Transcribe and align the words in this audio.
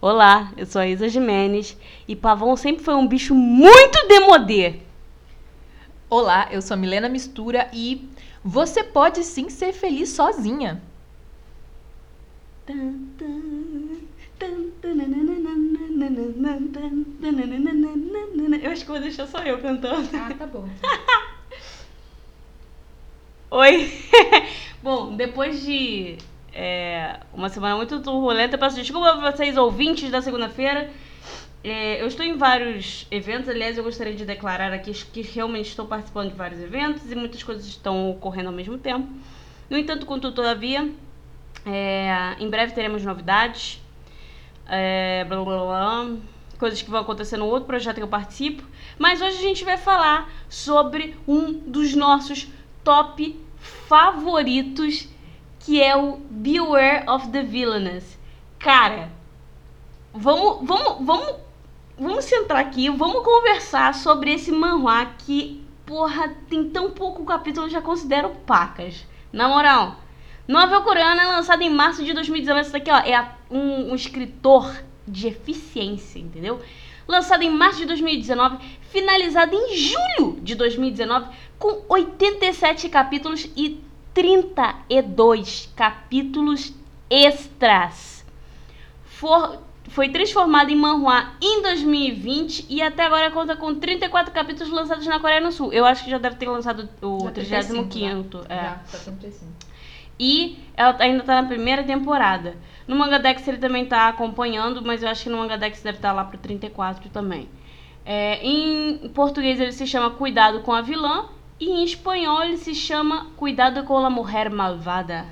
Olá, 0.00 0.52
eu 0.56 0.64
sou 0.64 0.80
a 0.80 0.86
Isa 0.86 1.08
Jimenez 1.08 1.76
e 2.06 2.14
pavão 2.14 2.56
sempre 2.56 2.84
foi 2.84 2.94
um 2.94 3.08
bicho 3.08 3.34
muito 3.34 4.06
demodê. 4.06 4.76
Olá, 6.08 6.46
eu 6.52 6.62
sou 6.62 6.74
a 6.74 6.76
Milena 6.76 7.08
Mistura 7.08 7.68
e 7.72 8.08
você 8.44 8.84
pode 8.84 9.24
sim 9.24 9.50
ser 9.50 9.72
feliz 9.72 10.10
sozinha. 10.10 10.80
Eu 18.62 18.70
acho 18.70 18.84
que 18.84 18.90
vou 18.92 19.00
deixar 19.00 19.26
só 19.26 19.40
eu 19.40 19.60
cantando. 19.60 20.08
Ah, 20.16 20.32
tá 20.32 20.46
bom. 20.46 20.68
Oi! 23.50 23.92
Bom, 24.80 25.16
depois 25.16 25.60
de 25.62 26.18
é, 26.60 27.20
uma 27.32 27.48
semana 27.48 27.76
muito 27.76 28.00
turbulenta, 28.00 28.58
peço 28.58 28.74
desculpa 28.74 29.16
para 29.16 29.30
vocês, 29.30 29.56
ouvintes 29.56 30.10
da 30.10 30.20
segunda-feira. 30.20 30.90
É, 31.62 32.02
eu 32.02 32.08
estou 32.08 32.26
em 32.26 32.36
vários 32.36 33.06
eventos, 33.12 33.48
aliás, 33.48 33.78
eu 33.78 33.84
gostaria 33.84 34.12
de 34.12 34.24
declarar 34.24 34.72
aqui 34.72 34.92
que 34.92 35.22
realmente 35.22 35.68
estou 35.68 35.86
participando 35.86 36.30
de 36.30 36.36
vários 36.36 36.60
eventos 36.60 37.12
e 37.12 37.14
muitas 37.14 37.44
coisas 37.44 37.64
estão 37.64 38.10
ocorrendo 38.10 38.48
ao 38.48 38.54
mesmo 38.54 38.76
tempo. 38.76 39.08
No 39.70 39.78
entanto, 39.78 40.04
contudo, 40.04 40.34
todavia, 40.34 40.90
é, 41.64 42.34
em 42.40 42.50
breve 42.50 42.72
teremos 42.72 43.04
novidades, 43.04 43.80
é, 44.68 45.24
blá, 45.28 45.44
blá, 45.44 45.58
blá, 45.58 46.16
coisas 46.58 46.82
que 46.82 46.90
vão 46.90 47.02
acontecer 47.02 47.36
no 47.36 47.46
outro 47.46 47.68
projeto 47.68 47.98
que 47.98 48.02
eu 48.02 48.08
participo. 48.08 48.64
Mas 48.98 49.20
hoje 49.20 49.38
a 49.38 49.42
gente 49.42 49.64
vai 49.64 49.76
falar 49.76 50.28
sobre 50.48 51.14
um 51.24 51.52
dos 51.52 51.94
nossos 51.94 52.48
top 52.82 53.38
favoritos, 53.86 55.08
que 55.68 55.82
é 55.82 55.94
o 55.94 56.16
Beware 56.30 57.04
of 57.06 57.28
the 57.28 57.42
Villainous. 57.42 58.18
Cara, 58.58 59.12
vamos, 60.14 60.66
vamos, 60.66 61.04
vamos, 61.04 61.34
vamos 61.98 62.24
sentar 62.24 62.56
aqui, 62.56 62.88
vamos 62.88 63.22
conversar 63.22 63.92
sobre 63.92 64.32
esse 64.32 64.50
manhwa 64.50 65.04
que, 65.18 65.62
porra, 65.84 66.34
tem 66.48 66.70
tão 66.70 66.90
pouco 66.92 67.22
capítulo, 67.22 67.68
já 67.68 67.82
considero 67.82 68.30
pacas. 68.46 69.06
Na 69.30 69.46
moral, 69.46 69.96
Novel 70.48 70.80
coreana 70.80 71.36
lançada 71.36 71.62
em 71.62 71.68
março 71.68 72.02
de 72.02 72.14
2019. 72.14 72.62
Isso 72.62 72.72
daqui, 72.72 72.90
ó, 72.90 73.00
é 73.00 73.30
um, 73.50 73.92
um 73.92 73.94
escritor 73.94 74.74
de 75.06 75.28
eficiência, 75.28 76.18
entendeu? 76.18 76.62
Lançada 77.06 77.44
em 77.44 77.50
março 77.50 77.80
de 77.80 77.84
2019, 77.84 78.56
finalizada 78.90 79.54
em 79.54 79.76
julho 79.76 80.40
de 80.40 80.54
2019, 80.54 81.28
com 81.58 81.84
87 81.90 82.88
capítulos 82.88 83.50
e 83.54 83.86
32 84.18 85.72
capítulos 85.76 86.74
extras. 87.08 88.26
For, 89.04 89.62
foi 89.90 90.08
transformada 90.08 90.72
em 90.72 90.74
manhua 90.74 91.34
em 91.40 91.62
2020 91.62 92.66
e 92.68 92.82
até 92.82 93.04
agora 93.04 93.30
conta 93.30 93.54
com 93.54 93.76
34 93.76 94.34
capítulos 94.34 94.72
lançados 94.72 95.06
na 95.06 95.20
Coreia 95.20 95.40
do 95.40 95.52
Sul. 95.52 95.72
Eu 95.72 95.84
acho 95.84 96.02
que 96.02 96.10
já 96.10 96.18
deve 96.18 96.34
ter 96.34 96.48
lançado 96.48 96.88
o 97.00 97.30
35 97.30 98.38
é. 98.48 98.56
Já, 98.56 98.80
tá 98.90 98.98
35. 98.98 99.52
E 100.18 100.58
ela 100.76 100.96
ainda 100.98 101.22
tá 101.22 101.40
na 101.40 101.46
primeira 101.46 101.84
temporada. 101.84 102.56
No 102.88 102.96
Mangadex 102.96 103.46
ele 103.46 103.58
também 103.58 103.86
tá 103.86 104.08
acompanhando, 104.08 104.82
mas 104.82 105.00
eu 105.00 105.08
acho 105.08 105.22
que 105.22 105.30
no 105.30 105.38
Mangadex 105.38 105.80
deve 105.80 105.98
estar 105.98 106.08
tá 106.08 106.14
lá 106.14 106.24
pro 106.24 106.38
34 106.38 107.08
também. 107.10 107.48
É, 108.04 108.44
em 108.44 109.08
português 109.10 109.60
ele 109.60 109.70
se 109.70 109.86
chama 109.86 110.10
Cuidado 110.10 110.60
com 110.62 110.72
a 110.72 110.80
Vilã. 110.80 111.37
E 111.60 111.66
em 111.68 111.84
espanhol 111.84 112.42
ele 112.44 112.56
se 112.56 112.74
chama 112.74 113.26
Cuidado 113.36 113.82
com 113.84 113.96
a 113.98 114.10
Mulher 114.10 114.48
Malvada. 114.50 115.26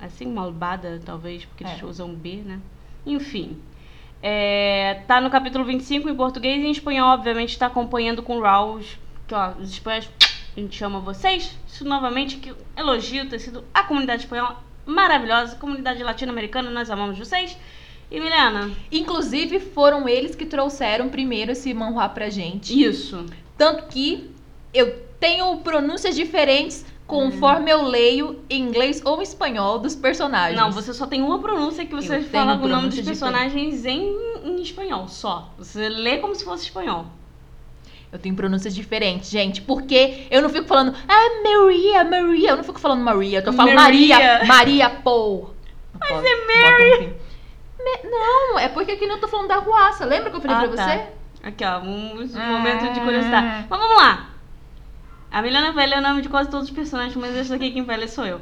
Assim, 0.00 0.26
malvada, 0.26 1.00
talvez, 1.04 1.44
porque 1.44 1.62
eles 1.64 1.80
É. 1.80 1.84
usam 1.86 2.12
B, 2.12 2.42
né? 2.44 2.58
Enfim. 3.06 3.56
É, 4.20 5.02
tá 5.06 5.20
no 5.20 5.30
capítulo 5.30 5.64
25 5.64 6.08
em 6.08 6.14
português 6.14 6.62
e 6.62 6.66
em 6.66 6.70
espanhol, 6.70 7.10
obviamente, 7.14 7.58
tá 7.58 7.66
acompanhando 7.66 8.22
com 8.22 8.40
Raul. 8.40 8.80
Que, 9.28 9.34
ó, 9.34 9.52
os 9.60 9.70
espanhóis, 9.70 10.10
a 10.56 10.60
gente 10.60 10.76
chama 10.76 10.98
vocês. 10.98 11.56
Isso 11.68 11.84
novamente, 11.84 12.36
que 12.36 12.52
elogio 12.76 13.28
ter 13.28 13.38
sido 13.38 13.64
a 13.72 13.84
comunidade 13.84 14.22
espanhola 14.22 14.62
maravilhosa, 14.84 15.54
comunidade 15.56 16.02
latino-americana, 16.02 16.70
nós 16.70 16.90
amamos 16.90 17.16
vocês. 17.18 17.56
E 18.10 18.20
Milena, 18.20 18.70
Inclusive, 18.90 19.58
foram 19.60 20.08
eles 20.08 20.34
que 20.34 20.44
trouxeram 20.44 21.08
primeiro 21.08 21.52
esse 21.52 21.72
manhua 21.72 22.08
pra 22.08 22.28
gente. 22.28 22.78
isso. 22.80 23.24
Tanto 23.56 23.86
que 23.86 24.30
eu 24.72 25.02
tenho 25.20 25.56
pronúncias 25.58 26.14
diferentes 26.14 26.84
conforme 27.06 27.70
eu 27.70 27.82
leio 27.82 28.40
em 28.48 28.60
inglês 28.62 29.02
ou 29.04 29.20
espanhol 29.20 29.78
dos 29.78 29.94
personagens. 29.94 30.58
Não, 30.58 30.72
você 30.72 30.94
só 30.94 31.06
tem 31.06 31.20
uma 31.22 31.38
pronúncia 31.40 31.84
que 31.84 31.94
você 31.94 32.16
Eu 32.18 32.24
fala 32.24 32.54
o 32.54 32.66
nome 32.68 32.88
dos 32.88 33.00
personagens 33.02 33.84
em, 33.84 34.16
em 34.44 34.62
espanhol, 34.62 35.08
só. 35.08 35.50
Você 35.58 35.88
lê 35.88 36.18
como 36.18 36.34
se 36.34 36.44
fosse 36.44 36.64
espanhol. 36.64 37.06
Eu 38.10 38.18
tenho 38.18 38.34
pronúncias 38.34 38.74
diferentes, 38.74 39.30
gente, 39.30 39.62
porque 39.62 40.26
eu 40.30 40.42
não 40.42 40.48
fico 40.50 40.66
falando, 40.66 40.94
ah, 41.08 41.42
Maria, 41.42 42.04
Maria. 42.04 42.50
Eu 42.50 42.56
não 42.56 42.64
fico 42.64 42.78
falando 42.80 43.00
Maria, 43.02 43.42
eu 43.44 43.52
falo 43.52 43.74
Maria. 43.74 44.16
Maria, 44.16 44.44
Maria, 44.46 44.90
pô. 44.90 45.50
Mas 45.98 46.10
é 46.24 46.46
Mary. 46.46 47.14
não, 48.04 48.58
é 48.58 48.68
porque 48.68 48.92
aqui 48.92 49.06
não 49.06 49.18
tô 49.20 49.28
falando 49.28 49.48
da 49.48 49.56
ruaça. 49.56 50.04
Lembra 50.04 50.30
que 50.30 50.36
eu 50.36 50.40
falei 50.40 50.56
Ah, 50.56 50.60
pra 50.60 50.76
tá. 50.76 50.84
você? 50.88 51.06
Aqui, 51.42 51.64
ó, 51.64 51.78
um 51.80 52.20
um 52.22 52.28
Ah. 52.36 52.46
momento 52.52 52.92
de 52.92 53.00
curiosidade. 53.00 53.66
Mas 53.68 53.80
vamos 53.80 53.96
lá. 53.96 54.28
A 55.32 55.40
Milena 55.40 55.72
vai 55.72 55.86
ler 55.86 55.98
o 55.98 56.02
nome 56.02 56.20
de 56.22 56.28
quase 56.28 56.50
todos 56.50 56.68
os 56.68 56.74
personagens, 56.74 57.16
mas 57.16 57.34
esse 57.34 57.50
daqui 57.50 57.70
quem 57.70 57.82
vai 57.84 57.96
ler 57.96 58.08
sou 58.08 58.26
eu. 58.26 58.40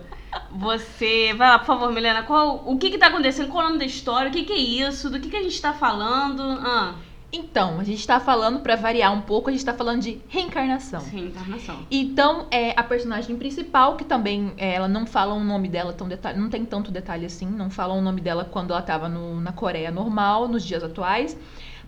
Você. 0.50 1.32
Vai 1.36 1.48
lá, 1.48 1.58
por 1.58 1.66
favor, 1.66 1.92
Milena. 1.92 2.22
Qual, 2.24 2.62
o 2.66 2.76
que 2.78 2.90
que 2.90 2.98
tá 2.98 3.06
acontecendo? 3.06 3.48
Qual 3.48 3.62
é 3.62 3.66
o 3.66 3.68
nome 3.68 3.78
da 3.78 3.84
história? 3.84 4.28
O 4.28 4.32
que 4.32 4.42
que 4.44 4.52
é 4.52 4.56
isso? 4.58 5.08
Do 5.08 5.20
que 5.20 5.28
que 5.30 5.36
a 5.36 5.42
gente 5.42 5.60
tá 5.60 5.72
falando? 5.72 6.42
Ah, 6.42 6.94
Então, 7.32 7.78
a 7.78 7.84
gente 7.84 8.04
tá 8.04 8.18
falando, 8.18 8.58
pra 8.58 8.74
variar 8.74 9.12
um 9.12 9.20
pouco, 9.20 9.48
a 9.50 9.52
gente 9.52 9.64
tá 9.64 9.72
falando 9.72 10.00
de 10.02 10.20
reencarnação. 10.28 11.00
reencarnação. 11.00 11.76
Então, 11.88 12.46
é 12.50 12.72
a 12.76 12.82
personagem 12.82 13.36
principal, 13.36 13.94
que 13.96 14.02
também 14.04 14.52
é, 14.56 14.74
ela 14.74 14.88
não 14.88 15.06
fala 15.06 15.32
o 15.34 15.44
nome 15.44 15.68
dela 15.68 15.92
tão 15.92 16.08
detalhe, 16.08 16.40
não 16.40 16.50
tem 16.50 16.64
tanto 16.64 16.90
detalhe 16.90 17.24
assim, 17.24 17.46
não 17.46 17.70
falam 17.70 17.98
o 17.98 18.02
nome 18.02 18.20
dela 18.20 18.44
quando 18.44 18.72
ela 18.72 18.82
tava 18.82 19.08
no- 19.08 19.40
na 19.40 19.52
Coreia 19.52 19.92
normal, 19.92 20.48
nos 20.48 20.64
dias 20.64 20.82
atuais. 20.82 21.36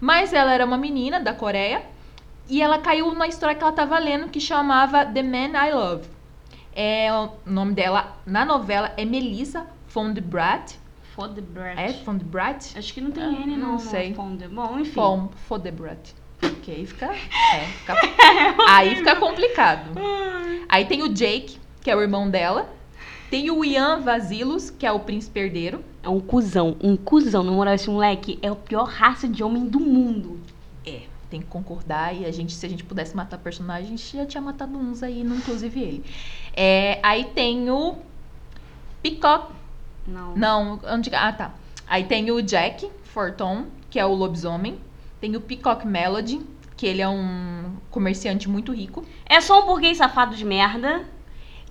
Mas 0.01 0.33
ela 0.33 0.53
era 0.53 0.65
uma 0.65 0.77
menina 0.79 1.19
da 1.19 1.33
Coreia 1.35 1.83
e 2.49 2.61
ela 2.61 2.79
caiu 2.79 3.15
na 3.15 3.27
história 3.27 3.55
que 3.55 3.63
ela 3.63 3.73
tava 3.73 3.99
lendo 3.99 4.29
que 4.29 4.41
chamava 4.41 5.05
The 5.07 5.23
Man 5.23 5.53
I 5.67 5.73
Love. 5.73 6.09
É, 6.75 7.13
o 7.13 7.31
nome 7.45 7.75
dela 7.75 8.17
na 8.27 8.45
novela 8.45 8.93
é 8.97 9.05
Melissa 9.05 9.67
Fondebrat. 9.89 10.75
Fodebrat. 11.15 11.79
É 11.79 11.93
Fondebrat? 11.93 12.77
Acho 12.77 12.95
que 12.95 13.01
não 13.01 13.11
tem 13.11 13.23
Ah, 13.23 13.31
N, 13.33 13.57
não. 13.57 13.73
não 13.73 13.79
sei. 13.79 14.15
Fonde. 14.15 14.49
Bom, 14.49 14.79
enfim. 14.79 15.29
Fondebrat. 15.47 16.15
Que 16.63 16.71
aí 16.73 16.87
fica, 16.87 17.07
é, 17.55 17.67
fica 17.79 17.95
aí 18.69 18.97
fica 18.97 19.15
complicado. 19.17 19.91
Aí 20.69 20.87
tem 20.87 21.03
o 21.03 21.09
Jake, 21.13 21.59
que 21.83 21.91
é 21.91 21.95
o 21.97 22.01
irmão 22.01 22.31
dela. 22.31 22.67
Tem 23.31 23.51
o 23.51 23.63
Ian 23.63 24.01
Vazilos, 24.01 24.71
que 24.71 24.87
é 24.87 24.91
o 24.93 25.01
príncipe 25.01 25.39
herdeiro. 25.39 25.85
É 26.03 26.09
um 26.09 26.19
cuzão, 26.19 26.77
um 26.83 26.97
cuzão. 26.97 27.43
Na 27.43 27.53
moral, 27.53 27.75
esse 27.75 27.91
moleque 27.91 28.39
é 28.41 28.49
a 28.49 28.55
pior 28.57 28.85
raça 28.85 29.29
de 29.29 29.45
homem 29.45 29.67
do 29.67 29.79
mundo. 29.79 30.41
É, 30.87 31.03
tem 31.33 31.41
que 31.41 31.47
concordar. 31.47 32.15
E 32.15 32.27
a 32.27 32.31
gente, 32.31 32.53
se 32.53 32.65
a 32.67 32.69
gente 32.69 32.85
pudesse 32.85 33.17
matar 33.17 33.39
personagens, 33.39 33.89
a 33.89 33.97
gente 33.97 34.17
já 34.17 34.27
tinha 34.27 34.41
matado 34.41 34.77
uns 34.77 35.03
aí, 35.03 35.23
inclusive 35.23 35.81
ele. 35.81 36.05
É, 36.55 37.01
aí 37.03 37.25
tem 37.25 37.71
o 37.71 37.97
Peacock. 39.03 39.53
Não. 40.07 40.37
Não, 40.37 40.81
onde. 40.85 41.11
Ah, 41.15 41.33
tá. 41.33 41.55
Aí 41.87 42.05
tem 42.05 42.31
o 42.31 42.43
Jack 42.43 42.89
Forton, 43.05 43.67
que 43.89 43.99
é 43.99 44.05
o 44.05 44.15
lobisomem. 44.15 44.79
Tem 45.21 45.35
o 45.35 45.41
Peacock 45.41 45.87
Melody, 45.87 46.41
que 46.77 46.87
ele 46.87 47.01
é 47.01 47.09
um 47.09 47.77
comerciante 47.91 48.49
muito 48.49 48.73
rico. 48.73 49.05
É 49.25 49.41
só 49.41 49.63
um 49.63 49.67
burguês 49.67 49.97
safado 49.99 50.37
de 50.37 50.45
merda. 50.45 51.05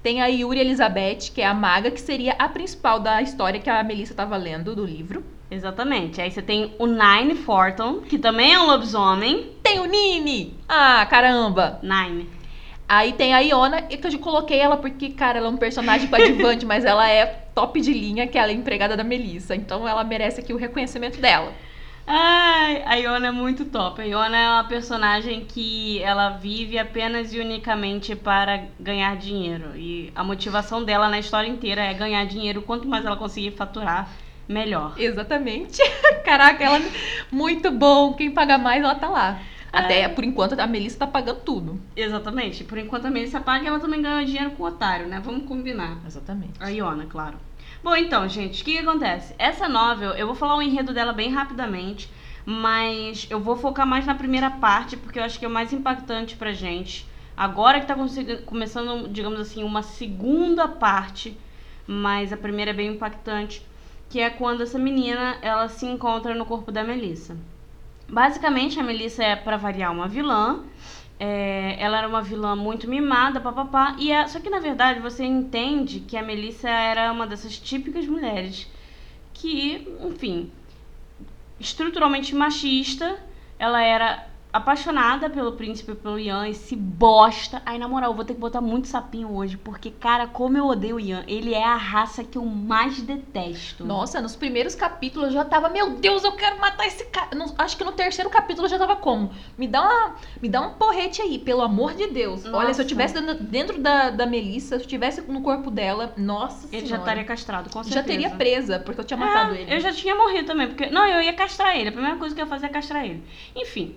Tem 0.02 0.22
a 0.22 0.26
Yuri 0.26 0.60
Elizabeth, 0.60 1.32
que 1.34 1.42
é 1.42 1.46
a 1.46 1.54
maga, 1.54 1.92
que 1.92 2.02
seria 2.02 2.34
a 2.40 2.50
principal 2.50 3.00
da 3.00 3.22
história 3.22 3.60
que 3.60 3.70
a 3.70 3.84
Melissa 3.84 4.16
tava 4.16 4.36
lendo 4.36 4.76
do 4.76 4.84
livro. 4.84 5.24
Exatamente. 5.52 6.22
Aí 6.22 6.32
você 6.32 6.42
tem 6.42 6.74
o 6.80 6.88
Nine 6.88 7.36
Forton, 7.36 8.00
que 8.00 8.18
também 8.18 8.54
é 8.54 8.60
um 8.60 8.68
lobisomem. 8.68 9.52
Tem 9.62 9.80
o 9.80 9.86
Nini! 9.86 10.58
Ah, 10.68 11.06
caramba! 11.10 11.78
Nine. 11.84 12.30
Aí 12.88 13.14
tem 13.14 13.34
a 13.34 13.40
Iona, 13.40 13.86
e 13.90 13.98
que 13.98 14.08
eu 14.08 14.12
já 14.12 14.18
coloquei 14.18 14.60
ela 14.60 14.78
porque, 14.78 15.10
cara, 15.10 15.38
ela 15.38 15.48
é 15.48 15.50
um 15.50 15.58
personagem 15.58 16.08
coadjuvante, 16.08 16.66
mas 16.68 16.86
ela 16.86 17.10
é 17.10 17.26
top 17.54 17.80
de 17.80 17.94
linha, 17.94 18.28
que 18.28 18.38
ela 18.38 18.52
é 18.52 18.54
empregada 18.54 18.96
da 18.96 19.04
Melissa. 19.04 19.54
Então 19.54 19.88
ela 19.88 20.04
merece 20.04 20.40
aqui 20.40 20.54
o 20.54 20.58
reconhecimento 20.58 21.20
dela. 21.20 21.54
Ai, 22.08 22.84
a 22.86 22.96
Iona 22.96 23.28
é 23.28 23.32
muito 23.32 23.66
top. 23.66 24.02
A 24.02 24.06
Iona 24.06 24.38
é 24.38 24.50
uma 24.50 24.64
personagem 24.64 25.46
que 25.46 26.02
ela 26.02 26.30
vive 26.30 26.78
apenas 26.78 27.34
e 27.34 27.40
unicamente 27.40 28.16
para 28.16 28.64
ganhar 28.80 29.16
dinheiro. 29.16 29.76
E 29.78 30.12
a 30.16 30.24
motivação 30.24 30.84
dela 30.84 31.08
na 31.08 31.20
história 31.20 31.48
inteira 31.48 31.82
é 31.82 31.94
ganhar 31.94 32.26
dinheiro. 32.26 32.62
Quanto 32.62 32.88
mais 32.88 33.06
ela 33.06 33.16
conseguir 33.16 33.52
faturar, 33.52 34.10
melhor. 34.52 34.94
Exatamente. 34.98 35.82
Caraca, 36.24 36.64
ela 36.64 36.80
muito 37.32 37.72
bom. 37.72 38.14
Quem 38.14 38.32
paga 38.32 38.58
mais, 38.58 38.84
ela 38.84 38.96
tá 38.96 39.10
lá. 39.10 39.40
Até, 39.72 40.10
por 40.10 40.24
enquanto, 40.26 40.60
a 40.60 40.68
Melissa 40.68 41.00
tá 41.00 41.08
pagando 41.08 41.40
tudo. 41.40 41.82
Exatamente. 41.96 42.64
Por 42.66 42.78
enquanto 42.78 43.06
a 43.06 43.12
Melissa 43.12 43.40
paga 43.40 43.68
ela 43.68 43.80
também 43.80 44.02
ganha 44.02 44.26
dinheiro 44.26 44.52
com 44.52 44.64
o 44.64 44.66
otário, 44.66 45.08
né? 45.08 45.22
Vamos 45.24 45.48
combinar. 45.48 45.98
Exatamente. 46.06 46.54
A 46.60 46.70
Iona, 46.70 47.06
claro. 47.06 47.38
Bom, 47.82 47.96
então, 47.96 48.28
gente, 48.28 48.62
o 48.62 48.66
que, 48.66 48.74
que 48.74 48.80
acontece? 48.80 49.34
Essa 49.40 49.68
novel, 49.68 50.12
eu 50.12 50.28
vou 50.28 50.36
falar 50.36 50.56
o 50.58 50.62
enredo 50.62 50.94
dela 50.94 51.14
bem 51.14 51.32
rapidamente, 51.32 52.12
mas 52.46 53.26
eu 53.30 53.40
vou 53.40 53.56
focar 53.56 53.88
mais 53.88 54.06
na 54.06 54.14
primeira 54.14 54.52
parte, 54.52 54.98
porque 54.98 55.18
eu 55.18 55.24
acho 55.24 55.40
que 55.40 55.46
é 55.46 55.48
o 55.48 55.52
mais 55.52 55.72
impactante 55.72 56.36
pra 56.36 56.52
gente. 56.52 57.08
Agora 57.36 57.80
que 57.80 57.88
tá 57.88 57.96
começando, 58.46 59.08
digamos 59.08 59.40
assim, 59.40 59.64
uma 59.64 59.82
segunda 59.82 60.68
parte, 60.68 61.36
mas 61.88 62.32
a 62.32 62.38
primeira 62.38 62.72
é 62.72 62.74
bem 62.74 62.90
impactante, 62.90 63.66
que 64.12 64.20
é 64.20 64.30
quando 64.30 64.62
essa 64.62 64.78
menina, 64.78 65.38
ela 65.42 65.70
se 65.70 65.86
encontra 65.86 66.36
no 66.36 66.46
corpo 66.46 66.70
da 66.70 66.84
Melissa. 66.84 67.38
Basicamente, 68.10 68.78
a 68.78 68.84
Melissa 68.84 69.24
é, 69.24 69.38
para 69.38 69.56
variar, 69.56 69.90
uma 69.90 70.06
vilã, 70.06 70.66
é, 71.18 71.78
ela 71.80 71.98
era 71.98 72.10
uma 72.10 72.22
vilã 72.22 72.54
muito 72.54 72.90
mimada, 72.90 73.40
papapá. 73.40 73.96
E 73.98 74.12
é, 74.12 74.28
só 74.28 74.42
que 74.42 74.50
na 74.50 74.60
verdade 74.60 75.00
você 75.00 75.24
entende 75.24 76.02
que 76.02 76.18
a 76.18 76.22
Melissa 76.22 76.70
era 76.70 77.10
uma 77.10 77.26
dessas 77.26 77.58
típicas 77.58 78.06
mulheres 78.06 78.68
que, 79.34 79.88
enfim, 80.04 80.52
estruturalmente 81.58 82.36
machista. 82.36 83.18
Ela 83.58 83.82
era 83.82 84.28
apaixonada 84.52 85.30
pelo 85.30 85.54
príncipe, 85.54 85.96
pelo 85.96 86.20
Ian, 86.20 86.48
esse 86.48 86.76
bosta. 86.76 87.62
Aí, 87.66 87.80
na 87.80 87.88
moral, 87.88 88.12
eu 88.12 88.16
vou 88.16 88.26
ter 88.26 88.34
que 88.34 88.40
botar 88.40 88.62
muito 88.62 88.88
sapinho 88.88 89.34
hoje, 89.34 89.58
porque, 89.58 89.92
cara, 89.92 90.28
como 90.28 90.58
eu 90.58 90.66
odeio 90.66 90.98
o 90.98 91.00
Ian. 91.00 91.24
Ele 91.28 91.54
é 91.54 91.64
a 91.64 91.76
raça 91.76 92.24
que 92.24 92.38
eu 92.38 92.46
mais 92.46 93.02
detesto. 93.02 93.86
Nossa, 93.86 94.22
nos 94.22 94.36
primeiros 94.36 94.76
capítulos 94.76 95.30
eu 95.30 95.34
já 95.34 95.46
tava, 95.46 95.70
meu 95.70 95.92
Deus, 95.92 96.24
eu 96.24 96.34
quero 96.34 96.60
matar 96.60 96.86
esse 96.86 97.06
cara. 97.06 97.30
Acho 97.58 97.78
que 97.78 97.84
no 97.84 97.92
terceiro 97.92 98.30
capítulo 98.30 98.66
eu 98.66 98.70
já 98.70 98.78
tava 98.78 98.96
como? 98.96 99.32
Me 99.58 99.68
dá, 99.68 99.82
uma, 99.82 100.16
me 100.42 100.50
dá 100.50 100.62
um 100.62 100.74
porrete 100.74 101.22
aí, 101.22 101.40
pelo 101.40 101.62
amor 101.62 101.94
de 101.94 102.08
Deus. 102.08 102.44
Nossa. 102.44 102.58
Olha, 102.58 102.74
se 102.74 102.82
eu 102.82 102.86
tivesse 102.86 103.20
dentro 103.42 103.80
da, 103.80 104.10
da 104.10 104.26
Melissa, 104.26 104.78
se 104.78 104.84
eu 104.84 104.88
tivesse 104.88 105.22
no 105.22 105.42
corpo 105.42 105.72
dela, 105.72 106.14
nossa 106.18 106.68
Ele 106.72 106.86
já 106.86 106.98
estaria 106.98 107.24
castrado, 107.24 107.70
com 107.70 107.84
certeza. 107.84 107.96
Já 107.96 108.04
teria 108.04 108.30
presa, 108.32 108.80
porque 108.80 109.00
eu 109.02 109.06
tinha 109.06 109.18
matado 109.18 109.56
é, 109.56 109.62
ele. 109.62 109.74
Eu 109.74 109.80
já 109.80 109.94
tinha 109.94 110.16
morrido 110.16 110.48
também, 110.48 110.68
porque... 110.68 110.88
Não, 110.88 111.06
eu 111.08 111.22
ia 111.22 111.34
castrar 111.34 111.76
ele. 111.78 111.90
A 111.90 111.92
primeira 111.92 112.18
coisa 112.18 112.36
que 112.36 112.42
eu 112.42 112.46
ia 112.46 112.50
fazer 112.50 112.66
é 112.66 112.70
castrar 112.70 113.06
ele. 113.06 113.24
Enfim... 113.56 113.96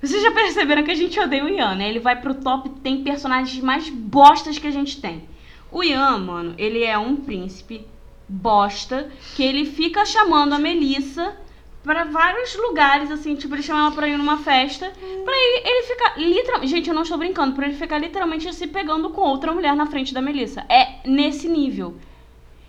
Vocês 0.00 0.22
já 0.22 0.30
perceberam 0.30 0.84
que 0.84 0.90
a 0.90 0.94
gente 0.94 1.18
odeia 1.18 1.44
o 1.44 1.48
Ian, 1.48 1.74
né? 1.74 1.88
Ele 1.88 1.98
vai 1.98 2.20
pro 2.20 2.34
top, 2.34 2.68
tem 2.82 3.02
personagens 3.02 3.62
mais 3.62 3.88
bostas 3.88 4.58
que 4.58 4.66
a 4.66 4.70
gente 4.70 5.00
tem. 5.00 5.28
O 5.72 5.82
Ian, 5.82 6.18
mano, 6.18 6.54
ele 6.58 6.84
é 6.84 6.96
um 6.98 7.16
príncipe 7.16 7.86
bosta 8.28 9.10
que 9.34 9.42
ele 9.42 9.64
fica 9.64 10.04
chamando 10.04 10.52
a 10.52 10.58
Melissa 10.58 11.36
para 11.82 12.04
vários 12.04 12.54
lugares, 12.56 13.10
assim, 13.12 13.36
tipo, 13.36 13.54
ele 13.54 13.62
chama 13.62 13.80
ela 13.80 13.92
pra 13.92 14.08
ir 14.08 14.18
numa 14.18 14.38
festa. 14.38 14.90
Pra 15.24 15.34
ele, 15.34 15.68
ele 15.68 15.82
ficar 15.84 16.18
literalmente. 16.18 16.70
Gente, 16.70 16.88
eu 16.88 16.94
não 16.94 17.02
estou 17.02 17.16
brincando, 17.16 17.54
pra 17.54 17.66
ele 17.66 17.76
ficar 17.76 17.98
literalmente 17.98 18.52
se 18.52 18.66
pegando 18.66 19.10
com 19.10 19.20
outra 19.20 19.52
mulher 19.52 19.74
na 19.76 19.86
frente 19.86 20.12
da 20.12 20.20
Melissa. 20.20 20.66
É 20.68 21.08
nesse 21.08 21.48
nível. 21.48 21.96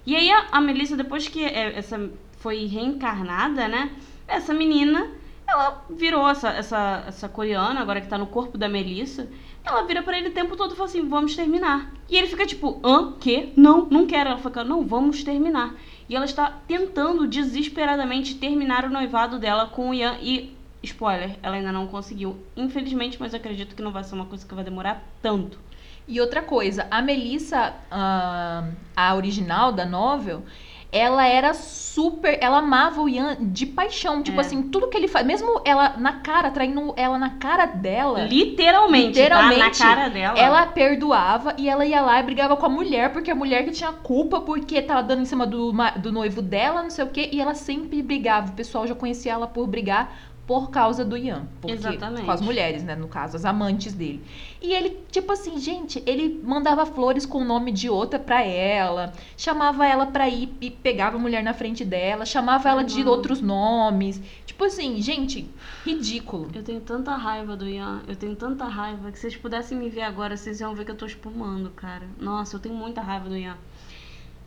E 0.05 0.15
aí 0.15 0.31
a, 0.31 0.47
a 0.51 0.61
Melissa, 0.61 0.95
depois 0.95 1.27
que 1.27 1.43
é, 1.43 1.77
essa 1.77 2.09
foi 2.39 2.65
reencarnada, 2.65 3.67
né? 3.67 3.89
Essa 4.27 4.53
menina 4.53 5.09
ela 5.47 5.85
virou 5.89 6.27
essa, 6.29 6.49
essa, 6.49 7.05
essa 7.07 7.29
coreana, 7.29 7.79
agora 7.79 8.01
que 8.01 8.07
tá 8.07 8.17
no 8.17 8.27
corpo 8.27 8.57
da 8.57 8.67
Melissa. 8.67 9.29
Ela 9.63 9.83
vira 9.83 10.03
para 10.03 10.17
ele 10.17 10.29
o 10.29 10.33
tempo 10.33 10.55
todo 10.55 10.73
e 10.73 10.75
fala 10.75 10.89
assim: 10.89 11.07
vamos 11.07 11.35
terminar. 11.35 11.91
E 12.09 12.17
ele 12.17 12.27
fica 12.27 12.45
tipo: 12.45 12.79
hã? 12.83 13.13
Que? 13.13 13.53
Não, 13.55 13.85
não 13.89 14.05
quero. 14.05 14.29
Ela 14.29 14.39
fica: 14.39 14.63
não, 14.63 14.85
vamos 14.85 15.23
terminar. 15.23 15.75
E 16.09 16.15
ela 16.15 16.25
está 16.25 16.51
tentando 16.67 17.27
desesperadamente 17.27 18.35
terminar 18.35 18.85
o 18.85 18.89
noivado 18.89 19.39
dela 19.39 19.67
com 19.67 19.89
o 19.89 19.93
Ian. 19.93 20.17
E, 20.21 20.55
spoiler, 20.83 21.37
ela 21.41 21.55
ainda 21.55 21.71
não 21.71 21.87
conseguiu. 21.87 22.37
Infelizmente, 22.55 23.17
mas 23.19 23.33
acredito 23.33 23.75
que 23.75 23.81
não 23.81 23.91
vai 23.91 24.03
ser 24.03 24.15
uma 24.15 24.25
coisa 24.25 24.45
que 24.45 24.55
vai 24.55 24.63
demorar 24.63 25.03
tanto. 25.21 25.59
E 26.07 26.21
outra 26.21 26.41
coisa, 26.41 26.87
a 26.89 27.01
Melissa, 27.01 27.73
uh, 27.91 28.73
a 28.95 29.15
original 29.15 29.73
da 29.73 29.85
novel, 29.85 30.45
ela 30.91 31.25
era 31.25 31.53
super. 31.53 32.37
Ela 32.41 32.59
amava 32.59 33.01
o 33.01 33.09
Ian 33.09 33.37
de 33.39 33.65
paixão. 33.65 34.23
Tipo 34.23 34.37
é. 34.37 34.41
assim, 34.41 34.63
tudo 34.63 34.87
que 34.87 34.97
ele 34.97 35.07
faz. 35.07 35.25
Mesmo 35.25 35.61
ela 35.65 35.95
na 35.97 36.13
cara, 36.13 36.51
traindo 36.51 36.93
ela 36.95 37.17
na 37.17 37.31
cara 37.31 37.65
dela. 37.65 38.23
Literalmente. 38.23 39.19
Literalmente. 39.19 39.79
Tá? 39.79 39.85
Na 39.85 39.95
cara 39.95 40.09
dela. 40.09 40.39
Ela 40.39 40.65
perdoava 40.67 41.55
e 41.57 41.67
ela 41.69 41.85
ia 41.85 42.01
lá 42.01 42.19
e 42.19 42.23
brigava 42.23 42.55
com 42.55 42.65
a 42.65 42.69
mulher, 42.69 43.11
porque 43.11 43.31
a 43.31 43.35
mulher 43.35 43.65
que 43.65 43.71
tinha 43.71 43.91
culpa 43.91 44.41
porque 44.41 44.81
tava 44.81 45.03
dando 45.03 45.21
em 45.21 45.25
cima 45.25 45.45
do, 45.45 45.73
do 45.97 46.11
noivo 46.11 46.41
dela, 46.41 46.83
não 46.83 46.89
sei 46.89 47.03
o 47.03 47.09
quê. 47.09 47.29
E 47.31 47.41
ela 47.41 47.53
sempre 47.53 48.01
brigava. 48.01 48.51
O 48.51 48.55
pessoal 48.55 48.87
já 48.87 48.95
conhecia 48.95 49.33
ela 49.33 49.47
por 49.47 49.67
brigar 49.67 50.15
por 50.47 50.71
causa 50.71 51.03
do 51.03 51.17
Ian. 51.17 51.45
Porque, 51.59 51.75
Exatamente. 51.75 52.23
Com 52.23 52.31
as 52.31 52.39
mulheres, 52.39 52.81
né? 52.81 52.95
No 52.95 53.09
caso, 53.09 53.35
as 53.35 53.43
amantes 53.43 53.93
dele. 53.93 54.23
E 54.61 54.73
ele, 54.73 54.97
tipo 55.11 55.29
assim, 55.33 55.59
gente, 55.59 56.01
ele 56.05 56.41
mandava 56.41 56.85
flores 56.85 57.25
com 57.25 57.39
o 57.39 57.43
nome 57.43 57.73
de 57.73 57.89
outra 57.89 58.17
pra 58.17 58.41
ela, 58.41 59.11
chamava 59.35 59.85
ela 59.85 60.05
pra 60.05 60.29
ir 60.29 60.49
e 60.61 60.71
pegava 60.71 61.17
a 61.17 61.19
mulher 61.19 61.43
na 61.43 61.53
frente 61.53 61.83
dela, 61.83 62.25
chamava 62.25 62.69
ela 62.69 62.83
de 62.83 63.03
outros 63.03 63.41
nomes. 63.41 64.21
Tipo 64.45 64.63
assim, 64.63 65.01
gente, 65.01 65.49
ridículo. 65.85 66.49
Eu 66.55 66.63
tenho 66.63 66.79
tanta 66.79 67.13
raiva 67.13 67.57
do 67.57 67.67
Ian, 67.67 68.01
eu 68.07 68.15
tenho 68.15 68.35
tanta 68.35 68.63
raiva 68.63 69.11
que 69.11 69.17
se 69.17 69.23
vocês 69.23 69.35
pudessem 69.35 69.77
me 69.77 69.89
ver 69.89 70.03
agora, 70.03 70.37
vocês 70.37 70.61
iam 70.61 70.73
ver 70.73 70.85
que 70.85 70.91
eu 70.91 70.95
tô 70.95 71.05
espumando, 71.05 71.71
cara. 71.71 72.07
Nossa, 72.17 72.55
eu 72.55 72.59
tenho 72.61 72.73
muita 72.73 73.01
raiva 73.01 73.27
do 73.27 73.35
Ian. 73.35 73.57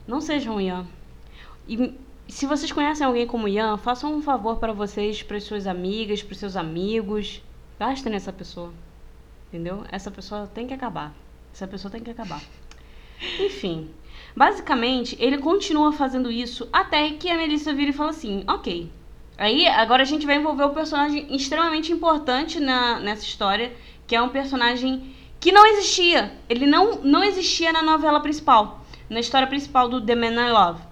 Não 0.08 0.22
sejam 0.22 0.58
Ian. 0.58 0.86
E 1.68 1.94
se 2.30 2.46
vocês 2.46 2.70
conhecem 2.70 3.06
alguém 3.06 3.26
como 3.26 3.48
Ian, 3.48 3.76
façam 3.76 4.14
um 4.14 4.22
favor 4.22 4.58
para 4.58 4.72
vocês, 4.72 5.22
para 5.22 5.40
suas 5.40 5.66
amigas, 5.66 6.22
para 6.22 6.36
seus 6.36 6.56
amigos. 6.56 7.42
Gastem 7.78 8.12
nessa 8.12 8.32
pessoa. 8.32 8.72
Entendeu? 9.48 9.84
Essa 9.90 10.10
pessoa 10.10 10.46
tem 10.46 10.66
que 10.66 10.74
acabar. 10.74 11.14
Essa 11.52 11.66
pessoa 11.66 11.90
tem 11.90 12.02
que 12.02 12.10
acabar. 12.10 12.42
Enfim. 13.40 13.90
Basicamente, 14.36 15.16
ele 15.18 15.38
continua 15.38 15.92
fazendo 15.92 16.30
isso 16.30 16.68
até 16.72 17.10
que 17.10 17.28
a 17.28 17.36
Melissa 17.36 17.72
vira 17.72 17.90
e 17.90 17.94
fala 17.94 18.10
assim: 18.10 18.44
Ok. 18.46 18.90
Aí, 19.36 19.66
agora 19.66 20.02
a 20.02 20.06
gente 20.06 20.26
vai 20.26 20.36
envolver 20.36 20.64
o 20.64 20.74
personagem 20.74 21.34
extremamente 21.34 21.90
importante 21.90 22.60
na, 22.60 23.00
nessa 23.00 23.24
história, 23.24 23.72
que 24.06 24.14
é 24.14 24.20
um 24.20 24.28
personagem 24.28 25.14
que 25.40 25.50
não 25.50 25.66
existia. 25.66 26.38
Ele 26.48 26.66
não, 26.66 26.96
não 27.02 27.24
existia 27.24 27.72
na 27.72 27.82
novela 27.82 28.20
principal, 28.20 28.84
na 29.08 29.18
história 29.18 29.48
principal 29.48 29.88
do 29.88 30.04
The 30.04 30.14
Man 30.14 30.34
I 30.34 30.52
Love, 30.52 30.82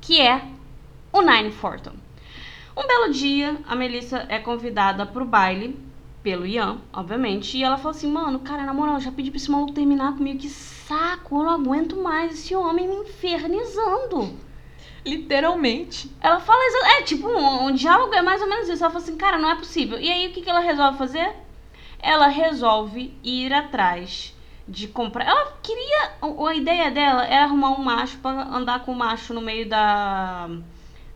que 0.00 0.20
é 0.20 0.53
o 1.14 1.22
Nine 1.22 1.52
Forton. 1.52 1.92
Um 2.76 2.88
belo 2.88 3.12
dia, 3.12 3.56
a 3.68 3.76
Melissa 3.76 4.26
é 4.28 4.40
convidada 4.40 5.06
pro 5.06 5.24
baile 5.24 5.78
pelo 6.24 6.44
Ian, 6.44 6.78
obviamente, 6.92 7.56
e 7.56 7.62
ela 7.62 7.78
fala 7.78 7.94
assim: 7.94 8.10
"Mano, 8.10 8.40
cara, 8.40 8.64
na 8.64 8.74
moral, 8.74 8.98
já 8.98 9.12
pedi 9.12 9.30
pra 9.30 9.36
esse 9.36 9.48
maluco 9.48 9.72
terminar 9.72 10.16
comigo, 10.16 10.40
que 10.40 10.48
saco, 10.48 11.38
eu 11.38 11.44
não 11.44 11.52
aguento 11.52 11.96
mais 11.96 12.32
esse 12.32 12.52
homem 12.56 12.88
me 12.88 12.96
infernizando". 12.96 14.36
Literalmente. 15.06 16.10
Ela 16.20 16.40
fala, 16.40 16.60
é 16.98 17.02
tipo, 17.02 17.28
um, 17.28 17.66
um, 17.66 17.72
diálogo 17.72 18.12
é 18.12 18.22
mais 18.22 18.40
ou 18.40 18.48
menos 18.48 18.68
isso. 18.68 18.82
Ela 18.82 18.90
fala 18.90 19.04
assim, 19.04 19.16
cara, 19.16 19.38
não 19.38 19.50
é 19.50 19.54
possível. 19.54 20.00
E 20.00 20.10
aí, 20.10 20.28
o 20.28 20.32
que, 20.32 20.40
que 20.40 20.48
ela 20.48 20.60
resolve 20.60 20.96
fazer? 20.96 21.30
Ela 22.00 22.26
resolve 22.26 23.14
ir 23.22 23.52
atrás 23.52 24.34
de 24.66 24.88
comprar. 24.88 25.26
Ela 25.26 25.58
queria. 25.62 26.12
A 26.22 26.54
ideia 26.54 26.90
dela 26.90 27.24
era 27.26 27.44
arrumar 27.44 27.72
um 27.72 27.84
macho 27.84 28.16
para 28.18 28.48
andar 28.48 28.80
com 28.80 28.92
o 28.92 28.96
macho 28.96 29.34
no 29.34 29.42
meio 29.42 29.68
da 29.68 30.48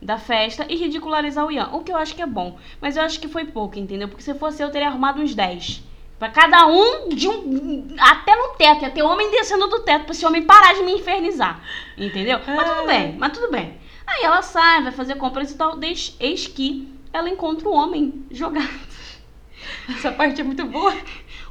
da 0.00 0.18
festa 0.18 0.64
e 0.68 0.76
ridicularizar 0.76 1.44
o 1.44 1.50
Ian. 1.50 1.70
O 1.72 1.82
que 1.82 1.92
eu 1.92 1.96
acho 1.96 2.14
que 2.14 2.22
é 2.22 2.26
bom. 2.26 2.58
Mas 2.80 2.96
eu 2.96 3.02
acho 3.02 3.20
que 3.20 3.28
foi 3.28 3.44
pouco, 3.44 3.78
entendeu? 3.78 4.08
Porque 4.08 4.22
se 4.22 4.34
fosse 4.34 4.62
eu, 4.62 4.70
teria 4.70 4.88
arrumado 4.88 5.20
uns 5.20 5.34
10. 5.34 5.82
Pra 6.18 6.28
cada 6.30 6.66
um 6.66 7.08
de 7.08 7.28
um. 7.28 7.86
Até 7.98 8.34
no 8.34 8.54
teto. 8.54 8.82
Ia 8.82 8.90
ter 8.90 9.02
homem 9.02 9.30
descendo 9.30 9.68
do 9.68 9.80
teto 9.80 10.04
pra 10.04 10.12
esse 10.12 10.26
homem 10.26 10.42
parar 10.42 10.74
de 10.74 10.82
me 10.82 10.92
infernizar. 10.94 11.60
Entendeu? 11.96 12.40
Mas 12.46 12.70
tudo 12.70 12.86
bem, 12.86 13.16
mas 13.16 13.32
tudo 13.32 13.50
bem. 13.50 13.78
Aí 14.06 14.24
ela 14.24 14.42
sai, 14.42 14.82
vai 14.82 14.92
fazer 14.92 15.16
compras 15.16 15.50
e 15.50 15.56
tal. 15.56 15.78
Eis 15.80 16.46
que 16.46 16.88
ela 17.12 17.28
encontra 17.28 17.68
o 17.68 17.72
homem 17.72 18.26
jogado. 18.30 18.88
Essa 19.88 20.10
parte 20.10 20.40
é 20.40 20.44
muito 20.44 20.64
boa. 20.66 20.94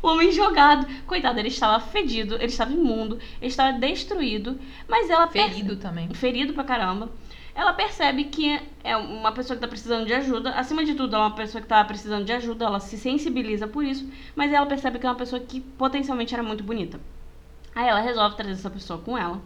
O 0.02 0.08
homem 0.10 0.32
jogado. 0.32 0.86
Coitado, 1.06 1.40
ele 1.40 1.48
estava 1.48 1.80
fedido, 1.80 2.36
ele 2.36 2.46
estava 2.46 2.72
imundo, 2.72 3.20
ele 3.42 3.50
estava 3.50 3.78
destruído. 3.78 4.60
Mas 4.88 5.10
ela. 5.10 5.28
Ferido 5.28 5.78
também. 5.78 6.10
Ferido 6.14 6.54
pra 6.54 6.64
caramba 6.64 7.10
ela 7.58 7.74
percebe 7.74 8.26
que 8.26 8.62
é 8.84 8.96
uma 8.96 9.32
pessoa 9.32 9.58
que 9.58 9.66
está 9.66 9.68
precisando 9.68 10.06
de 10.06 10.14
ajuda. 10.14 10.52
Acima 10.52 10.86
de 10.86 10.94
tudo, 10.94 11.16
é 11.16 11.20
uma 11.20 11.34
pessoa 11.34 11.60
que 11.60 11.66
está 11.66 11.84
precisando 11.84 12.24
de 12.24 12.32
ajuda, 12.32 12.66
ela 12.66 12.80
se 12.80 13.00
sensibiliza 13.00 13.68
por 13.68 13.84
isso, 13.84 14.08
mas 14.36 14.54
ela 14.54 14.68
percebe 14.68 15.00
que 15.00 15.08
é 15.08 15.10
uma 15.10 15.16
pessoa 15.16 15.42
que 15.42 15.60
potencialmente 15.60 16.36
era 16.36 16.44
muito 16.44 16.64
bonita. 16.64 17.00
Aí 17.74 17.88
ela 17.88 18.00
resolve 18.00 18.36
trazer 18.36 18.52
essa 18.52 18.70
pessoa 18.70 19.00
com 19.00 19.18
ela, 19.18 19.42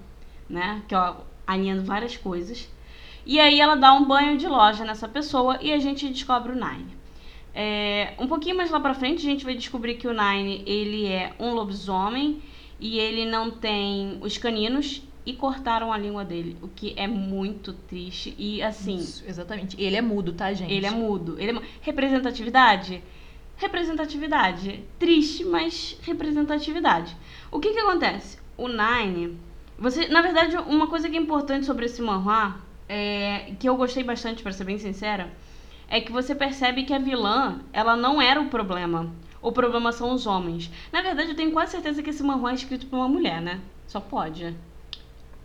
né? 0.50 0.84
Que 0.89 0.94
ó, 0.94 1.15
alinhando 1.48 1.86
várias 1.86 2.18
coisas. 2.18 2.70
E 3.25 3.39
aí 3.39 3.62
ela 3.62 3.75
dá 3.75 3.94
um 3.94 4.03
banho 4.03 4.38
de 4.38 4.46
loja 4.46 4.84
nessa 4.84 5.08
pessoa 5.08 5.58
e 5.62 5.72
a 5.72 5.80
gente 5.80 6.10
descobre 6.10 6.51
o 6.51 6.56
Nine. 6.56 6.91
É, 7.56 8.13
um 8.20 8.27
pouquinho 8.27 8.58
mais 8.58 8.72
lá 8.72 8.80
pra 8.82 8.94
frente 8.94 9.20
a 9.20 9.30
gente 9.30 9.46
vai 9.46 9.56
descobrir 9.56 9.96
que 9.96 10.08
o 10.08 10.13
Nine 10.13 10.63
ele 10.65 11.08
é 11.08 11.32
um 11.39 11.53
lobisomem 11.53 12.41
e 12.77 13.00
ele 13.00 13.24
não 13.25 13.51
tem 13.51 14.18
os 14.22 14.38
caninos 14.38 15.01
e 15.25 15.33
cortaram 15.33 15.93
a 15.93 15.97
língua 15.97 16.25
dele, 16.25 16.57
o 16.61 16.67
que 16.67 16.93
é 16.97 17.07
muito 17.07 17.73
triste 17.73 18.33
e 18.37 18.61
assim. 18.61 18.95
Isso, 18.97 19.23
exatamente. 19.27 19.79
Ele 19.81 19.95
é 19.95 20.01
mudo, 20.01 20.33
tá, 20.33 20.51
gente? 20.53 20.73
Ele 20.73 20.85
é 20.85 20.91
mudo. 20.91 21.39
Ele 21.39 21.57
é... 21.57 21.61
Representatividade? 21.81 23.03
Representatividade. 23.57 24.83
Triste, 24.97 25.43
mas 25.43 25.97
representatividade. 26.01 27.15
O 27.51 27.59
que 27.59 27.71
que 27.71 27.79
acontece? 27.79 28.39
O 28.57 28.67
Nine 28.67 29.37
Você, 29.77 30.07
na 30.07 30.21
verdade, 30.21 30.57
uma 30.57 30.87
coisa 30.87 31.09
que 31.09 31.17
é 31.17 31.19
importante 31.19 31.65
sobre 31.65 31.85
esse 31.85 32.01
manhwa, 32.01 32.55
é, 32.89 33.53
que 33.59 33.69
eu 33.69 33.75
gostei 33.75 34.03
bastante, 34.03 34.41
para 34.41 34.51
ser 34.51 34.63
bem 34.63 34.79
sincera, 34.79 35.31
é 35.87 36.01
que 36.01 36.11
você 36.11 36.33
percebe 36.33 36.83
que 36.83 36.93
a 36.93 36.99
vilã, 36.99 37.59
ela 37.71 37.95
não 37.95 38.21
era 38.21 38.41
o 38.41 38.47
problema. 38.47 39.11
O 39.41 39.51
problema 39.51 39.91
são 39.91 40.13
os 40.13 40.25
homens. 40.25 40.71
Na 40.91 41.01
verdade, 41.01 41.29
eu 41.29 41.35
tenho 41.35 41.51
quase 41.51 41.71
certeza 41.71 42.01
que 42.01 42.09
esse 42.09 42.23
manhwa 42.23 42.51
é 42.51 42.55
escrito 42.55 42.87
por 42.87 42.97
uma 42.97 43.07
mulher, 43.07 43.41
né? 43.41 43.59
Só 43.87 43.99
pode. 43.99 44.55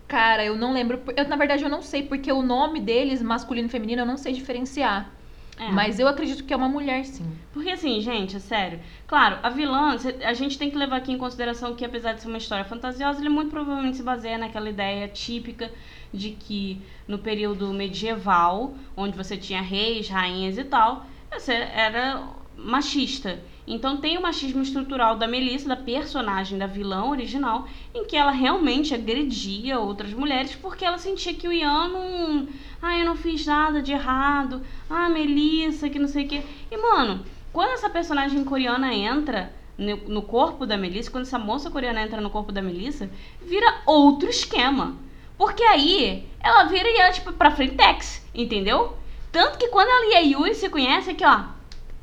Cara, 0.07 0.45
eu 0.45 0.55
não 0.55 0.71
lembro. 0.73 1.01
Eu, 1.15 1.27
na 1.27 1.35
verdade, 1.35 1.63
eu 1.63 1.69
não 1.69 1.81
sei, 1.81 2.03
porque 2.03 2.31
o 2.31 2.41
nome 2.41 2.79
deles, 2.79 3.21
masculino 3.21 3.67
e 3.67 3.71
feminino, 3.71 4.03
eu 4.03 4.05
não 4.05 4.17
sei 4.17 4.33
diferenciar. 4.33 5.11
É. 5.59 5.71
Mas 5.71 5.99
eu 5.99 6.07
acredito 6.07 6.43
que 6.43 6.53
é 6.53 6.55
uma 6.55 6.69
mulher, 6.69 7.03
sim. 7.03 7.25
Porque 7.51 7.71
assim, 7.71 7.99
gente, 7.99 8.35
é 8.35 8.39
sério. 8.39 8.79
Claro, 9.07 9.39
a 9.41 9.49
vilã, 9.49 9.97
a 10.23 10.33
gente 10.33 10.57
tem 10.57 10.69
que 10.69 10.77
levar 10.77 10.97
aqui 10.97 11.11
em 11.11 11.17
consideração 11.17 11.75
que 11.75 11.83
apesar 11.83 12.13
de 12.13 12.21
ser 12.21 12.27
uma 12.27 12.37
história 12.37 12.63
fantasiosa, 12.63 13.19
ele 13.19 13.29
muito 13.29 13.49
provavelmente 13.49 13.97
se 13.97 14.03
baseia 14.03 14.37
naquela 14.37 14.69
ideia 14.69 15.07
típica 15.07 15.71
de 16.13 16.31
que 16.31 16.81
no 17.07 17.17
período 17.17 17.73
medieval, 17.73 18.75
onde 18.95 19.17
você 19.17 19.35
tinha 19.35 19.61
reis, 19.61 20.07
rainhas 20.07 20.59
e 20.59 20.63
tal, 20.63 21.05
você 21.31 21.53
era 21.53 22.23
machista. 22.55 23.39
Então 23.67 23.97
tem 23.97 24.17
o 24.17 24.21
machismo 24.21 24.61
estrutural 24.61 25.17
da 25.17 25.27
Melissa, 25.27 25.67
da 25.67 25.75
personagem 25.75 26.57
da 26.57 26.65
vilã 26.65 27.03
original, 27.03 27.67
em 27.93 28.05
que 28.05 28.15
ela 28.15 28.31
realmente 28.31 28.95
agredia 28.95 29.77
outras 29.77 30.13
mulheres 30.13 30.55
porque 30.55 30.85
ela 30.85 30.97
sentia 30.97 31.33
que 31.33 31.49
o 31.49 31.51
Ian 31.51 31.89
não. 31.89 32.47
Ah, 32.81 32.97
eu 32.97 33.05
não 33.05 33.17
fiz 33.17 33.45
nada 33.45 33.81
de 33.81 33.91
errado. 33.91 34.61
Ah, 34.89 35.09
Melissa, 35.09 35.89
que 35.89 35.99
não 35.99 36.07
sei 36.07 36.25
o 36.25 36.27
quê. 36.29 36.43
E, 36.71 36.77
mano, 36.77 37.25
quando 37.51 37.71
essa 37.71 37.89
personagem 37.89 38.41
coreana 38.45 38.93
entra 38.93 39.51
no, 39.77 40.21
corpo 40.21 40.65
da 40.65 40.77
Melissa, 40.77 41.11
quando 41.11 41.25
essa 41.25 41.37
moça 41.37 41.69
coreana 41.69 42.01
entra 42.01 42.21
no 42.21 42.29
corpo 42.29 42.53
da 42.53 42.61
Melissa, 42.61 43.09
vira 43.41 43.81
outro 43.85 44.29
esquema. 44.29 44.95
Porque 45.37 45.63
aí 45.63 46.25
ela 46.39 46.63
vira 46.63 46.87
e 46.87 46.97
ela, 46.97 47.11
tipo, 47.11 47.33
pra 47.33 47.51
frentex, 47.51 48.25
entendeu? 48.33 48.95
Tanto 49.29 49.57
que 49.57 49.67
quando 49.67 49.89
ela 49.89 50.13
e 50.13 50.15
a 50.15 50.19
Yuri 50.19 50.55
se 50.55 50.69
conhecem, 50.69 51.13
aqui, 51.13 51.25
ó, 51.25 51.56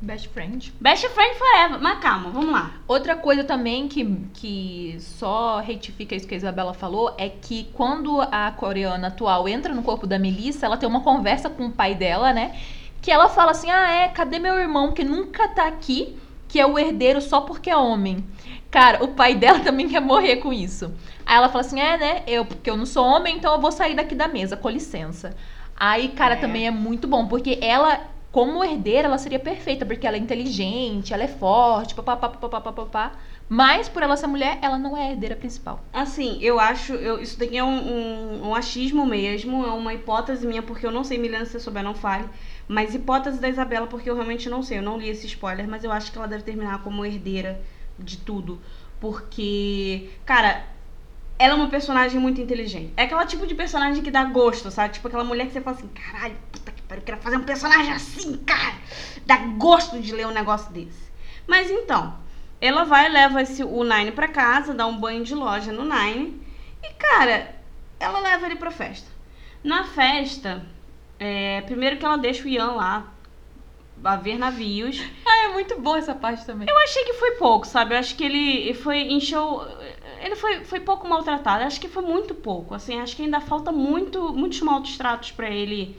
Best 0.04 0.28
friend. 0.28 0.72
best 0.80 1.08
friend 1.08 1.34
forever. 1.38 1.78
Mas 1.80 1.98
calma, 1.98 2.30
vamos 2.30 2.52
lá. 2.52 2.72
Outra 2.86 3.16
coisa 3.16 3.42
também 3.42 3.88
que, 3.88 4.04
que 4.34 4.96
só 5.00 5.60
retifica 5.60 6.14
isso 6.14 6.26
que 6.28 6.34
a 6.34 6.36
Isabela 6.36 6.74
falou 6.74 7.14
é 7.16 7.28
que 7.28 7.68
quando 7.72 8.20
a 8.20 8.50
coreana 8.52 9.08
atual 9.08 9.48
entra 9.48 9.72
no 9.74 9.82
corpo 9.82 10.06
da 10.06 10.18
Melissa, 10.18 10.66
ela 10.66 10.76
tem 10.76 10.88
uma 10.88 11.00
conversa 11.00 11.48
com 11.48 11.66
o 11.66 11.72
pai 11.72 11.94
dela, 11.94 12.32
né? 12.32 12.54
Que 13.00 13.10
ela 13.10 13.28
fala 13.28 13.52
assim: 13.52 13.70
Ah, 13.70 13.90
é, 13.90 14.08
cadê 14.08 14.38
meu 14.38 14.58
irmão 14.58 14.92
que 14.92 15.04
nunca 15.04 15.48
tá 15.48 15.66
aqui, 15.66 16.16
que 16.48 16.60
é 16.60 16.66
o 16.66 16.78
herdeiro 16.78 17.20
só 17.20 17.40
porque 17.40 17.70
é 17.70 17.76
homem? 17.76 18.24
Cara, 18.70 19.02
o 19.04 19.08
pai 19.08 19.34
dela 19.34 19.60
também 19.64 19.88
quer 19.88 20.00
morrer 20.00 20.36
com 20.36 20.52
isso. 20.52 20.92
Aí 21.24 21.36
ela 21.36 21.48
fala 21.48 21.60
assim: 21.64 21.80
É, 21.80 21.96
né? 21.96 22.22
Eu, 22.26 22.44
porque 22.44 22.68
eu 22.68 22.76
não 22.76 22.86
sou 22.86 23.04
homem, 23.04 23.36
então 23.36 23.54
eu 23.54 23.60
vou 23.60 23.72
sair 23.72 23.94
daqui 23.94 24.14
da 24.14 24.28
mesa, 24.28 24.56
com 24.56 24.68
licença. 24.68 25.34
Aí, 25.76 26.08
cara, 26.10 26.34
É. 26.34 26.36
também 26.36 26.66
é 26.66 26.70
muito 26.70 27.08
bom, 27.08 27.26
porque 27.26 27.58
ela, 27.60 28.00
como 28.34 28.64
herdeira, 28.64 29.06
ela 29.06 29.16
seria 29.16 29.38
perfeita, 29.38 29.86
porque 29.86 30.04
ela 30.04 30.16
é 30.16 30.18
inteligente, 30.18 31.14
ela 31.14 31.22
é 31.22 31.28
forte, 31.28 31.94
papapá, 31.94 32.28
papapá, 32.28 32.60
papapá. 32.60 33.12
Mas, 33.48 33.88
por 33.88 34.02
ela 34.02 34.16
ser 34.16 34.26
mulher, 34.26 34.58
ela 34.60 34.76
não 34.76 34.96
é 34.96 35.06
a 35.06 35.10
herdeira 35.12 35.36
principal. 35.36 35.84
Assim, 35.92 36.42
eu 36.42 36.58
acho. 36.58 36.94
Eu, 36.94 37.22
isso 37.22 37.38
daqui 37.38 37.56
é 37.56 37.62
um, 37.62 37.68
um, 37.68 38.48
um 38.48 38.54
achismo 38.56 39.06
mesmo, 39.06 39.64
é 39.64 39.70
uma 39.70 39.94
hipótese 39.94 40.44
minha, 40.48 40.62
porque 40.62 40.84
eu 40.84 40.90
não 40.90 41.04
sei, 41.04 41.16
Milena, 41.16 41.44
se 41.44 41.52
você 41.52 41.60
souber, 41.60 41.84
não 41.84 41.94
fale. 41.94 42.28
Mas 42.66 42.92
hipótese 42.92 43.38
da 43.38 43.48
Isabela, 43.48 43.86
porque 43.86 44.10
eu 44.10 44.16
realmente 44.16 44.50
não 44.50 44.64
sei. 44.64 44.78
Eu 44.78 44.82
não 44.82 44.98
li 44.98 45.08
esse 45.08 45.26
spoiler, 45.26 45.68
mas 45.68 45.84
eu 45.84 45.92
acho 45.92 46.10
que 46.10 46.18
ela 46.18 46.26
deve 46.26 46.42
terminar 46.42 46.82
como 46.82 47.06
herdeira 47.06 47.60
de 47.96 48.16
tudo. 48.16 48.60
Porque, 48.98 50.10
cara, 50.26 50.64
ela 51.38 51.54
é 51.54 51.56
uma 51.56 51.68
personagem 51.68 52.20
muito 52.20 52.40
inteligente. 52.40 52.92
É 52.96 53.04
aquela 53.04 53.26
tipo 53.26 53.46
de 53.46 53.54
personagem 53.54 54.02
que 54.02 54.10
dá 54.10 54.24
gosto, 54.24 54.72
sabe? 54.72 54.94
Tipo 54.94 55.06
aquela 55.06 55.22
mulher 55.22 55.46
que 55.46 55.52
você 55.52 55.60
fala 55.60 55.76
assim, 55.76 55.88
caralho, 55.88 56.34
puta 56.50 56.73
eu 56.98 57.04
quero 57.04 57.20
fazer 57.20 57.36
um 57.36 57.44
personagem 57.44 57.92
assim, 57.92 58.36
cara. 58.38 58.76
Dá 59.26 59.36
gosto 59.36 60.00
de 60.00 60.12
ler 60.12 60.26
um 60.26 60.32
negócio 60.32 60.72
desse. 60.72 61.12
Mas 61.46 61.70
então, 61.70 62.16
ela 62.60 62.84
vai, 62.84 63.08
leva 63.08 63.42
esse, 63.42 63.62
o 63.62 63.84
Nine 63.84 64.12
pra 64.12 64.28
casa, 64.28 64.74
dá 64.74 64.86
um 64.86 64.98
banho 64.98 65.24
de 65.24 65.34
loja 65.34 65.72
no 65.72 65.84
Nine. 65.84 66.40
E, 66.82 66.92
cara, 66.94 67.54
ela 67.98 68.20
leva 68.20 68.46
ele 68.46 68.56
pra 68.56 68.70
festa. 68.70 69.10
Na 69.62 69.84
festa, 69.84 70.64
é, 71.18 71.62
primeiro 71.62 71.96
que 71.96 72.04
ela 72.04 72.16
deixa 72.16 72.44
o 72.44 72.48
Ian 72.48 72.72
lá 72.72 73.12
a 74.02 74.16
ver 74.16 74.38
navios. 74.38 75.00
Ah, 75.26 75.46
é 75.46 75.52
muito 75.52 75.80
boa 75.80 75.98
essa 75.98 76.14
parte 76.14 76.44
também. 76.44 76.68
Eu 76.68 76.78
achei 76.78 77.02
que 77.04 77.14
foi 77.14 77.32
pouco, 77.32 77.66
sabe? 77.66 77.94
Eu 77.94 77.98
acho 77.98 78.14
que 78.14 78.24
ele 78.24 78.74
foi 78.74 79.00
encheu. 79.00 79.66
Ele 80.22 80.36
foi, 80.36 80.64
foi 80.64 80.80
pouco 80.80 81.08
maltratado. 81.08 81.62
Eu 81.62 81.66
acho 81.66 81.80
que 81.80 81.88
foi 81.88 82.02
muito 82.02 82.34
pouco. 82.34 82.74
Assim, 82.74 83.00
acho 83.00 83.16
que 83.16 83.22
ainda 83.22 83.40
falta 83.40 83.72
muito, 83.72 84.32
muitos 84.32 84.60
maus 84.60 84.96
tratos 84.96 85.32
pra 85.32 85.50
ele. 85.50 85.98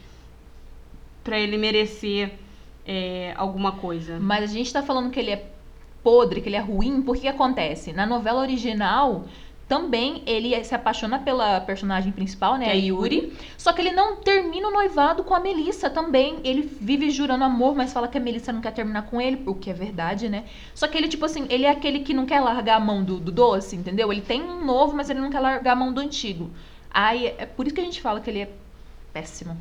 Para 1.25 1.39
ele 1.39 1.58
merecer 1.58 2.32
é, 2.88 3.34
alguma 3.36 3.74
coisa. 3.74 4.20
Mas 4.20 4.44
a 4.44 4.53
gente 4.53 4.72
tá 4.72 4.84
falando 4.84 5.10
que 5.10 5.20
ele 5.20 5.32
é 5.32 5.50
podre, 6.03 6.39
que 6.39 6.48
ele 6.48 6.55
é 6.55 6.60
ruim, 6.60 7.01
porque 7.01 7.22
que 7.22 7.27
acontece? 7.27 7.91
Na 7.91 8.05
novela 8.05 8.41
original, 8.41 9.25
também 9.67 10.22
ele 10.27 10.63
se 10.63 10.75
apaixona 10.75 11.17
pela 11.17 11.60
personagem 11.62 12.12
principal, 12.12 12.58
né? 12.58 12.67
É 12.67 12.70
A 12.70 12.74
a 12.74 12.75
Yuri. 12.75 13.34
Só 13.58 13.74
que 13.74 13.82
ele 13.82 13.91
não 13.91 14.17
termina 14.17 14.67
o 14.67 14.72
noivado 14.72 15.24
com 15.24 15.34
a 15.34 15.39
Melissa 15.39 15.89
também. 15.89 16.39
Ele 16.44 16.62
vive 16.62 17.10
jurando 17.10 17.44
amor, 17.44 17.74
mas 17.75 17.91
fala 17.91 18.08
que 18.08 18.20
a 18.20 18.22
Melissa 18.22 18.53
não 18.53 18.62
quer 18.62 18.72
terminar 18.72 19.08
com 19.08 19.20
ele, 19.20 19.41
o 19.48 19.55
que 19.55 19.72
é 19.72 19.74
verdade, 19.74 20.29
né? 20.29 20.44
Só 20.75 20.88
que 20.88 20.96
ele, 20.96 21.08
tipo 21.08 21.25
assim, 21.25 21.48
ele 21.50 21.65
é 21.65 21.72
aquele 21.72 22.01
que 22.01 22.13
não 22.13 22.27
quer 22.27 22.39
largar 22.39 22.77
a 22.77 22.79
mão 22.79 23.03
do, 23.03 23.20
do 23.20 23.32
doce, 23.32 23.75
entendeu? 23.75 24.13
Ele 24.13 24.22
tem 24.22 24.44
um 24.44 24.63
novo, 24.63 24.96
mas 24.96 25.10
ele 25.10 25.20
não 25.20 25.32
quer 25.32 25.39
largar 25.39 25.72
a 25.72 25.75
mão 25.75 25.91
do 25.91 26.00
antigo. 26.00 26.51
Aí 26.91 27.34
é 27.36 27.48
por 27.48 27.65
isso 27.65 27.74
que 27.74 27.82
a 27.82 27.84
gente 27.84 28.00
fala 28.00 28.22
que 28.22 28.29
ele 28.29 28.41
é 28.41 28.50
péssimo. 29.12 29.58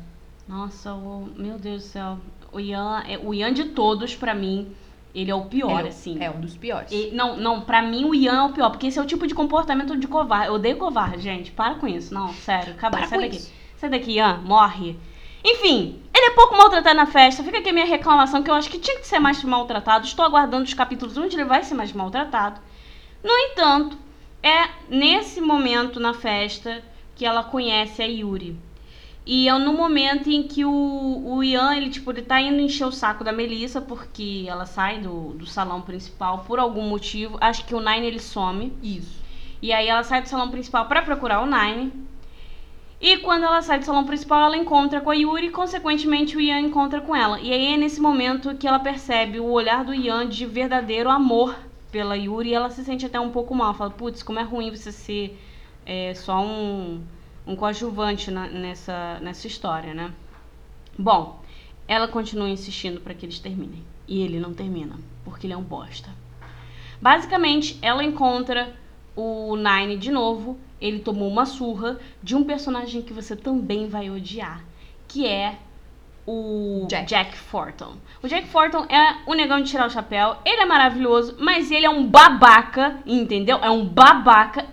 Nossa, 0.47 0.93
o, 0.93 1.27
meu 1.35 1.57
Deus 1.57 1.83
do 1.83 1.87
céu. 1.87 2.19
O 2.51 2.59
Ian, 2.59 3.03
é- 3.07 3.17
o 3.17 3.33
Ian 3.33 3.51
de 3.53 3.65
todos, 3.65 4.15
pra 4.15 4.33
mim, 4.33 4.73
ele 5.13 5.31
é 5.31 5.35
o 5.35 5.45
pior, 5.45 5.85
é, 5.85 5.89
assim. 5.89 6.17
é 6.23 6.29
um 6.29 6.39
dos 6.39 6.55
piores. 6.55 6.91
E- 6.91 7.11
não, 7.13 7.35
não, 7.37 7.61
pra 7.61 7.81
mim 7.81 8.05
o 8.05 8.13
Ian 8.13 8.33
é 8.37 8.43
o 8.43 8.53
pior, 8.53 8.69
porque 8.69 8.87
esse 8.87 8.99
é 8.99 9.01
o 9.01 9.05
tipo 9.05 9.25
de 9.27 9.33
comportamento 9.33 9.97
de 9.97 10.07
covarde. 10.07 10.47
Eu 10.47 10.53
odeio 10.53 10.77
covarde, 10.77 11.19
gente. 11.21 11.51
Para 11.51 11.75
com 11.75 11.87
isso. 11.87 12.13
Não, 12.13 12.33
sério, 12.33 12.73
acabou. 12.73 12.99
Para 12.99 13.07
Sai 13.09 13.19
daqui. 13.19 13.35
isso. 13.37 13.51
Sai 13.77 13.89
daqui, 13.89 14.11
Ian. 14.13 14.37
Morre. 14.43 14.97
Enfim, 15.43 16.01
ele 16.13 16.25
é 16.27 16.31
pouco 16.31 16.55
maltratado 16.57 16.95
na 16.95 17.05
festa. 17.05 17.43
Fica 17.43 17.59
aqui 17.59 17.69
a 17.69 17.73
minha 17.73 17.85
reclamação, 17.85 18.41
que 18.41 18.49
eu 18.49 18.55
acho 18.55 18.69
que 18.69 18.79
tinha 18.79 18.99
que 18.99 19.07
ser 19.07 19.19
mais 19.19 19.43
maltratado. 19.43 20.05
Estou 20.05 20.25
aguardando 20.25 20.63
os 20.63 20.73
capítulos 20.73 21.17
onde 21.17 21.35
ele 21.35 21.45
vai 21.45 21.63
ser 21.63 21.75
mais 21.75 21.91
maltratado. 21.93 22.59
No 23.23 23.31
entanto, 23.31 23.97
é 24.41 24.69
nesse 24.89 25.39
momento 25.41 25.99
na 25.99 26.13
festa 26.13 26.83
que 27.15 27.25
ela 27.25 27.43
conhece 27.43 28.01
a 28.01 28.05
Yuri. 28.05 28.59
E 29.25 29.49
é 29.49 29.57
no 29.57 29.73
momento 29.73 30.29
em 30.29 30.43
que 30.43 30.63
o, 30.63 31.23
o 31.25 31.43
Ian, 31.43 31.75
ele, 31.75 31.89
tipo, 31.89 32.11
ele 32.11 32.21
tá 32.21 32.39
indo 32.39 32.61
encher 32.61 32.85
o 32.85 32.91
saco 32.91 33.23
da 33.23 33.31
Melissa, 33.31 33.81
porque 33.81 34.45
ela 34.47 34.67
sai 34.67 34.99
do, 34.99 35.29
do 35.29 35.47
salão 35.47 35.81
principal 35.81 36.45
por 36.47 36.59
algum 36.59 36.83
motivo. 36.83 37.35
Acho 37.41 37.65
que 37.65 37.73
o 37.73 37.79
Nine, 37.79 38.05
ele 38.05 38.19
some. 38.19 38.71
Isso. 38.83 39.23
E 39.61 39.73
aí 39.73 39.87
ela 39.87 40.03
sai 40.03 40.21
do 40.21 40.29
salão 40.29 40.51
principal 40.51 40.85
pra 40.85 41.01
procurar 41.01 41.41
o 41.41 41.47
Nine. 41.47 41.91
E 43.01 43.17
quando 43.17 43.45
ela 43.45 43.63
sai 43.63 43.79
do 43.79 43.85
salão 43.85 44.05
principal, 44.05 44.45
ela 44.45 44.57
encontra 44.57 45.01
com 45.01 45.09
a 45.09 45.15
Yuri 45.15 45.47
e, 45.47 45.51
consequentemente, 45.51 46.37
o 46.37 46.39
Ian 46.39 46.59
encontra 46.59 47.01
com 47.01 47.15
ela. 47.15 47.39
E 47.39 47.51
aí 47.51 47.73
é 47.73 47.77
nesse 47.77 47.99
momento 47.99 48.55
que 48.55 48.67
ela 48.67 48.79
percebe 48.79 49.39
o 49.39 49.49
olhar 49.49 49.83
do 49.83 49.93
Ian 49.93 50.27
de 50.27 50.45
verdadeiro 50.45 51.09
amor 51.09 51.55
pela 51.91 52.15
Yuri 52.15 52.49
e 52.49 52.53
ela 52.53 52.69
se 52.69 52.83
sente 52.85 53.05
até 53.07 53.19
um 53.19 53.31
pouco 53.31 53.55
mal. 53.55 53.73
Fala, 53.73 53.89
putz, 53.89 54.21
como 54.21 54.39
é 54.39 54.43
ruim 54.43 54.69
você 54.69 54.91
ser 54.91 55.39
é, 55.85 56.13
só 56.13 56.41
um, 56.43 57.01
um 57.47 57.55
coadjuvante 57.55 58.31
na- 58.31 58.47
nessa, 58.47 59.19
nessa 59.21 59.47
história, 59.47 59.93
né? 59.93 60.11
Bom, 60.97 61.41
ela 61.87 62.07
continua 62.07 62.49
insistindo 62.49 62.99
pra 63.01 63.13
que 63.13 63.25
eles 63.25 63.39
terminem. 63.39 63.83
E 64.07 64.21
ele 64.21 64.39
não 64.39 64.53
termina, 64.53 64.95
porque 65.23 65.47
ele 65.47 65.53
é 65.53 65.57
um 65.57 65.63
bosta. 65.63 66.09
Basicamente, 67.01 67.77
ela 67.81 68.03
encontra 68.03 68.73
o 69.15 69.55
Nine 69.55 69.97
de 69.97 70.11
novo. 70.11 70.57
Ele 70.79 70.99
tomou 70.99 71.27
uma 71.27 71.45
surra 71.45 71.99
de 72.21 72.35
um 72.35 72.43
personagem 72.43 73.01
que 73.01 73.13
você 73.13 73.35
também 73.35 73.87
vai 73.87 74.09
odiar, 74.09 74.63
que 75.07 75.25
é 75.25 75.57
o 76.27 76.85
Jack. 76.89 77.05
Jack. 77.05 77.37
Forton. 77.37 77.93
O 78.21 78.27
Jack 78.27 78.47
Forton 78.47 78.85
é 78.89 79.17
um 79.27 79.35
negão 79.35 79.61
de 79.61 79.69
tirar 79.69 79.87
o 79.87 79.91
chapéu. 79.91 80.37
Ele 80.43 80.61
é 80.61 80.65
maravilhoso, 80.65 81.35
mas 81.39 81.69
ele 81.71 81.85
é 81.85 81.89
um 81.89 82.07
babaca, 82.07 82.99
entendeu? 83.05 83.57
É 83.57 83.69
um 83.69 83.85
babaca. 83.85 84.65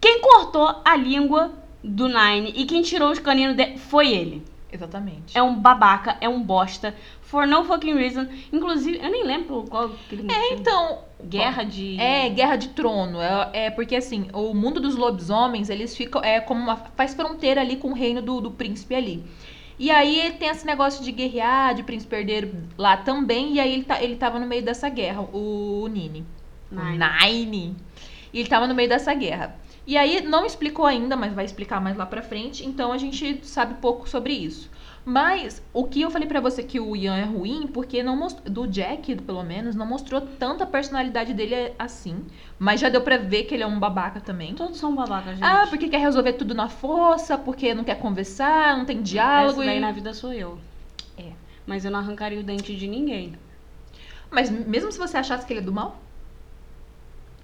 Quem 0.00 0.20
cortou 0.20 0.82
a 0.84 0.96
língua 0.96 1.52
do 1.82 2.08
Nine 2.08 2.52
e 2.54 2.64
quem 2.64 2.82
tirou 2.82 3.10
os 3.10 3.18
caninos 3.18 3.56
dele 3.56 3.78
foi 3.78 4.12
ele. 4.12 4.44
Exatamente. 4.70 5.36
É 5.36 5.42
um 5.42 5.58
babaca, 5.58 6.16
é 6.20 6.28
um 6.28 6.42
bosta. 6.42 6.94
For 7.22 7.46
no 7.46 7.64
fucking 7.64 7.94
reason. 7.94 8.26
Inclusive, 8.52 8.98
eu 8.98 9.10
nem 9.10 9.24
lembro 9.24 9.64
qual 9.68 9.88
que 9.88 10.14
ele 10.14 10.30
É, 10.30 10.54
então. 10.54 10.98
Guerra 11.24 11.64
de. 11.64 11.98
É, 12.00 12.28
Guerra 12.28 12.56
de 12.56 12.68
Trono. 12.68 13.20
É, 13.20 13.50
é 13.52 13.70
porque 13.70 13.96
assim, 13.96 14.28
o 14.32 14.52
mundo 14.54 14.80
dos 14.80 14.96
lobisomens, 14.96 15.70
eles 15.70 15.96
ficam. 15.96 16.22
É 16.22 16.40
como 16.40 16.60
uma. 16.60 16.76
faz 16.76 17.14
fronteira 17.14 17.60
ali 17.60 17.76
com 17.76 17.88
o 17.88 17.94
reino 17.94 18.20
do, 18.20 18.40
do 18.40 18.50
príncipe 18.50 18.94
ali. 18.94 19.24
E 19.78 19.90
aí 19.90 20.34
tem 20.38 20.48
esse 20.48 20.64
negócio 20.64 21.04
de 21.04 21.12
guerrear, 21.12 21.74
de 21.74 21.82
príncipe 21.82 22.14
herdeiro 22.16 22.54
lá 22.78 22.96
também. 22.96 23.54
E 23.54 23.60
aí 23.60 23.72
ele, 23.72 23.84
tá, 23.84 24.02
ele 24.02 24.16
tava 24.16 24.38
no 24.38 24.46
meio 24.46 24.62
dessa 24.62 24.88
guerra, 24.88 25.22
o 25.32 25.86
Nini. 25.88 26.24
Nine. 26.70 26.96
O 26.96 27.26
Nine. 27.26 27.76
E 28.32 28.40
ele 28.40 28.48
tava 28.48 28.66
no 28.66 28.74
meio 28.74 28.88
dessa 28.88 29.12
guerra. 29.14 29.56
E 29.86 29.96
aí 29.96 30.20
não 30.22 30.44
explicou 30.44 30.84
ainda, 30.84 31.16
mas 31.16 31.32
vai 31.32 31.44
explicar 31.44 31.80
mais 31.80 31.96
lá 31.96 32.04
pra 32.04 32.20
frente, 32.22 32.66
então 32.66 32.92
a 32.92 32.98
gente 32.98 33.46
sabe 33.46 33.74
pouco 33.74 34.08
sobre 34.08 34.32
isso. 34.32 34.68
Mas 35.04 35.62
o 35.72 35.84
que 35.84 36.00
eu 36.02 36.10
falei 36.10 36.26
pra 36.26 36.40
você 36.40 36.64
que 36.64 36.80
o 36.80 36.96
Ian 36.96 37.16
é 37.16 37.22
ruim, 37.22 37.68
porque 37.68 38.02
não 38.02 38.16
mostrou, 38.16 38.50
do 38.52 38.66
Jack, 38.66 39.14
pelo 39.22 39.44
menos, 39.44 39.76
não 39.76 39.86
mostrou 39.86 40.20
tanta 40.20 40.66
personalidade 40.66 41.32
dele 41.32 41.72
assim. 41.78 42.24
Mas 42.58 42.80
já 42.80 42.88
deu 42.88 43.00
pra 43.00 43.16
ver 43.16 43.44
que 43.44 43.54
ele 43.54 43.62
é 43.62 43.66
um 43.68 43.78
babaca 43.78 44.20
também. 44.20 44.54
Todos 44.54 44.78
são 44.78 44.96
babacas, 44.96 45.38
gente. 45.38 45.44
Ah, 45.46 45.68
porque 45.68 45.88
quer 45.88 45.98
resolver 46.00 46.32
tudo 46.32 46.56
na 46.56 46.68
força, 46.68 47.38
porque 47.38 47.72
não 47.72 47.84
quer 47.84 48.00
conversar, 48.00 48.76
não 48.76 48.84
tem 48.84 49.00
diálogo. 49.00 49.60
Essa 49.62 49.66
daí 49.70 49.76
e- 49.78 49.80
na 49.80 49.92
vida 49.92 50.12
sou 50.12 50.32
eu. 50.32 50.58
É. 51.16 51.30
Mas 51.64 51.84
eu 51.84 51.92
não 51.92 52.00
arrancaria 52.00 52.40
o 52.40 52.42
dente 52.42 52.74
de 52.74 52.88
ninguém. 52.88 53.34
Mas 54.28 54.50
mesmo 54.50 54.90
se 54.90 54.98
você 54.98 55.16
achasse 55.18 55.46
que 55.46 55.52
ele 55.52 55.60
é 55.60 55.62
do 55.62 55.72
mal? 55.72 56.02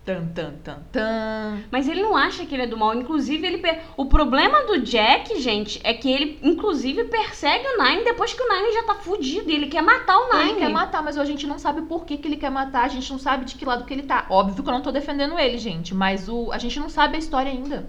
Tan, 0.05 0.27
tan, 0.35 0.55
tan, 0.65 0.79
tan. 0.91 1.59
Mas 1.71 1.87
ele 1.87 2.03
não 2.03 2.17
acha 2.17 2.45
que 2.45 2.53
ele 2.53 2.63
é 2.65 2.67
do 2.67 2.77
mal. 2.77 2.93
Inclusive, 2.93 3.47
ele. 3.47 3.59
per- 3.59 3.83
O 3.97 4.07
problema 4.07 4.65
do 4.65 4.79
Jack, 4.81 5.41
gente, 5.41 5.81
é 5.85 5.95
que 5.95 6.11
ele, 6.11 6.41
inclusive, 6.43 7.05
persegue 7.05 7.65
o 7.69 7.81
Nine 7.85 8.03
depois 8.03 8.35
que 8.35 8.43
o 8.43 8.49
Nine 8.53 8.73
já 8.73 8.83
tá 8.83 8.97
fudido. 8.97 9.49
E 9.49 9.55
ele 9.55 9.69
quer 9.69 9.81
matar 9.81 10.19
o 10.19 10.29
Nine. 10.33 10.51
Ele 10.51 10.59
quer 10.59 10.69
matar, 10.71 11.05
mas 11.05 11.17
a 11.17 11.25
gente 11.25 11.47
não 11.47 11.57
sabe 11.57 11.83
por 11.83 12.05
que, 12.05 12.17
que 12.17 12.27
ele 12.27 12.37
quer 12.37 12.51
matar, 12.51 12.85
a 12.85 12.89
gente 12.89 13.09
não 13.13 13.19
sabe 13.21 13.45
de 13.45 13.55
que 13.55 13.65
lado 13.65 13.85
que 13.85 13.95
ele 13.95 14.03
tá. 14.03 14.27
Óbvio 14.29 14.61
que 14.65 14.69
eu 14.69 14.75
não 14.75 14.83
tô 14.83 14.91
defendendo 14.91 15.39
ele, 15.39 15.57
gente, 15.57 15.95
mas 15.95 16.29
o, 16.29 16.51
a 16.51 16.59
gente 16.59 16.81
não 16.81 16.89
sabe 16.89 17.15
a 17.15 17.19
história 17.21 17.53
ainda. 17.53 17.87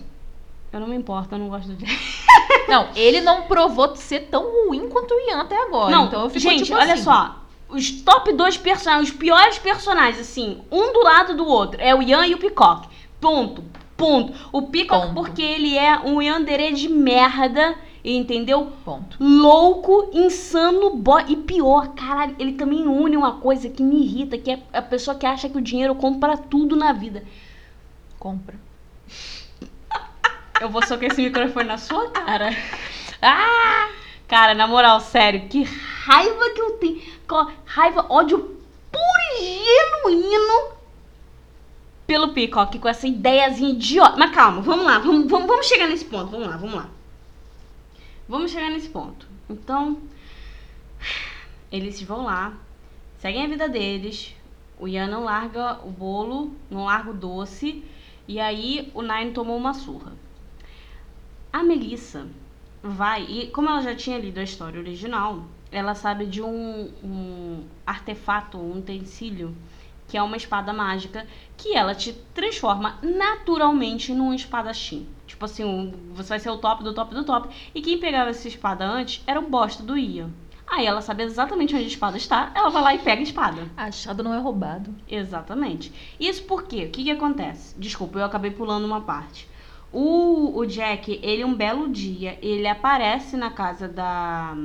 Eu 0.71 0.79
não 0.79 0.87
me 0.87 0.95
importo, 0.95 1.33
eu 1.33 1.39
não 1.39 1.49
gosto 1.49 1.67
do 1.69 1.75
Jack. 1.75 1.99
Não, 2.67 2.89
ele 2.95 3.21
não 3.21 3.43
provou 3.43 3.95
ser 3.95 4.21
tão 4.31 4.67
ruim 4.67 4.87
quanto 4.87 5.13
o 5.13 5.19
Ian 5.29 5.41
até 5.41 5.55
agora. 5.61 5.89
Não, 5.91 6.05
então 6.05 6.23
eu 6.23 6.29
fico 6.29 6.41
gente, 6.41 6.63
tipo 6.65 6.77
olha 6.77 6.93
assim, 6.93 7.03
só. 7.03 7.42
Os 7.73 7.91
top 8.03 8.31
dois 8.33 8.55
personagens, 8.55 9.09
os 9.09 9.15
piores 9.15 9.57
personagens, 9.57 10.19
assim, 10.19 10.61
um 10.71 10.93
do 10.93 11.03
lado 11.03 11.35
do 11.35 11.45
outro, 11.45 11.81
é 11.81 11.95
o 11.95 12.03
Ian 12.03 12.27
e 12.27 12.35
o 12.35 12.37
Peacock. 12.37 12.87
Ponto. 13.19 13.63
Ponto. 13.97 14.33
O 14.51 14.61
Peacock, 14.63 15.07
Ponto. 15.07 15.15
porque 15.15 15.41
ele 15.41 15.75
é 15.75 15.99
um 15.99 16.21
yandere 16.21 16.71
de 16.73 16.87
merda, 16.87 17.75
entendeu? 18.05 18.71
Ponto. 18.85 19.17
louco, 19.19 20.09
insano, 20.13 20.95
bo... 20.95 21.19
e 21.27 21.35
pior, 21.35 21.89
caralho, 21.95 22.35
ele 22.37 22.53
também 22.53 22.87
une 22.87 23.17
uma 23.17 23.33
coisa 23.39 23.69
que 23.69 23.81
me 23.81 24.03
irrita, 24.03 24.37
que 24.37 24.51
é 24.51 24.59
a 24.71 24.81
pessoa 24.81 25.17
que 25.17 25.25
acha 25.25 25.49
que 25.49 25.57
o 25.57 25.61
dinheiro 25.61 25.95
compra 25.95 26.37
tudo 26.37 26.75
na 26.75 26.93
vida. 26.93 27.23
Compra. 28.19 28.55
Eu 30.61 30.69
vou 30.69 30.85
socar 30.85 31.09
esse 31.09 31.21
microfone 31.21 31.67
na 31.67 31.77
sua 31.77 32.09
cara. 32.11 32.49
Ah! 33.21 33.89
Cara, 34.27 34.53
na 34.53 34.65
moral, 34.65 34.99
sério, 34.99 35.47
que 35.47 35.63
raiva 35.63 36.49
que 36.55 36.61
eu 36.61 36.71
tenho. 36.71 37.01
Raiva, 37.65 38.05
ódio 38.09 38.39
puro 38.91 39.41
e 39.41 39.63
genuíno 39.65 40.73
pelo 42.05 42.33
Peacock 42.33 42.77
com 42.79 42.87
essa 42.87 43.07
ideiazinha 43.07 43.71
idiota. 43.71 44.17
Mas 44.17 44.31
calma, 44.31 44.61
vamos 44.61 44.85
lá, 44.85 44.99
vamos, 44.99 45.29
vamos, 45.29 45.47
vamos 45.47 45.65
chegar 45.65 45.87
nesse 45.87 46.05
ponto, 46.05 46.31
vamos 46.31 46.47
lá, 46.47 46.57
vamos 46.57 46.75
lá. 46.75 46.89
Vamos 48.27 48.51
chegar 48.51 48.69
nesse 48.69 48.89
ponto. 48.89 49.27
Então, 49.49 49.97
eles 51.71 52.01
vão 52.01 52.25
lá, 52.25 52.53
seguem 53.19 53.45
a 53.45 53.47
vida 53.47 53.67
deles. 53.67 54.35
O 54.79 54.87
Ian 54.87 55.07
não 55.07 55.23
larga 55.23 55.79
o 55.83 55.89
bolo, 55.89 56.53
não 56.69 56.85
larga 56.85 57.11
o 57.11 57.13
doce. 57.13 57.83
E 58.27 58.39
aí 58.39 58.91
o 58.93 59.01
Nine 59.01 59.31
tomou 59.31 59.57
uma 59.57 59.73
surra. 59.73 60.13
A 61.51 61.63
Melissa 61.63 62.27
vai, 62.81 63.23
e 63.23 63.47
como 63.47 63.69
ela 63.69 63.81
já 63.81 63.95
tinha 63.95 64.17
lido 64.17 64.39
a 64.39 64.43
história 64.43 64.79
original, 64.79 65.43
ela 65.73 65.95
sabe 65.95 66.25
de 66.25 66.41
um, 66.41 66.89
um 67.03 67.63
artefato, 67.85 68.57
um 68.57 68.77
utensílio, 68.77 69.55
que 70.07 70.17
é 70.17 70.21
uma 70.21 70.37
espada 70.37 70.71
mágica, 70.71 71.25
que 71.57 71.75
ela 71.75 71.95
te 71.95 72.13
transforma 72.33 72.99
naturalmente 73.01 74.13
num 74.13 74.33
espadachim. 74.33 75.07
Tipo 75.25 75.45
assim, 75.45 75.63
um- 75.63 75.91
você 76.13 76.29
vai 76.29 76.39
ser 76.39 76.49
o 76.49 76.57
top 76.57 76.83
do 76.83 76.93
top 76.93 77.13
do 77.15 77.23
top. 77.23 77.49
E 77.73 77.81
quem 77.81 77.97
pegava 77.97 78.29
essa 78.29 78.47
espada 78.47 78.85
antes 78.85 79.23
era 79.25 79.39
o 79.39 79.49
bosta 79.49 79.81
do 79.83 79.97
Ian. 79.97 80.29
Aí 80.67 80.85
ela 80.85 81.01
sabe 81.01 81.23
exatamente 81.23 81.75
onde 81.75 81.83
a 81.83 81.87
espada 81.87 82.17
está, 82.17 82.51
ela 82.55 82.69
vai 82.69 82.81
lá 82.81 82.95
e 82.95 82.99
pega 82.99 83.19
a 83.19 83.23
espada. 83.23 83.67
Achado 83.75 84.23
não 84.23 84.33
é 84.33 84.39
roubado. 84.39 84.93
Exatamente. 85.09 85.91
Isso 86.19 86.43
porque, 86.43 86.85
o 86.85 86.89
que 86.89 87.03
que 87.03 87.11
acontece? 87.11 87.75
Desculpa, 87.77 88.19
eu 88.19 88.25
acabei 88.25 88.51
pulando 88.51 88.85
uma 88.85 89.01
parte. 89.01 89.47
O, 89.91 90.57
o 90.57 90.65
Jack, 90.65 91.19
ele 91.21 91.43
um 91.43 91.53
belo 91.53 91.87
dia, 91.89 92.39
ele 92.41 92.67
aparece 92.67 93.37
na 93.37 93.51
casa 93.51 93.87
da... 93.87 94.55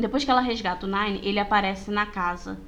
Depois 0.00 0.24
que 0.24 0.30
ela 0.30 0.40
resgata 0.40 0.86
o 0.86 0.88
Nine, 0.88 1.20
ele 1.22 1.38
aparece 1.38 1.90
na 1.90 2.06
casa 2.06 2.58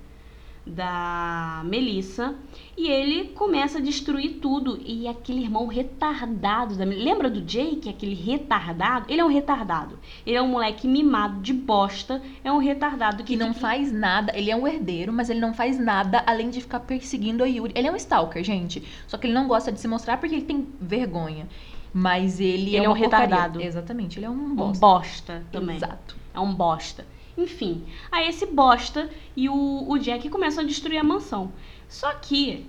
da 0.66 1.62
Melissa 1.64 2.34
e 2.76 2.86
ele 2.88 3.28
começa 3.30 3.78
a 3.78 3.80
destruir 3.80 4.38
tudo. 4.40 4.78
E 4.84 5.08
aquele 5.08 5.40
irmão 5.42 5.66
retardado 5.66 6.76
da 6.76 6.84
Lembra 6.84 7.30
do 7.30 7.40
Jake, 7.40 7.88
aquele 7.88 8.14
retardado? 8.14 9.06
Ele 9.08 9.20
é 9.20 9.24
um 9.24 9.28
retardado. 9.28 9.98
Ele 10.24 10.36
é 10.36 10.42
um 10.42 10.48
moleque 10.48 10.86
mimado 10.86 11.40
de 11.40 11.52
bosta. 11.52 12.22
É 12.44 12.52
um 12.52 12.58
retardado 12.58 13.18
que 13.24 13.32
Que 13.32 13.36
não 13.36 13.48
fica- 13.54 13.60
faz 13.60 13.90
nada, 13.92 14.32
ele 14.36 14.50
é 14.50 14.56
um 14.56 14.66
herdeiro, 14.68 15.12
mas 15.12 15.30
ele 15.30 15.40
não 15.40 15.54
faz 15.54 15.78
nada 15.78 16.22
além 16.26 16.50
de 16.50 16.60
ficar 16.60 16.80
perseguindo 16.80 17.42
a 17.42 17.46
Yuri. 17.46 17.72
Ele 17.74 17.88
é 17.88 17.92
um 17.92 17.96
stalker, 17.96 18.44
gente. 18.44 18.82
Só 19.06 19.16
que 19.16 19.26
ele 19.26 19.34
não 19.34 19.48
gosta 19.48 19.72
de 19.72 19.80
se 19.80 19.88
mostrar 19.88 20.18
porque 20.18 20.34
ele 20.34 20.44
tem 20.44 20.66
vergonha. 20.80 21.48
Mas 21.92 22.38
ele, 22.38 22.68
Ele 22.68 22.76
é 22.76 22.84
é 22.84 22.88
um 22.88 22.92
retardado. 22.92 23.60
Exatamente, 23.60 24.16
ele 24.18 24.26
é 24.26 24.30
um 24.30 24.34
um 24.34 24.54
bosta. 24.54 24.80
bosta 24.80 25.44
também. 25.50 25.74
Exato. 25.76 26.14
É 26.32 26.38
um 26.38 26.54
bosta. 26.54 27.04
Enfim, 27.40 27.84
aí 28.12 28.28
esse 28.28 28.44
bosta 28.44 29.08
e 29.34 29.48
o, 29.48 29.86
o 29.88 29.98
Jack 29.98 30.28
começam 30.28 30.62
a 30.62 30.66
destruir 30.66 30.98
a 30.98 31.04
mansão. 31.04 31.52
Só 31.88 32.12
que 32.14 32.66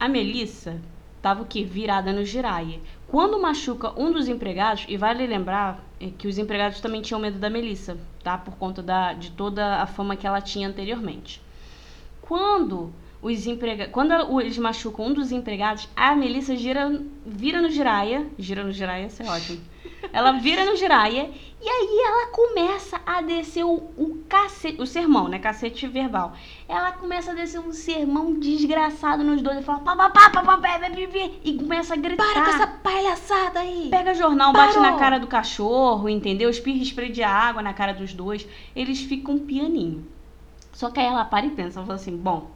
a 0.00 0.08
Melissa 0.08 0.80
tava 1.20 1.42
o 1.42 1.46
quê? 1.46 1.62
Virada 1.62 2.12
no 2.12 2.24
giraia. 2.24 2.80
Quando 3.06 3.40
machuca 3.40 3.92
um 4.00 4.10
dos 4.10 4.26
empregados, 4.26 4.86
e 4.88 4.96
vale 4.96 5.26
lembrar 5.26 5.84
é, 6.00 6.08
que 6.08 6.26
os 6.26 6.38
empregados 6.38 6.80
também 6.80 7.02
tinham 7.02 7.20
medo 7.20 7.38
da 7.38 7.50
Melissa, 7.50 7.98
tá? 8.22 8.38
Por 8.38 8.56
conta 8.56 8.82
da, 8.82 9.12
de 9.12 9.30
toda 9.30 9.82
a 9.82 9.86
fama 9.86 10.16
que 10.16 10.26
ela 10.26 10.40
tinha 10.40 10.68
anteriormente. 10.68 11.40
Quando 12.22 12.92
os 13.22 13.46
emprega... 13.46 13.88
quando 13.88 14.40
eles 14.40 14.58
machucam 14.58 15.06
um 15.06 15.12
dos 15.12 15.32
empregados, 15.32 15.88
a 15.94 16.16
Melissa 16.16 16.56
gira, 16.56 17.00
vira 17.24 17.60
no 17.60 17.70
giraia. 17.70 18.26
Gira 18.38 18.64
no 18.64 18.72
giraia, 18.72 19.06
isso 19.06 19.22
é 19.22 19.26
ótimo. 19.26 19.60
Ela 20.12 20.32
vira 20.32 20.64
no 20.66 20.76
giraia 20.76 21.30
e 21.64 21.66
aí 21.66 22.02
ela 22.04 22.26
começa 22.26 23.00
a 23.06 23.22
descer 23.22 23.64
o, 23.64 23.72
o 23.96 24.22
cacete, 24.28 24.82
o 24.82 24.86
sermão, 24.86 25.28
né? 25.28 25.38
Cacete 25.38 25.86
verbal. 25.86 26.34
Ela 26.68 26.92
começa 26.92 27.30
a 27.30 27.34
descer 27.34 27.58
um 27.58 27.72
sermão 27.72 28.38
desgraçado 28.38 29.24
nos 29.24 29.40
dois 29.40 29.60
e 29.60 29.62
fala 29.62 29.78
pá, 29.78 29.96
pá, 29.96 30.10
pá, 30.10 30.30
e 31.42 31.54
começa 31.54 31.94
a 31.94 31.96
gritar. 31.96 32.34
Para 32.34 32.44
com 32.44 32.50
essa 32.50 32.66
palhaçada 32.66 33.60
aí! 33.60 33.88
Pega 33.90 34.12
jornal, 34.12 34.52
Parou. 34.52 34.74
bate 34.74 34.78
na 34.78 34.98
cara 34.98 35.18
do 35.18 35.26
cachorro, 35.26 36.06
entendeu? 36.06 36.50
Espirra 36.50 36.82
spray 36.82 37.10
de 37.10 37.22
água 37.22 37.62
na 37.62 37.72
cara 37.72 37.94
dos 37.94 38.12
dois. 38.12 38.46
Eles 38.76 39.00
ficam 39.00 39.38
pianinho. 39.38 40.06
Só 40.70 40.90
que 40.90 41.00
aí 41.00 41.06
ela 41.06 41.24
para 41.24 41.46
e 41.46 41.50
pensa, 41.50 41.78
ela 41.78 41.86
fala 41.86 41.98
assim, 41.98 42.14
bom, 42.14 42.50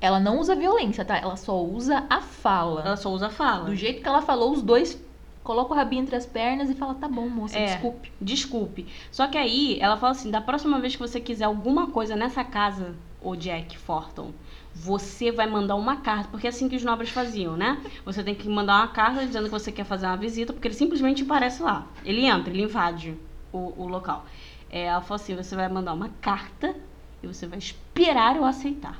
ela 0.00 0.18
não 0.18 0.40
usa 0.40 0.56
violência, 0.56 1.04
tá? 1.04 1.16
Ela 1.16 1.36
só 1.36 1.62
usa 1.62 2.04
a 2.10 2.20
fala. 2.20 2.82
Ela 2.84 2.96
só 2.96 3.08
usa 3.08 3.28
a 3.28 3.30
fala. 3.30 3.66
Do 3.66 3.76
jeito 3.76 4.02
que 4.02 4.08
ela 4.08 4.20
falou, 4.20 4.50
os 4.50 4.62
dois 4.62 5.00
colocam 5.42 5.76
o 5.76 5.78
rabinho 5.78 6.02
entre 6.02 6.16
as 6.16 6.26
pernas 6.26 6.70
e 6.70 6.74
fala: 6.74 6.94
tá 6.94 7.08
bom, 7.08 7.28
moça, 7.28 7.58
É. 7.58 7.66
desculpe. 7.66 8.12
Desculpe. 8.20 8.86
Só 9.10 9.26
que 9.26 9.36
aí 9.38 9.78
ela 9.80 9.96
fala 9.96 10.12
assim: 10.12 10.30
da 10.30 10.40
próxima 10.40 10.80
vez 10.80 10.94
que 10.94 11.00
você 11.00 11.20
quiser 11.20 11.44
alguma 11.44 11.88
coisa 11.88 12.16
nessa 12.16 12.44
casa, 12.44 12.94
o 13.20 13.36
Jack 13.36 13.78
Forton, 13.78 14.32
você 14.74 15.30
vai 15.30 15.46
mandar 15.46 15.76
uma 15.76 15.96
carta, 15.96 16.28
porque 16.30 16.46
é 16.46 16.50
assim 16.50 16.68
que 16.68 16.76
os 16.76 16.82
nobres 16.82 17.10
faziam, 17.10 17.56
né? 17.56 17.80
Você 18.04 18.22
tem 18.22 18.34
que 18.34 18.48
mandar 18.48 18.76
uma 18.76 18.88
carta 18.88 19.24
dizendo 19.24 19.44
que 19.44 19.50
você 19.50 19.70
quer 19.70 19.84
fazer 19.84 20.06
uma 20.06 20.16
visita, 20.16 20.52
porque 20.52 20.68
ele 20.68 20.74
simplesmente 20.74 21.22
aparece 21.22 21.62
lá. 21.62 21.86
Ele 22.04 22.24
entra, 22.24 22.52
ele 22.52 22.62
invade 22.62 23.16
o, 23.52 23.72
o 23.76 23.86
local. 23.86 24.24
É, 24.70 24.84
ela 24.86 25.00
falou 25.02 25.16
assim: 25.22 25.36
você 25.36 25.54
vai 25.54 25.68
mandar 25.68 25.92
uma 25.92 26.08
carta 26.20 26.74
e 27.22 27.26
você 27.26 27.46
vai 27.46 27.58
esperar 27.58 28.36
eu 28.36 28.44
aceitar. 28.44 28.98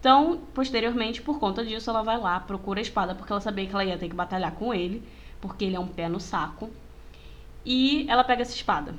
Então, 0.00 0.40
posteriormente, 0.54 1.20
por 1.20 1.38
conta 1.38 1.62
disso, 1.62 1.90
ela 1.90 2.02
vai 2.02 2.18
lá, 2.18 2.40
procura 2.40 2.80
a 2.80 2.82
espada, 2.82 3.14
porque 3.14 3.30
ela 3.30 3.40
sabia 3.40 3.66
que 3.66 3.74
ela 3.74 3.84
ia 3.84 3.98
ter 3.98 4.08
que 4.08 4.14
batalhar 4.16 4.52
com 4.52 4.72
ele, 4.72 5.02
porque 5.40 5.64
ele 5.64 5.76
é 5.76 5.80
um 5.80 5.86
pé 5.86 6.08
no 6.08 6.20
saco. 6.20 6.70
E 7.64 8.06
ela 8.08 8.24
pega 8.24 8.42
essa 8.42 8.54
espada. 8.54 8.94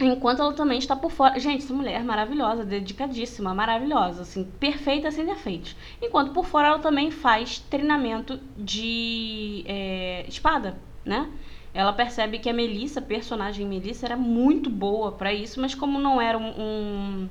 Enquanto 0.00 0.40
ela 0.40 0.52
também 0.52 0.78
está 0.78 0.94
por 0.94 1.10
fora. 1.10 1.38
Gente, 1.40 1.64
essa 1.64 1.74
mulher 1.74 2.00
é 2.00 2.04
maravilhosa, 2.04 2.64
dedicadíssima, 2.64 3.52
maravilhosa, 3.52 4.22
assim, 4.22 4.44
perfeita 4.44 5.10
sem 5.10 5.26
defeitos. 5.26 5.74
Enquanto 6.00 6.32
por 6.32 6.46
fora 6.46 6.68
ela 6.68 6.78
também 6.78 7.10
faz 7.10 7.58
treinamento 7.58 8.38
de 8.56 9.64
é, 9.66 10.24
espada, 10.28 10.78
né? 11.04 11.28
Ela 11.74 11.92
percebe 11.92 12.38
que 12.38 12.48
a 12.48 12.52
Melissa, 12.52 13.02
personagem 13.02 13.66
Melissa, 13.66 14.06
era 14.06 14.16
muito 14.16 14.70
boa 14.70 15.12
pra 15.12 15.32
isso, 15.32 15.60
mas 15.60 15.74
como 15.74 15.98
não 15.98 16.20
era 16.20 16.38
um, 16.38 16.48
um, 16.60 17.28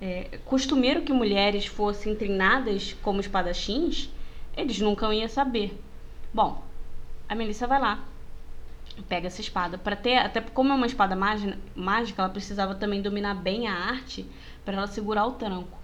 é, 0.00 0.38
costumeiro 0.44 1.02
que 1.02 1.12
mulheres 1.12 1.66
fossem 1.66 2.14
treinadas 2.14 2.96
como 3.02 3.20
espadachins, 3.20 4.08
eles 4.56 4.80
nunca 4.80 5.12
iam 5.12 5.28
saber. 5.28 5.78
Bom, 6.32 6.62
a 7.28 7.34
Melissa 7.34 7.66
vai 7.66 7.80
lá, 7.80 8.04
pega 9.08 9.26
essa 9.26 9.40
espada 9.40 9.76
para 9.76 9.96
ter, 9.96 10.16
até 10.16 10.40
como 10.40 10.72
é 10.72 10.74
uma 10.74 10.86
espada 10.86 11.16
mágica, 11.16 12.22
ela 12.22 12.30
precisava 12.30 12.74
também 12.74 13.02
dominar 13.02 13.34
bem 13.34 13.68
a 13.68 13.74
arte 13.74 14.26
para 14.64 14.76
ela 14.76 14.86
segurar 14.86 15.26
o 15.26 15.32
tranco. 15.32 15.76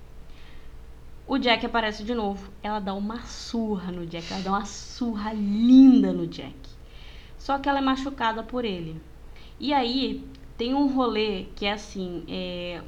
O 1.27 1.39
Jack 1.39 1.65
aparece 1.65 2.03
de 2.03 2.15
novo. 2.15 2.51
Ela 2.63 2.81
dá 2.81 2.93
uma 2.93 3.21
surra 3.23 3.93
no 3.93 4.05
Jack. 4.05 4.31
Ela 4.33 4.43
dá 4.43 4.51
uma 4.51 4.65
surra 4.65 5.33
linda 5.33 6.13
no 6.13 6.27
Jack. 6.27 6.55
Só 7.39 7.59
que 7.59 7.69
ela 7.69 7.79
é 7.79 7.83
machucada 7.83 8.43
por 8.43 8.65
ele. 8.65 9.01
E 9.59 9.73
aí 9.73 10.27
tem 10.59 10.75
um 10.75 10.93
rolê 10.93 11.47
que 11.55 11.65
é 11.65 11.73
assim. 11.73 12.25
É, 12.29 12.83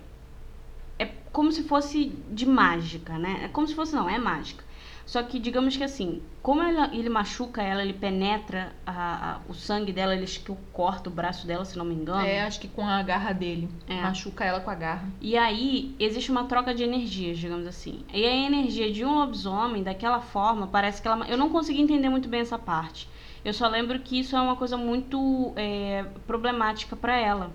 é 0.99 1.07
como 1.33 1.53
se 1.53 1.63
fosse 1.63 2.07
de 2.31 2.45
mágica, 2.45 3.17
né? 3.19 3.45
É 3.45 3.49
como 3.49 3.67
se 3.67 3.75
fosse, 3.75 3.95
não, 3.95 4.11
é 4.11 4.19
mágica. 4.19 4.65
Só 5.07 5.23
que, 5.23 5.39
digamos 5.39 5.77
que 5.77 5.85
assim, 5.85 6.23
como 6.43 6.63
ela, 6.63 6.91
ele 6.95 7.09
machuca 7.09 7.63
ela, 7.63 7.83
ele 7.83 7.93
penetra 7.93 8.73
a, 8.87 9.33
a, 9.33 9.41
o 9.49 9.55
sangue 9.55 9.93
dela, 9.93 10.15
ele 10.15 10.27
que 10.27 10.55
corta 10.73 11.09
o 11.09 11.13
braço 11.13 11.47
dela, 11.47 11.65
se 11.65 11.77
não 11.77 11.85
me 11.85 11.95
engano. 11.95 12.27
É, 12.27 12.43
acho 12.43 12.59
que 12.59 12.69
com 12.69 12.87
a 12.87 13.03
garra 13.03 13.33
dele. 13.33 13.69
É. 13.87 14.01
Machuca 14.01 14.45
ela 14.45 14.61
com 14.61 14.71
a 14.71 14.75
garra. 14.75 15.09
E 15.21 15.37
aí, 15.37 15.95
existe 15.99 16.31
uma 16.31 16.45
troca 16.45 16.75
de 16.75 16.83
energias, 16.83 17.39
digamos 17.39 17.67
assim. 17.67 18.05
E 18.13 18.25
a 18.25 18.35
energia 18.35 18.91
de 18.91 19.05
um 19.05 19.15
lobisomem, 19.15 19.83
daquela 19.83 20.21
forma, 20.21 20.67
parece 20.67 21.01
que 21.03 21.09
ela. 21.09 21.27
Eu 21.29 21.37
não 21.37 21.51
consegui 21.51 21.81
entender 21.81 22.09
muito 22.09 22.29
bem 22.29 22.41
essa 22.41 22.59
parte. 22.59 23.09
Eu 23.45 23.53
só 23.53 23.69
lembro 23.69 23.99
que 24.01 24.19
isso 24.19 24.35
é 24.35 24.41
uma 24.41 24.57
coisa 24.57 24.77
muito 24.77 25.53
é, 25.55 26.05
problemática 26.27 26.97
para 26.97 27.17
ela. 27.17 27.51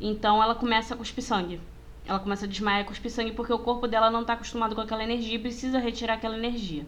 Então 0.00 0.40
ela 0.40 0.54
começa 0.54 0.94
a 0.94 0.96
cuspir 0.96 1.24
sangue. 1.24 1.60
Ela 2.08 2.18
começa 2.18 2.46
a 2.46 2.48
desmaiar 2.48 2.80
e 2.80 2.84
cuspir 2.84 3.10
sangue 3.10 3.32
porque 3.32 3.52
o 3.52 3.58
corpo 3.58 3.86
dela 3.86 4.10
não 4.10 4.22
está 4.22 4.32
acostumado 4.32 4.74
com 4.74 4.80
aquela 4.80 5.04
energia 5.04 5.36
e 5.36 5.38
precisa 5.38 5.78
retirar 5.78 6.14
aquela 6.14 6.38
energia, 6.38 6.86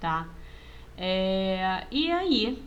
tá? 0.00 0.26
É, 0.96 1.86
e 1.90 2.10
aí, 2.10 2.62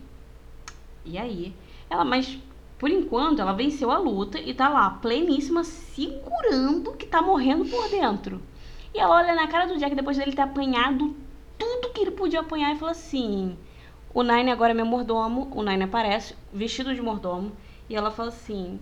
e 1.04 1.18
aí, 1.18 1.52
ela, 1.90 2.04
mas 2.04 2.38
por 2.78 2.90
enquanto 2.90 3.40
ela 3.40 3.52
venceu 3.52 3.90
a 3.90 3.98
luta 3.98 4.38
e 4.38 4.54
tá 4.54 4.68
lá, 4.68 4.90
pleníssima, 4.90 5.64
segurando 5.64 6.92
que 6.92 7.06
tá 7.06 7.20
morrendo 7.20 7.64
por 7.64 7.88
dentro. 7.88 8.40
E 8.94 8.98
ela 8.98 9.16
olha 9.16 9.34
na 9.34 9.48
cara 9.48 9.66
do 9.66 9.76
Jack 9.76 9.94
depois 9.94 10.16
dele 10.16 10.32
ter 10.32 10.42
apanhado 10.42 11.16
tudo 11.58 11.92
que 11.92 12.00
ele 12.00 12.12
podia 12.12 12.40
apanhar 12.40 12.74
e 12.74 12.78
fala 12.78 12.92
assim: 12.92 13.56
O 14.14 14.22
Nine 14.22 14.50
agora 14.50 14.70
é 14.72 14.74
meu 14.74 14.86
mordomo. 14.86 15.50
O 15.52 15.62
Nine 15.62 15.84
aparece, 15.84 16.36
vestido 16.52 16.94
de 16.94 17.02
mordomo, 17.02 17.52
e 17.88 17.96
ela 17.96 18.10
fala 18.10 18.28
assim: 18.28 18.78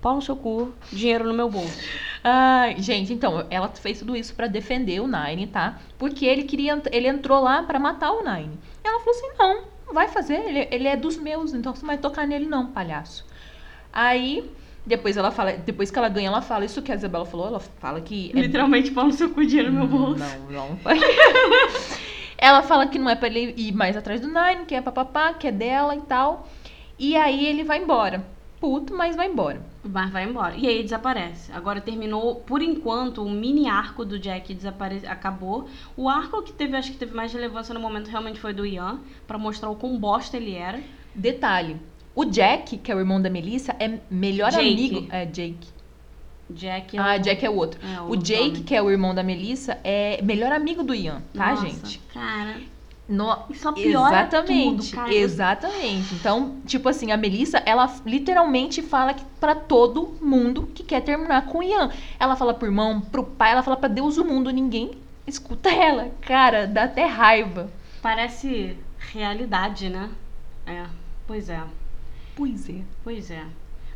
pau 0.00 0.16
no 0.16 0.22
seu 0.22 0.36
cu, 0.36 0.72
dinheiro 0.92 1.24
no 1.26 1.34
meu 1.34 1.50
bolso. 1.50 1.78
Ai, 2.22 2.80
gente, 2.80 3.12
então, 3.12 3.46
ela 3.50 3.68
fez 3.68 3.98
tudo 3.98 4.16
isso 4.16 4.34
para 4.34 4.46
defender 4.46 5.00
o 5.00 5.06
Nine, 5.06 5.46
tá? 5.46 5.78
Porque 5.98 6.26
ele 6.26 6.44
queria, 6.44 6.80
ele 6.90 7.08
entrou 7.08 7.40
lá 7.42 7.62
para 7.62 7.78
matar 7.78 8.12
o 8.12 8.22
Nine. 8.22 8.58
Ela 8.84 8.98
falou 9.00 9.14
assim: 9.14 9.28
"Não, 9.38 9.94
vai 9.94 10.08
fazer, 10.08 10.34
ele, 10.34 10.68
ele 10.70 10.88
é 10.88 10.96
dos 10.96 11.16
meus, 11.16 11.52
então 11.52 11.74
você 11.74 11.82
não 11.82 11.88
vai 11.88 11.98
tocar 11.98 12.26
nele 12.26 12.46
não, 12.46 12.66
palhaço". 12.66 13.26
Aí, 13.92 14.48
depois 14.86 15.16
ela 15.16 15.30
fala, 15.30 15.52
depois 15.52 15.90
que 15.90 15.98
ela 15.98 16.08
ganha, 16.08 16.28
ela 16.28 16.42
fala 16.42 16.64
isso 16.64 16.82
que 16.82 16.92
a 16.92 16.94
Isabela 16.94 17.24
falou, 17.24 17.46
ela 17.46 17.60
fala 17.60 18.00
que 18.00 18.30
é... 18.34 18.40
literalmente 18.40 18.90
pau 18.90 19.06
no 19.06 19.12
seu 19.12 19.30
cu, 19.30 19.44
dinheiro 19.44 19.72
no 19.72 19.78
meu 19.78 19.88
bolso. 19.88 20.24
Não, 20.50 20.68
não. 20.68 20.78
ela 22.38 22.62
fala 22.62 22.86
que 22.86 22.98
não 22.98 23.10
é 23.10 23.16
para 23.16 23.28
ele 23.28 23.54
ir 23.56 23.72
mais 23.72 23.96
atrás 23.96 24.20
do 24.20 24.28
Nine, 24.28 24.66
que 24.66 24.74
é 24.74 24.80
papapá, 24.80 25.32
que 25.32 25.48
é 25.48 25.52
dela 25.52 25.96
e 25.96 26.00
tal. 26.02 26.48
E 26.98 27.16
aí 27.16 27.46
ele 27.46 27.64
vai 27.64 27.78
embora 27.78 28.24
puto, 28.60 28.94
mas 28.94 29.16
vai 29.16 29.28
embora. 29.28 29.60
Mas 29.84 30.10
vai 30.10 30.24
embora. 30.24 30.56
E 30.56 30.66
aí 30.66 30.82
desaparece. 30.82 31.52
Agora 31.52 31.80
terminou, 31.80 32.36
por 32.36 32.60
enquanto, 32.62 33.22
o 33.24 33.30
mini 33.30 33.68
arco 33.68 34.04
do 34.04 34.18
Jack 34.18 34.52
desapare... 34.52 35.06
acabou. 35.06 35.68
O 35.96 36.08
arco 36.08 36.42
que 36.42 36.52
teve, 36.52 36.76
acho 36.76 36.90
que 36.92 36.98
teve 36.98 37.14
mais 37.14 37.32
relevância 37.32 37.72
no 37.72 37.80
momento 37.80 38.08
realmente 38.08 38.40
foi 38.40 38.52
do 38.52 38.66
Ian, 38.66 38.98
para 39.26 39.38
mostrar 39.38 39.70
o 39.70 39.76
quão 39.76 39.96
bosta 39.98 40.36
ele 40.36 40.54
era. 40.54 40.80
Detalhe: 41.14 41.76
o 42.14 42.24
Jack, 42.24 42.78
que 42.78 42.90
é 42.90 42.94
o 42.94 42.98
irmão 42.98 43.22
da 43.22 43.30
Melissa, 43.30 43.74
é 43.78 43.98
melhor 44.10 44.50
Jake. 44.50 44.60
amigo. 44.68 45.06
É, 45.10 45.24
Jake. 45.26 45.68
Jack 46.50 46.96
é 46.96 47.00
Ah, 47.00 47.16
o... 47.16 47.18
Jack 47.20 47.44
é 47.46 47.50
o 47.50 47.54
outro. 47.54 47.78
É, 47.86 48.00
o 48.00 48.16
Jake, 48.16 48.40
lobisomem. 48.42 48.62
que 48.64 48.74
é 48.74 48.82
o 48.82 48.90
irmão 48.90 49.14
da 49.14 49.22
Melissa, 49.22 49.78
é 49.84 50.20
melhor 50.22 50.50
amigo 50.50 50.82
do 50.82 50.94
Ian, 50.94 51.22
tá, 51.34 51.50
Nossa, 51.50 51.66
gente? 51.68 52.00
Cara, 52.12 52.56
No... 53.08 53.44
isso 53.48 53.62
só 53.62 53.72
piora 53.72 54.20
Exatamente, 54.20 54.90
tudo, 54.90 54.96
cara. 54.96 55.14
exatamente. 55.14 56.14
Então, 56.14 56.56
tipo 56.66 56.88
assim, 56.90 57.10
a 57.10 57.16
Melissa, 57.16 57.56
ela 57.64 57.90
literalmente 58.04 58.82
fala 58.82 59.14
que 59.14 59.24
para 59.40 59.54
todo 59.54 60.14
mundo 60.20 60.68
que 60.74 60.82
quer 60.82 61.00
terminar 61.00 61.46
com 61.46 61.58
o 61.58 61.62
Ian. 61.62 61.90
Ela 62.20 62.36
fala 62.36 62.52
pro 62.52 62.68
irmão, 62.68 63.00
pro 63.00 63.24
pai, 63.24 63.52
ela 63.52 63.62
fala 63.62 63.78
pra 63.78 63.88
Deus 63.88 64.16
do 64.16 64.24
mundo, 64.26 64.50
ninguém 64.50 64.90
escuta 65.26 65.70
ela. 65.70 66.10
Cara, 66.20 66.66
dá 66.66 66.84
até 66.84 67.06
raiva. 67.06 67.70
Parece 68.02 68.76
realidade, 68.98 69.88
né? 69.88 70.10
É, 70.66 70.84
pois 71.26 71.48
é. 71.48 71.62
Pois 72.36 72.68
é. 72.68 72.82
Pois 73.02 73.30
é. 73.30 73.42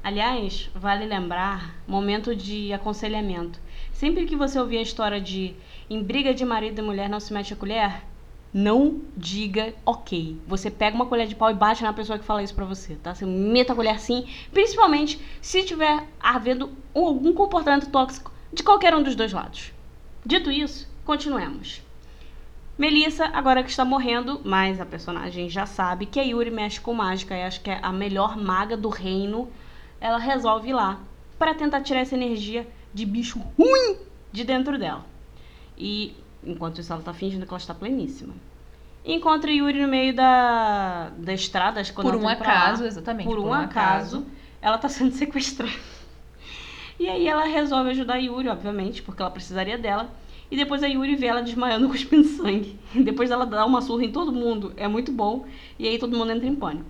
Aliás, 0.02 0.70
vale 0.74 1.04
lembrar, 1.04 1.76
momento 1.86 2.34
de 2.34 2.72
aconselhamento. 2.72 3.60
Sempre 3.92 4.24
que 4.24 4.34
você 4.34 4.58
ouvir 4.58 4.78
a 4.78 4.82
história 4.82 5.20
de 5.20 5.54
em 5.88 6.02
briga 6.02 6.32
de 6.34 6.44
marido 6.44 6.80
e 6.80 6.82
mulher 6.82 7.08
não 7.08 7.20
se 7.20 7.32
mete 7.32 7.52
a 7.52 7.56
colher, 7.56 8.02
não 8.52 9.00
diga 9.16 9.74
ok. 9.86 10.38
Você 10.46 10.70
pega 10.70 10.94
uma 10.94 11.06
colher 11.06 11.26
de 11.26 11.34
pau 11.34 11.50
e 11.50 11.54
bate 11.54 11.82
na 11.82 11.92
pessoa 11.92 12.18
que 12.18 12.24
fala 12.24 12.42
isso 12.42 12.54
pra 12.54 12.64
você, 12.64 12.96
tá? 12.96 13.14
Você 13.14 13.24
meta 13.24 13.72
a 13.72 13.76
colher 13.76 13.98
sim, 13.98 14.26
principalmente 14.52 15.20
se 15.40 15.62
tiver 15.64 16.06
havendo 16.20 16.70
algum 16.94 17.32
comportamento 17.32 17.90
tóxico 17.90 18.30
de 18.52 18.62
qualquer 18.62 18.94
um 18.94 19.02
dos 19.02 19.14
dois 19.14 19.32
lados. 19.32 19.72
Dito 20.24 20.50
isso, 20.50 20.88
continuemos. 21.04 21.82
Melissa, 22.76 23.26
agora 23.26 23.62
que 23.62 23.70
está 23.70 23.84
morrendo, 23.84 24.40
mas 24.44 24.80
a 24.80 24.86
personagem 24.86 25.48
já 25.48 25.66
sabe 25.66 26.06
que 26.06 26.20
a 26.20 26.22
Yuri 26.22 26.50
mexe 26.50 26.80
com 26.80 26.92
mágica 26.92 27.36
e 27.36 27.42
acho 27.42 27.60
que 27.60 27.70
é 27.70 27.78
a 27.82 27.92
melhor 27.92 28.36
maga 28.36 28.76
do 28.76 28.88
reino. 28.88 29.48
Ela 30.00 30.18
resolve 30.18 30.70
ir 30.70 30.72
lá 30.72 31.00
para 31.38 31.54
tentar 31.54 31.82
tirar 31.82 32.00
essa 32.00 32.14
energia 32.14 32.66
de 32.92 33.06
bicho 33.06 33.38
ruim 33.58 33.98
de 34.30 34.44
dentro 34.44 34.78
dela. 34.78 35.04
E 35.76 36.14
enquanto 36.44 36.80
isso, 36.80 36.92
ela 36.92 37.02
tá 37.02 37.12
fingindo 37.12 37.46
que 37.46 37.52
ela 37.52 37.60
está 37.60 37.74
pleníssima. 37.74 38.34
Encontra 39.04 39.50
Yuri 39.50 39.82
no 39.82 39.88
meio 39.88 40.14
da, 40.14 41.10
da 41.16 41.32
estrada, 41.34 41.82
quando 41.92 42.06
Por 42.06 42.16
um 42.16 42.20
pra 42.20 42.28
lá. 42.28 42.32
acaso, 42.34 42.84
exatamente. 42.84 43.26
Por 43.26 43.38
um 43.38 43.52
acaso, 43.52 44.24
ela 44.60 44.78
tá 44.78 44.88
sendo 44.88 45.10
sequestrada. 45.14 45.72
E 47.00 47.08
aí 47.08 47.26
ela 47.26 47.44
resolve 47.44 47.90
ajudar 47.90 48.18
Yuri, 48.18 48.48
obviamente, 48.48 49.02
porque 49.02 49.20
ela 49.20 49.30
precisaria 49.30 49.76
dela. 49.76 50.08
E 50.50 50.56
depois 50.56 50.82
a 50.82 50.86
Yuri 50.86 51.16
vê 51.16 51.26
ela 51.26 51.42
desmaiando, 51.42 51.88
cuspindo 51.90 52.24
sangue. 52.24 52.78
E 52.94 53.02
depois 53.02 53.30
ela 53.30 53.44
dá 53.44 53.64
uma 53.66 53.80
surra 53.80 54.04
em 54.04 54.12
todo 54.12 54.30
mundo. 54.30 54.72
É 54.76 54.86
muito 54.86 55.10
bom. 55.10 55.46
E 55.78 55.88
aí 55.88 55.98
todo 55.98 56.16
mundo 56.16 56.30
entra 56.30 56.46
em 56.46 56.54
pânico. 56.54 56.86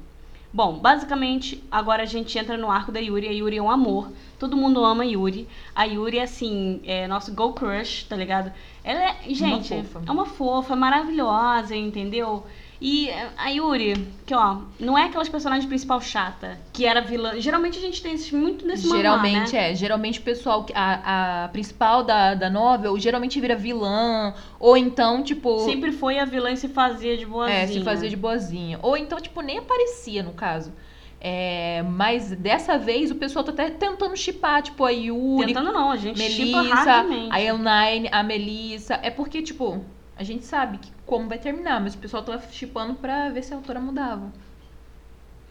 Bom, 0.52 0.78
basicamente, 0.78 1.64
agora 1.70 2.02
a 2.02 2.06
gente 2.06 2.38
entra 2.38 2.58
no 2.58 2.70
arco 2.70 2.92
da 2.92 3.00
Yuri. 3.00 3.26
A 3.26 3.32
Yuri 3.32 3.56
é 3.56 3.62
um 3.62 3.70
amor. 3.70 4.12
Todo 4.38 4.56
mundo 4.56 4.84
ama 4.84 5.02
a 5.02 5.06
Yuri. 5.06 5.48
A 5.74 5.84
Yuri, 5.84 6.20
assim, 6.20 6.80
é 6.84 7.06
nosso 7.06 7.32
go 7.34 7.54
crush, 7.54 8.04
tá 8.04 8.14
ligado? 8.14 8.52
Ela 8.84 9.00
é, 9.00 9.16
gente, 9.28 9.68
fofa. 9.68 10.02
é 10.06 10.10
uma 10.10 10.26
fofa, 10.26 10.76
maravilhosa, 10.76 11.74
entendeu? 11.74 12.44
E 12.85 13.09
a 13.38 13.49
Yuri, 13.49 14.09
que 14.27 14.35
ó, 14.35 14.57
não 14.81 14.99
é 14.99 15.05
aquelas 15.05 15.29
personagens 15.29 15.64
principal 15.66 16.01
chata, 16.01 16.59
que 16.73 16.85
era 16.85 17.01
vilã. 17.01 17.40
Geralmente 17.40 17.79
a 17.79 17.81
gente 17.81 18.03
tem 18.03 18.14
isso 18.14 18.37
muito 18.37 18.66
nesse 18.66 18.88
Geralmente 18.88 19.53
manhwa, 19.53 19.53
né? 19.53 19.71
é. 19.71 19.75
Geralmente 19.77 20.18
o 20.18 20.23
pessoal, 20.23 20.66
a, 20.75 21.45
a 21.45 21.49
principal 21.51 22.03
da, 22.03 22.35
da 22.35 22.51
novel, 22.51 22.99
geralmente 22.99 23.40
vira 23.40 23.55
vilã. 23.55 24.35
Ou 24.59 24.77
então, 24.77 25.23
tipo. 25.23 25.61
Sempre 25.61 25.92
foi 25.92 26.18
a 26.18 26.25
vilã 26.25 26.51
e 26.51 26.57
se 26.57 26.66
fazia 26.66 27.16
de 27.16 27.25
boazinha. 27.25 27.57
É, 27.57 27.66
se 27.68 27.85
fazia 27.85 28.11
de 28.11 28.16
boazinha. 28.16 28.81
Ou 28.83 28.97
então, 28.97 29.21
tipo, 29.21 29.40
nem 29.42 29.59
aparecia, 29.59 30.25
no 30.25 30.33
caso. 30.33 30.73
É, 31.21 31.85
mas 31.85 32.33
dessa 32.33 32.77
vez 32.77 33.12
o 33.12 33.14
pessoal 33.14 33.45
tá 33.45 33.53
até 33.53 33.71
tentando 33.71 34.16
chipar, 34.16 34.61
tipo, 34.61 34.85
a 34.85 34.90
Yuri, 34.90 35.47
Tentando 35.47 35.71
não, 35.71 35.92
a 35.92 35.97
gente 35.97 36.18
Melissa, 36.18 37.07
a 37.31 37.40
Elnine, 37.40 38.09
a 38.11 38.25
Melissa. 38.25 38.99
É 39.01 39.09
porque, 39.09 39.40
tipo, 39.40 39.85
a 40.16 40.25
gente 40.25 40.45
sabe 40.45 40.79
que 40.79 40.90
como 41.12 41.29
vai 41.29 41.38
terminar, 41.38 41.79
mas 41.79 41.94
o 41.94 41.98
pessoal 41.98 42.22
tá 42.22 42.38
chipando 42.38 42.94
pra 42.94 43.29
ver 43.29 43.42
se 43.42 43.53
a 43.53 43.57
autora 43.59 43.79
mudava. 43.79 44.33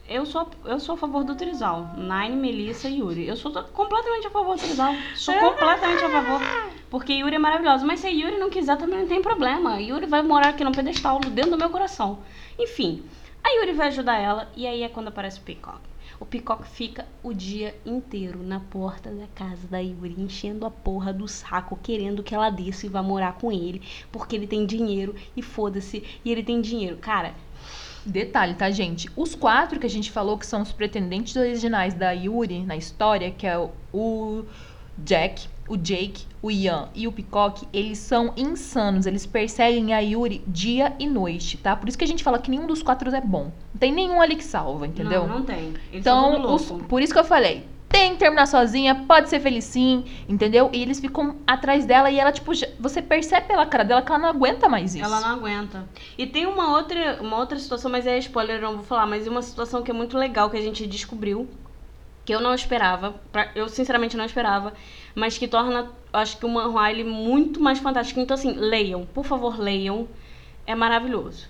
Eu 0.10 0.26
sou, 0.26 0.50
eu 0.66 0.80
sou 0.80 0.96
a 0.96 0.98
favor 0.98 1.24
do 1.24 1.36
trisal. 1.36 1.94
Nine, 1.96 2.36
Melissa 2.36 2.90
e 2.90 2.98
Yuri. 2.98 3.28
Eu 3.28 3.38
sou 3.38 3.52
completamente 3.66 4.26
a 4.26 4.32
favor 4.32 4.56
do 4.56 4.60
trisal. 4.60 4.92
Sou 5.16 5.36
completamente 5.36 6.04
a 6.04 6.10
favor. 6.10 6.42
Porque 6.90 7.14
Yuri 7.14 7.36
é 7.36 7.38
maravilhosa. 7.40 7.86
Mas 7.86 8.00
se 8.00 8.08
a 8.08 8.10
Yuri 8.10 8.40
não 8.40 8.50
quiser, 8.50 8.76
também 8.76 9.02
não 9.02 9.08
tem 9.08 9.22
problema. 9.22 9.80
Yuri 9.80 10.08
vai 10.08 10.24
morar 10.24 10.50
aqui 10.50 10.64
no 10.64 10.72
pedestal, 10.72 11.20
dentro 11.20 11.52
do 11.52 11.58
meu 11.60 11.70
coração. 11.70 12.24
Enfim, 12.58 13.04
a 13.44 13.50
Yuri 13.60 13.74
vai 13.74 13.90
ajudar 13.90 14.18
ela. 14.18 14.50
E 14.56 14.66
aí 14.66 14.82
é 14.82 14.90
quando 14.90 15.10
aparece 15.10 15.40
o 15.40 15.44
Peacock. 15.44 15.91
O 16.22 16.26
Peacock 16.26 16.68
fica 16.68 17.08
o 17.24 17.34
dia 17.34 17.76
inteiro 17.84 18.44
na 18.44 18.60
porta 18.60 19.10
da 19.10 19.26
casa 19.34 19.68
da 19.68 19.80
Yuri, 19.80 20.14
enchendo 20.20 20.68
a 20.68 20.70
porra 20.70 21.12
do 21.12 21.28
saco, 21.28 21.80
querendo 21.82 22.22
que 22.22 22.36
ela 22.36 22.52
desça 22.52 22.86
e 22.86 22.90
vá 22.90 23.02
morar 23.02 23.34
com 23.40 23.52
ele. 23.52 23.82
Porque 24.12 24.36
ele 24.36 24.46
tem 24.46 24.64
dinheiro 24.64 25.16
e 25.36 25.42
foda-se. 25.42 26.04
E 26.24 26.32
ele 26.32 26.44
tem 26.44 26.62
dinheiro. 26.62 26.98
Cara, 26.98 27.34
Detalhe, 28.06 28.54
tá, 28.54 28.70
gente? 28.70 29.10
Os 29.16 29.36
quatro 29.36 29.80
que 29.80 29.86
a 29.86 29.90
gente 29.90 30.12
falou 30.12 30.38
que 30.38 30.46
são 30.46 30.62
os 30.62 30.72
pretendentes 30.72 31.36
originais 31.36 31.94
da 31.96 32.12
Yuri 32.12 32.64
na 32.66 32.76
história, 32.76 33.32
que 33.32 33.46
é 33.46 33.58
o 33.94 34.44
Jack, 34.98 35.48
o 35.68 35.78
Jake, 35.78 36.26
o 36.42 36.52
Ian 36.52 36.90
e 36.94 37.08
o 37.08 37.12
Peacock, 37.12 37.66
eles 37.72 37.98
são 38.00 38.34
insanos. 38.36 39.06
Eles 39.06 39.26
perseguem 39.26 39.94
a 39.94 40.00
Yuri 40.00 40.44
dia 40.48 40.94
e 41.00 41.08
noite, 41.08 41.58
tá? 41.58 41.76
Por 41.76 41.88
isso 41.88 41.98
que 41.98 42.04
a 42.04 42.08
gente 42.08 42.24
fala 42.24 42.40
que 42.40 42.50
nenhum 42.52 42.68
dos 42.68 42.84
quatro 42.84 43.14
é 43.16 43.22
bom. 43.22 43.46
Não 43.74 43.80
tem 43.80 43.92
nenhum 43.92 44.22
ali 44.22 44.36
que 44.36 44.44
salva, 44.44 44.86
entendeu? 44.88 45.28
não, 45.28 45.40
não 45.40 45.46
tem. 45.46 45.68
Eles 45.68 45.78
Então, 45.94 46.54
os- 46.54 46.72
por 46.88 47.02
isso 47.02 47.14
que 47.14 47.20
eu 47.20 47.24
falei, 47.24 47.66
tem 47.88 48.14
que 48.14 48.20
terminar 48.20 48.46
sozinha, 48.48 48.96
pode 49.06 49.28
ser 49.30 49.42
feliz 49.42 49.66
sim, 49.66 50.06
entendeu? 50.28 50.70
E 50.72 50.82
eles 50.82 51.00
ficam 51.02 51.36
atrás 51.46 51.86
dela 51.86 52.10
e 52.10 52.18
ela, 52.20 52.32
tipo, 52.32 52.54
já- 52.54 52.68
você 52.80 53.02
percebe 53.02 53.48
pela 53.48 53.66
cara 53.66 53.84
dela 53.84 54.02
que 54.02 54.10
ela 54.10 54.20
não 54.22 54.30
aguenta 54.30 54.70
mais 54.70 54.96
isso. 54.96 55.04
Ela 55.04 55.20
não 55.20 55.28
aguenta. 55.28 55.88
E 56.18 56.26
tem 56.26 56.46
uma 56.46 56.74
outra, 56.78 57.20
uma 57.22 57.38
outra 57.38 57.60
situação, 57.60 57.92
mas 57.92 58.08
é 58.08 58.18
spoiler, 58.20 58.62
não 58.62 58.76
vou 58.76 58.84
falar, 58.84 59.06
mas 59.06 59.28
uma 59.28 59.42
situação 59.42 59.82
que 59.84 59.92
é 59.92 59.94
muito 59.94 60.18
legal 60.18 60.50
que 60.50 60.56
a 60.58 60.62
gente 60.62 60.88
descobriu, 60.88 61.50
que 62.26 62.34
eu 62.34 62.40
não 62.42 62.54
esperava, 62.54 63.16
pra- 63.32 63.52
eu 63.56 63.68
sinceramente 63.70 64.16
não 64.18 64.26
esperava, 64.26 64.74
mas 65.16 65.38
que 65.38 65.48
torna, 65.48 65.92
acho 66.14 66.38
que 66.38 66.46
o 66.46 66.50
manhwa 66.50 66.90
ele 66.92 67.04
muito 67.04 67.60
mais 67.60 67.80
fantástico. 67.80 68.20
Então, 68.20 68.36
assim, 68.36 68.54
leiam, 68.54 69.06
por 69.06 69.26
favor, 69.26 69.60
leiam. 69.60 70.08
É 70.66 70.76
maravilhoso. 70.76 71.48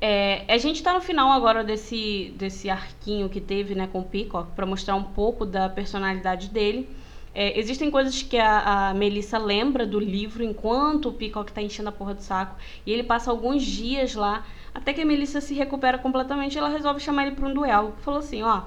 É, 0.00 0.44
a 0.48 0.58
gente 0.58 0.82
tá 0.82 0.92
no 0.92 1.00
final 1.00 1.30
agora 1.32 1.64
desse, 1.64 2.34
desse 2.36 2.68
arquinho 2.68 3.28
que 3.28 3.40
teve, 3.40 3.74
né, 3.74 3.86
com 3.86 4.00
o 4.00 4.04
Peacock, 4.04 4.52
pra 4.54 4.66
mostrar 4.66 4.94
um 4.94 5.02
pouco 5.02 5.46
da 5.46 5.68
personalidade 5.68 6.48
dele. 6.48 6.88
É, 7.34 7.58
existem 7.58 7.90
coisas 7.90 8.22
que 8.22 8.38
a, 8.38 8.90
a 8.90 8.94
Melissa 8.94 9.38
lembra 9.38 9.86
do 9.86 9.98
livro 10.00 10.42
enquanto 10.42 11.08
o 11.08 11.12
Peacock 11.12 11.52
tá 11.52 11.60
enchendo 11.62 11.88
a 11.88 11.92
porra 11.92 12.14
do 12.14 12.22
saco. 12.22 12.56
E 12.86 12.92
ele 12.92 13.02
passa 13.02 13.30
alguns 13.30 13.62
dias 13.64 14.14
lá, 14.14 14.44
até 14.74 14.92
que 14.92 15.00
a 15.02 15.04
Melissa 15.04 15.40
se 15.40 15.54
recupera 15.54 15.98
completamente 15.98 16.54
e 16.54 16.58
ela 16.58 16.68
resolve 16.68 17.00
chamar 17.00 17.26
ele 17.26 17.36
pra 17.36 17.46
um 17.48 17.54
duelo. 17.54 17.94
Falou 18.00 18.20
assim, 18.20 18.42
ó, 18.42 18.62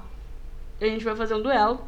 a 0.85 0.85
gente 0.85 1.03
vai 1.03 1.15
fazer 1.15 1.35
um 1.35 1.41
duelo. 1.41 1.81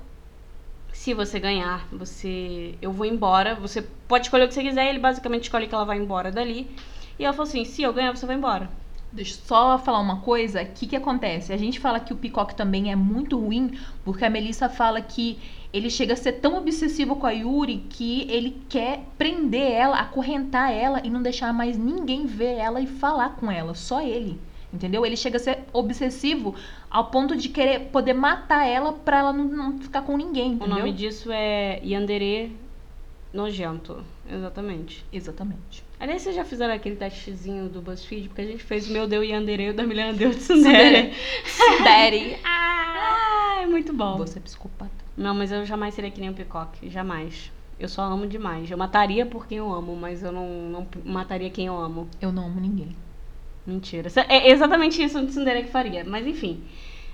Se 0.92 1.14
você 1.14 1.40
ganhar, 1.40 1.88
você 1.92 2.76
eu 2.82 2.92
vou 2.92 3.06
embora. 3.06 3.56
Você 3.56 3.82
pode 4.08 4.26
escolher 4.26 4.46
o 4.46 4.48
que 4.48 4.54
você 4.54 4.64
quiser. 4.64 4.90
Ele 4.90 5.00
basicamente 5.00 5.44
escolhe 5.44 5.68
que 5.68 5.76
ela 5.76 5.86
vai 5.86 5.98
embora 5.98 6.32
dali. 6.32 6.70
E 7.18 7.24
ela 7.24 7.34
falou 7.34 7.48
assim: 7.48 7.64
se 7.64 7.82
eu 7.82 7.94
ganhar, 7.94 8.16
você 8.16 8.26
vai 8.26 8.36
embora. 8.36 8.70
Deixa 9.12 9.34
eu 9.34 9.46
só 9.46 9.78
falar 9.78 10.00
uma 10.00 10.22
coisa. 10.22 10.62
O 10.62 10.66
que, 10.68 10.88
que 10.88 10.96
acontece? 10.96 11.52
A 11.52 11.58
gente 11.58 11.80
fala 11.80 12.00
que 12.00 12.14
o 12.14 12.18
Peacock 12.18 12.56
também 12.56 12.92
é 12.92 12.96
muito 12.96 13.38
ruim, 13.38 13.78
porque 14.06 14.24
a 14.24 14.30
Melissa 14.30 14.70
fala 14.70 15.02
que 15.02 15.38
ele 15.74 15.90
chega 15.90 16.14
a 16.14 16.18
ser 16.18 16.34
tão 16.34 16.58
obsessivo 16.58 17.18
com 17.18 17.28
a 17.28 17.32
Yuri 17.32 17.86
que 17.90 18.30
ele 18.30 18.62
quer 18.70 19.06
prender 19.18 19.72
ela, 19.72 19.98
acorrentar 20.00 20.72
ela 20.72 21.02
e 21.04 21.10
não 21.10 21.22
deixar 21.22 21.54
mais 21.54 21.78
ninguém 21.78 22.26
ver 22.26 22.58
ela 22.58 22.80
e 22.80 22.88
falar 22.88 23.36
com 23.36 23.52
ela. 23.52 23.76
Só 23.76 24.02
ele. 24.02 24.40
Entendeu? 24.74 25.06
Ele 25.06 25.18
chega 25.18 25.38
a 25.38 25.40
ser 25.40 25.60
obsessivo 25.74 26.56
ao 26.90 27.06
ponto 27.08 27.36
de 27.36 27.50
querer 27.50 27.88
poder 27.92 28.14
matar 28.14 28.66
ela 28.66 28.94
pra 28.94 29.20
ela 29.20 29.34
não, 29.34 29.46
não 29.46 29.78
ficar 29.80 30.02
com 30.04 30.16
ninguém. 30.16 30.52
O 30.52 30.54
Entendeu? 30.56 30.78
nome 30.78 30.94
disso 30.94 31.30
é 31.32 31.82
Yandere 31.84 32.56
Nojento. 33.34 34.04
Exatamente. 34.30 35.06
Exatamente. 35.12 35.84
Aliás, 36.00 36.22
vocês 36.22 36.36
já 36.36 36.44
fizeram 36.44 36.74
aquele 36.74 36.96
testezinho 36.96 37.70
do 37.70 37.82
BuzzFeed? 37.82 38.30
Porque 38.30 38.42
a 38.42 38.46
gente 38.46 38.64
fez 38.64 38.90
o 38.90 38.94
meu 38.94 39.08
deu 39.08 39.24
Yandere 39.24 39.64
e 39.66 39.70
o 39.70 39.74
da 39.74 39.84
Milena 39.84 40.14
deu 40.14 40.32
Tsundere. 40.32 41.14
Daddy. 41.84 42.38
Ah, 42.44 43.64
é 43.64 43.66
muito 43.68 43.94
bom. 43.94 44.18
Você 44.18 44.40
é 44.40 44.42
psicopata. 44.42 44.92
Não, 45.16 45.36
mas 45.36 45.52
eu 45.52 45.66
jamais 45.66 45.94
seria 45.94 46.10
que 46.10 46.20
nem 46.20 46.30
o 46.30 46.34
Peacock. 46.34 46.90
Jamais. 46.90 47.52
Eu 47.80 47.88
só 47.90 48.02
amo 48.04 48.26
demais. 48.26 48.70
Eu 48.72 48.78
mataria 48.78 49.26
por 49.26 49.46
quem 49.46 49.58
eu 49.60 49.72
amo, 49.74 49.96
mas 49.96 50.24
eu 50.24 50.32
não, 50.32 50.48
não 50.70 50.88
mataria 51.06 51.50
quem 51.50 51.68
eu 51.68 51.78
amo. 51.78 52.08
Eu 52.22 52.32
não 52.32 52.46
amo 52.46 52.60
ninguém. 52.60 52.96
Mentira. 53.66 54.10
É 54.28 54.50
exatamente 54.50 55.02
isso 55.04 55.20
que 55.20 55.26
o 55.26 55.28
Tsundere 55.28 55.64
que 55.64 55.72
faria. 55.72 56.04
Mas 56.04 56.26
enfim. 56.26 56.64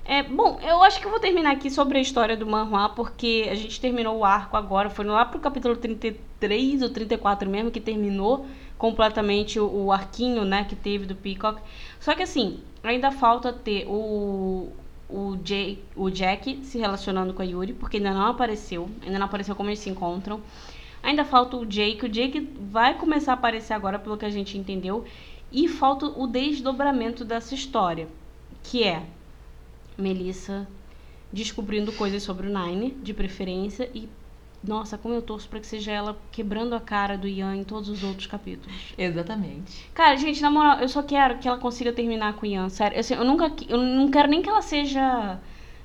É, 0.05 0.23
bom, 0.23 0.57
eu 0.63 0.81
acho 0.83 1.01
que 1.01 1.05
eu 1.05 1.11
vou 1.11 1.19
terminar 1.19 1.51
aqui 1.51 1.69
sobre 1.69 1.97
a 1.97 2.01
história 2.01 2.37
do 2.37 2.47
manhwa, 2.47 2.87
porque 2.89 3.47
a 3.51 3.55
gente 3.55 3.81
terminou 3.81 4.19
o 4.19 4.23
arco 4.23 4.55
agora. 4.55 4.89
Foi 4.89 5.03
lá 5.03 5.25
pro 5.25 5.39
capítulo 5.39 5.75
33 5.75 6.81
ou 6.81 6.89
34 6.89 7.49
mesmo 7.49 7.69
que 7.69 7.81
terminou 7.81 8.45
completamente 8.77 9.59
o, 9.59 9.85
o 9.85 9.91
arquinho, 9.91 10.45
né, 10.45 10.63
que 10.63 10.77
teve 10.77 11.05
do 11.05 11.15
Peacock. 11.15 11.61
Só 11.99 12.15
que 12.15 12.23
assim, 12.23 12.61
ainda 12.81 13.11
falta 13.11 13.51
ter 13.51 13.85
o, 13.85 14.71
o, 15.09 15.37
Jay, 15.43 15.83
o 15.93 16.09
Jack 16.09 16.63
se 16.63 16.77
relacionando 16.77 17.33
com 17.33 17.41
a 17.41 17.45
Yuri, 17.45 17.73
porque 17.73 17.97
ainda 17.97 18.13
não 18.13 18.27
apareceu. 18.27 18.89
Ainda 19.03 19.19
não 19.19 19.25
apareceu 19.25 19.55
como 19.55 19.69
eles 19.69 19.79
se 19.79 19.89
encontram. 19.89 20.41
Ainda 21.03 21.25
falta 21.25 21.57
o 21.57 21.65
Jake. 21.65 22.05
O 22.05 22.09
Jake 22.09 22.49
vai 22.71 22.93
começar 22.97 23.31
a 23.31 23.35
aparecer 23.35 23.73
agora, 23.73 23.99
pelo 23.99 24.17
que 24.17 24.25
a 24.25 24.29
gente 24.29 24.57
entendeu. 24.57 25.03
E 25.51 25.67
falta 25.67 26.05
o 26.05 26.27
desdobramento 26.27 27.23
dessa 27.23 27.55
história, 27.55 28.07
que 28.63 28.83
é 28.83 29.03
Melissa 29.97 30.67
descobrindo 31.31 31.91
coisas 31.91 32.23
sobre 32.23 32.47
o 32.47 32.49
Nine, 32.49 32.91
de 33.03 33.13
preferência, 33.13 33.89
e 33.93 34.09
nossa, 34.63 34.97
como 34.97 35.13
eu 35.13 35.21
torço 35.21 35.47
pra 35.47 35.59
que 35.59 35.67
seja 35.67 35.91
ela 35.91 36.17
quebrando 36.31 36.73
a 36.73 36.79
cara 36.79 37.17
do 37.17 37.27
Ian 37.27 37.55
em 37.55 37.63
todos 37.63 37.89
os 37.89 38.03
outros 38.03 38.27
capítulos. 38.27 38.93
Exatamente. 38.97 39.89
Cara, 39.93 40.15
gente, 40.17 40.41
na 40.41 40.49
moral, 40.49 40.79
eu 40.79 40.89
só 40.89 41.03
quero 41.03 41.37
que 41.37 41.47
ela 41.47 41.57
consiga 41.57 41.93
terminar 41.93 42.33
com 42.33 42.45
o 42.45 42.49
Ian, 42.49 42.69
sério. 42.69 42.99
Assim, 42.99 43.13
eu 43.13 43.23
nunca, 43.23 43.51
eu 43.69 43.77
não 43.77 44.09
quero 44.09 44.27
nem 44.27 44.41
que 44.41 44.49
ela 44.49 44.61
seja 44.61 45.39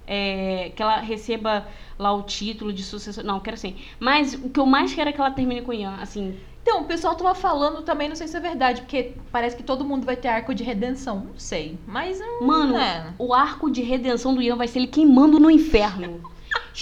é, 0.06 0.72
que 0.74 0.82
ela 0.82 0.98
receba 1.00 1.66
lá 1.98 2.12
o 2.12 2.22
título 2.22 2.72
de 2.72 2.82
sucessor. 2.82 3.22
Não, 3.22 3.40
quero 3.40 3.54
assim. 3.54 3.76
Mas 4.00 4.34
o 4.34 4.48
que 4.48 4.58
eu 4.58 4.66
mais 4.66 4.94
quero 4.94 5.10
é 5.10 5.12
que 5.12 5.20
ela 5.20 5.30
termine 5.30 5.62
com 5.62 5.70
o 5.70 5.74
Ian, 5.74 5.96
assim. 6.00 6.36
Então, 6.62 6.82
o 6.82 6.84
pessoal 6.84 7.14
tava 7.16 7.34
falando 7.34 7.82
também, 7.82 8.08
não 8.08 8.14
sei 8.14 8.28
se 8.28 8.36
é 8.36 8.40
verdade, 8.40 8.82
porque 8.82 9.14
parece 9.32 9.56
que 9.56 9.64
todo 9.64 9.84
mundo 9.84 10.06
vai 10.06 10.16
ter 10.16 10.28
arco 10.28 10.54
de 10.54 10.62
redenção. 10.62 11.26
Não 11.26 11.38
sei. 11.38 11.76
Mas. 11.86 12.20
hum, 12.20 12.46
Mano, 12.46 12.76
é. 12.76 13.12
o 13.18 13.34
arco 13.34 13.68
de 13.68 13.82
redenção 13.82 14.34
do 14.34 14.40
Ian 14.40 14.56
vai 14.56 14.68
ser 14.68 14.78
ele 14.78 14.86
queimando 14.86 15.40
no 15.40 15.50
inferno. 15.50 16.20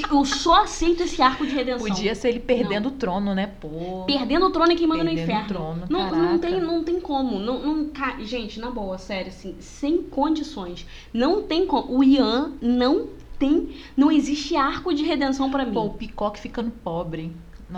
Eu 0.08 0.24
só 0.24 0.62
aceito 0.62 1.02
esse 1.02 1.20
arco 1.20 1.44
de 1.44 1.52
redenção. 1.52 1.86
Podia 1.88 2.14
ser 2.14 2.28
ele 2.28 2.40
perdendo 2.40 2.88
o 2.88 2.90
trono, 2.92 3.34
né? 3.34 3.48
Pô. 3.60 4.04
Perdendo 4.06 4.46
o 4.46 4.50
trono 4.50 4.70
e 4.70 4.76
queimando 4.76 5.02
no 5.02 5.10
Perdendo 5.10 5.24
inferno. 5.24 5.44
o 5.44 5.48
trono, 5.48 5.84
não, 5.88 6.10
não, 6.10 6.38
tem, 6.38 6.60
não 6.60 6.84
tem 6.84 7.00
como. 7.00 7.38
Não, 7.40 7.58
não, 7.58 7.90
gente, 8.20 8.60
na 8.60 8.70
boa, 8.70 8.98
sério, 8.98 9.28
assim, 9.28 9.56
sem 9.58 10.02
condições. 10.02 10.86
Não 11.12 11.42
tem 11.42 11.66
como. 11.66 11.98
O 11.98 12.04
Ian 12.04 12.52
não 12.60 13.08
tem. 13.38 13.70
Não 13.96 14.12
existe 14.12 14.54
arco 14.54 14.94
de 14.94 15.02
redenção 15.02 15.50
pra 15.50 15.64
mim. 15.64 15.72
Pô, 15.72 15.86
o 15.86 15.94
Peacock 15.94 16.38
ficando 16.38 16.70
pobre. 16.70 17.32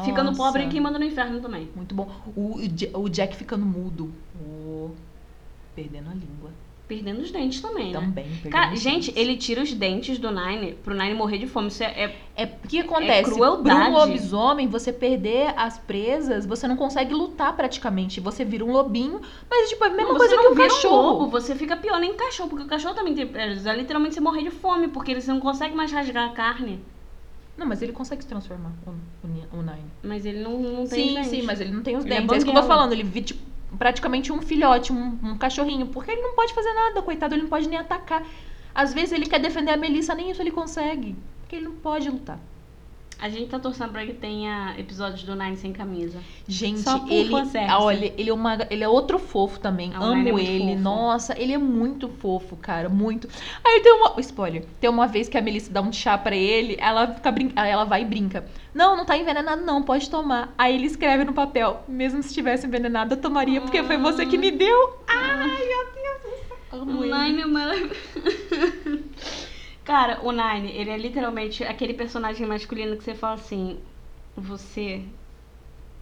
Ficando 0.05 0.31
Nossa. 0.31 0.43
pobre 0.43 0.65
e 0.65 0.69
queimando 0.69 0.99
no 0.99 1.05
inferno 1.05 1.41
também. 1.41 1.69
Muito 1.77 1.95
bom. 1.95 2.11
O, 2.35 2.57
o 2.57 2.63
Ja- 2.77 2.89
o 2.99 3.09
Jack 3.09 3.37
ficando 3.37 3.65
mudo. 3.67 4.11
Pô. 4.39 4.91
Perdendo 5.75 6.11
a 6.11 6.15
língua. 6.15 6.51
Perdendo 6.89 7.21
os 7.23 7.31
dentes 7.31 7.61
também, 7.61 7.93
né? 7.93 8.01
Também. 8.01 8.25
perdendo 8.25 8.51
Cara, 8.53 8.75
gente, 8.77 9.07
dentes. 9.11 9.17
ele 9.17 9.37
tira 9.37 9.63
os 9.63 9.73
dentes 9.73 10.19
do 10.19 10.31
Nine 10.31 10.73
pro 10.85 10.95
Nine 10.95 11.15
morrer 11.15 11.39
de 11.39 11.47
fome. 11.47 11.69
Isso 11.69 11.83
é, 11.83 11.87
é- 12.05 12.17
É 12.37 12.45
o 12.45 12.69
que 12.69 12.81
acontece? 12.81 13.31
crueldade. 13.33 13.63
Para 13.81 13.89
um 13.89 13.93
lobisomem, 13.93 14.67
você 14.69 14.93
perder 14.93 15.55
as 15.57 15.79
presas, 15.79 16.45
você 16.45 16.69
não 16.69 16.77
consegue 16.77 17.15
lutar 17.15 17.55
praticamente. 17.57 18.21
Você 18.21 18.45
vira 18.45 18.65
um 18.65 18.73
lobinho, 18.73 19.21
mas 19.49 19.71
tipo, 19.71 19.83
é 19.85 19.87
a 19.87 19.91
mesma 19.91 20.11
Não, 20.13 20.17
coisa 20.19 20.37
que 20.37 20.49
vira 20.55 20.69
cachorro. 20.69 20.97
Um 20.97 21.13
lobo, 21.21 21.27
você 21.29 21.55
fica 21.55 21.77
pior 21.77 21.99
nem 21.99 22.15
cachorro, 22.15 22.51
porque 22.51 22.65
o 22.65 22.69
cachorro 22.69 22.95
também 22.95 23.15
tem 23.15 23.27
presas. 23.27 23.65
É 23.65 23.75
literalmente 23.75 24.15
você 24.15 24.21
morrer 24.21 24.43
de 24.43 24.51
fome, 24.51 24.89
porque 24.89 25.19
você 25.19 25.33
não 25.33 25.41
consegue 25.41 25.75
mais 25.75 25.91
rasgar 25.93 26.29
a 26.29 26.33
carne. 26.33 26.81
Não, 27.57 27.67
mas 27.67 27.83
ele 27.83 27.93
consegue 27.93 28.23
se 28.23 28.29
transformar, 28.29 28.73
o, 28.87 28.91
o, 28.91 29.59
o 29.59 29.63
Nine. 29.63 29.91
Mas 30.03 30.25
ele 30.25 30.43
não, 30.43 30.59
não 30.59 30.87
tem 30.87 31.09
Sim, 31.09 31.15
dentes. 31.15 31.31
sim, 31.31 31.43
mas 31.43 31.61
ele 31.61 31.71
não 31.71 31.83
tem 31.83 31.97
os 31.97 32.05
Ele 32.05 32.15
é 32.15 32.21
dentes. 32.21 32.33
É, 32.33 32.37
isso 32.39 32.47
que 32.47 32.51
eu 32.57 32.61
tô 32.61 32.67
falando. 32.67 32.93
Ele 32.93 33.03
vira 33.03 33.27
tipo, 33.27 33.41
praticamente 33.79 34.33
um 34.33 34.41
filhote, 34.41 34.93
um, 34.93 35.19
um 35.23 35.39
cachorrinho. 35.39 35.87
Porque 35.87 36.11
ele 36.11 36.23
não 36.23 36.35
pode 36.35 36.55
fazer 36.55 36.73
nada, 36.73 37.03
coitado. 37.03 37.35
Ele 37.35 37.43
não 37.43 37.51
pode 37.51 37.69
nem 37.69 37.79
atacar. 37.79 38.25
Às 38.75 38.95
vezes 38.95 39.13
ele 39.13 39.27
quer 39.27 39.39
defender 39.39 39.73
a 39.73 39.77
Melissa, 39.77 40.15
nem 40.15 40.31
isso 40.31 40.41
ele 40.41 40.51
consegue. 40.51 41.15
Porque 41.41 41.57
ele 41.57 41.67
não 41.67 41.73
pode 41.77 42.09
lutar. 42.09 42.39
A 43.23 43.29
gente 43.29 43.49
tá 43.49 43.57
torcendo 43.57 43.93
pra 43.93 44.05
que 44.05 44.15
tenha 44.15 44.75
episódios 44.77 45.23
do 45.23 45.37
Nine 45.37 45.57
sem 45.57 45.73
camisa. 45.73 46.19
Gente, 46.49 46.81
Só 46.81 46.99
por 46.99 47.13
ele, 47.13 47.33
olha, 47.33 48.13
ele 48.19 48.31
é 48.31 48.35
uma, 48.35 48.59
ele 48.69 48.83
é 48.83 48.89
outro 48.89 49.17
fofo 49.17 49.61
também. 49.61 49.93
Ah, 49.95 50.03
é 50.03 50.05
Amo 50.07 50.17
muito 50.17 50.39
ele. 50.41 50.73
fofo. 50.73 50.81
Nossa, 50.81 51.41
ele 51.41 51.53
é 51.53 51.59
muito 51.59 52.09
fofo, 52.09 52.57
cara, 52.57 52.89
muito. 52.89 53.29
Aí 53.65 53.81
tem 53.81 53.93
uma, 53.93 54.15
spoiler. 54.19 54.65
Tem 54.81 54.91
uma 54.91 55.07
vez 55.07 55.29
que 55.29 55.39
a 55.39 55.41
Melissa 55.41 55.73
dá 55.73 55.81
um 55.81 55.93
chá 55.93 56.19
pra 56.19 56.35
ele, 56.35 56.77
ela 56.81 57.15
fica 57.15 57.31
brin... 57.31 57.53
ela 57.55 57.85
vai 57.85 58.03
e 58.03 58.05
brinca. 58.05 58.45
Não, 58.75 58.97
não 58.97 59.05
tá 59.05 59.17
envenenado 59.17 59.65
não, 59.65 59.85
pode 59.85 60.11
tomar. 60.11 60.53
Aí 60.59 60.75
ele 60.75 60.87
escreve 60.87 61.23
no 61.23 61.33
papel, 61.33 61.85
mesmo 61.87 62.21
se 62.25 62.31
estivesse 62.31 62.67
envenenado, 62.67 63.15
eu 63.15 63.21
tomaria 63.21 63.61
porque 63.61 63.85
foi 63.85 63.99
você 63.99 64.27
que 64.27 64.37
me 64.37 64.51
deu. 64.51 64.99
Ai, 65.07 65.47
meu 65.47 65.93
Deus 65.95 66.43
Amo 66.73 67.05
ele. 67.05 67.15
Nine 67.15 67.43
é 67.43 67.47
maravilhoso. 67.47 67.95
Cara, 69.85 70.21
o 70.23 70.31
Nine, 70.31 70.71
ele 70.71 70.91
é 70.91 70.97
literalmente 70.97 71.65
aquele 71.65 71.95
personagem 71.95 72.47
masculino 72.47 72.97
que 72.97 73.05
você 73.05 73.15
fala 73.15 73.35
assim: 73.35 73.79
você 74.37 75.05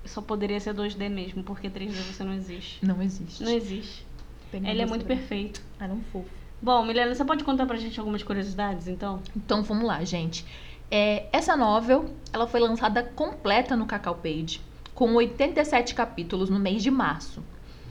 só 0.04 0.20
poderia 0.20 0.60
ser 0.60 0.74
2D 0.74 1.08
mesmo, 1.08 1.42
porque 1.42 1.68
3D 1.68 1.92
você 1.92 2.24
não 2.24 2.34
existe. 2.34 2.84
Não 2.84 3.02
existe. 3.02 3.42
Não 3.42 3.52
existe. 3.52 4.06
Ele 4.52 4.82
é 4.82 4.86
muito 4.86 5.04
perfeito. 5.04 5.62
Era 5.78 5.92
um 5.92 6.02
fofo. 6.12 6.28
Bom, 6.60 6.84
Milena, 6.84 7.14
você 7.14 7.24
pode 7.24 7.42
contar 7.42 7.64
pra 7.64 7.76
gente 7.76 7.98
algumas 7.98 8.22
curiosidades, 8.22 8.86
então? 8.86 9.22
Então 9.34 9.62
vamos 9.62 9.84
lá, 9.84 10.04
gente. 10.04 10.44
É, 10.90 11.26
essa 11.32 11.56
novel, 11.56 12.14
ela 12.32 12.46
foi 12.46 12.60
lançada 12.60 13.02
completa 13.02 13.76
no 13.76 13.86
Cacau 13.86 14.16
Page, 14.16 14.60
com 14.94 15.14
87 15.14 15.94
capítulos 15.94 16.50
no 16.50 16.58
mês 16.58 16.82
de 16.82 16.90
março. 16.90 17.42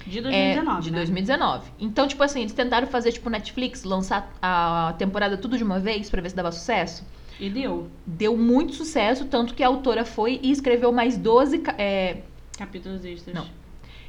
De 0.10 0.18
É, 0.20 0.22
2019, 0.24 0.82
de 0.82 0.92
né? 0.92 0.98
2019. 0.98 1.72
Então, 1.80 2.08
tipo 2.08 2.24
assim, 2.24 2.42
eles 2.42 2.54
tentaram 2.54 2.88
fazer 2.88 3.12
tipo 3.12 3.30
Netflix, 3.30 3.84
lançar 3.84 4.32
a 4.42 4.94
temporada 4.98 5.38
tudo 5.38 5.58
de 5.58 5.64
uma 5.64 5.80
vez 5.80 6.10
pra 6.10 6.22
ver 6.22 6.30
se 6.30 6.36
dava 6.36 6.52
sucesso. 6.52 7.06
E 7.40 7.50
deu. 7.50 7.88
Deu 8.06 8.36
muito 8.36 8.74
sucesso, 8.74 9.26
tanto 9.26 9.54
que 9.54 9.64
a 9.64 9.68
autora 9.68 10.04
foi 10.04 10.40
e 10.44 10.52
escreveu 10.52 10.92
mais 10.92 11.18
12. 11.18 11.60
ca- 11.60 11.76
É, 11.78 12.18
Capítulos 12.58 13.06
extras. 13.06 13.34
Não. 13.36 13.46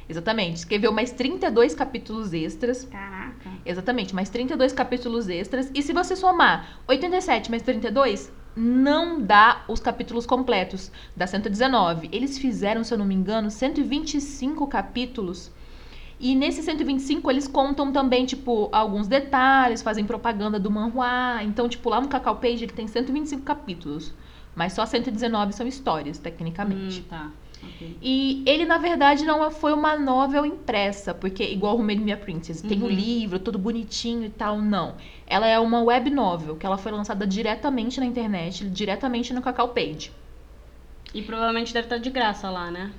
exatamente, 0.09 0.57
escreveu 0.57 0.91
mais 0.91 1.11
32 1.11 1.73
capítulos 1.73 2.33
extras. 2.33 2.83
Caraca. 2.85 3.49
Exatamente, 3.65 4.13
mais 4.13 4.29
32 4.29 4.73
capítulos 4.73 5.29
extras. 5.29 5.71
E 5.73 5.81
se 5.81 5.93
você 5.93 6.15
somar 6.17 6.79
87 6.87 7.49
mais 7.49 7.63
32, 7.63 8.29
não 8.53 9.21
dá 9.21 9.63
os 9.69 9.79
capítulos 9.79 10.25
completos 10.25 10.91
da 11.15 11.25
119. 11.25 12.09
Eles 12.11 12.37
fizeram, 12.37 12.83
se 12.83 12.93
eu 12.93 12.97
não 12.97 13.05
me 13.05 13.15
engano, 13.15 13.49
125 13.49 14.67
capítulos. 14.67 15.51
E 16.21 16.35
nesse 16.35 16.61
125 16.61 17.31
eles 17.31 17.47
contam 17.47 17.91
também, 17.91 18.27
tipo, 18.27 18.69
alguns 18.71 19.07
detalhes, 19.07 19.81
fazem 19.81 20.05
propaganda 20.05 20.59
do 20.59 20.69
manhua. 20.69 21.41
Então, 21.43 21.67
tipo, 21.67 21.89
lá 21.89 21.99
no 21.99 22.07
Cacau 22.07 22.35
Page 22.35 22.63
ele 22.63 22.71
tem 22.71 22.85
125 22.87 23.41
capítulos. 23.41 24.13
Mas 24.55 24.73
só 24.73 24.85
119 24.85 25.51
são 25.53 25.65
histórias, 25.65 26.19
tecnicamente. 26.19 26.99
Hum, 26.99 27.03
tá. 27.09 27.31
ok. 27.63 27.97
E 28.01 28.43
ele, 28.45 28.65
na 28.65 28.77
verdade, 28.77 29.25
não 29.25 29.49
foi 29.49 29.73
uma 29.73 29.97
novel 29.97 30.45
impressa, 30.45 31.11
porque 31.13 31.43
igual 31.43 31.75
o 31.75 31.81
Made 31.83 32.01
Me 32.01 32.11
a 32.11 32.17
Princess, 32.17 32.61
tem 32.61 32.79
o 32.81 32.85
Uhum. 32.85 32.89
livro, 32.89 33.39
todo 33.39 33.57
bonitinho 33.57 34.25
e 34.25 34.29
tal, 34.29 34.61
não. 34.61 34.95
Ela 35.25 35.47
é 35.47 35.57
uma 35.59 35.81
web 35.81 36.09
novel, 36.11 36.55
que 36.55 36.65
ela 36.67 36.77
foi 36.77 36.91
lançada 36.91 37.25
diretamente 37.25 37.99
na 37.99 38.05
internet, 38.05 38.69
diretamente 38.69 39.33
no 39.33 39.41
Cacau 39.41 39.69
Page. 39.69 40.11
E 41.13 41.21
provavelmente 41.23 41.73
deve 41.73 41.85
estar 41.87 41.97
de 41.97 42.09
graça 42.11 42.49
lá, 42.49 42.69
né? 42.69 42.91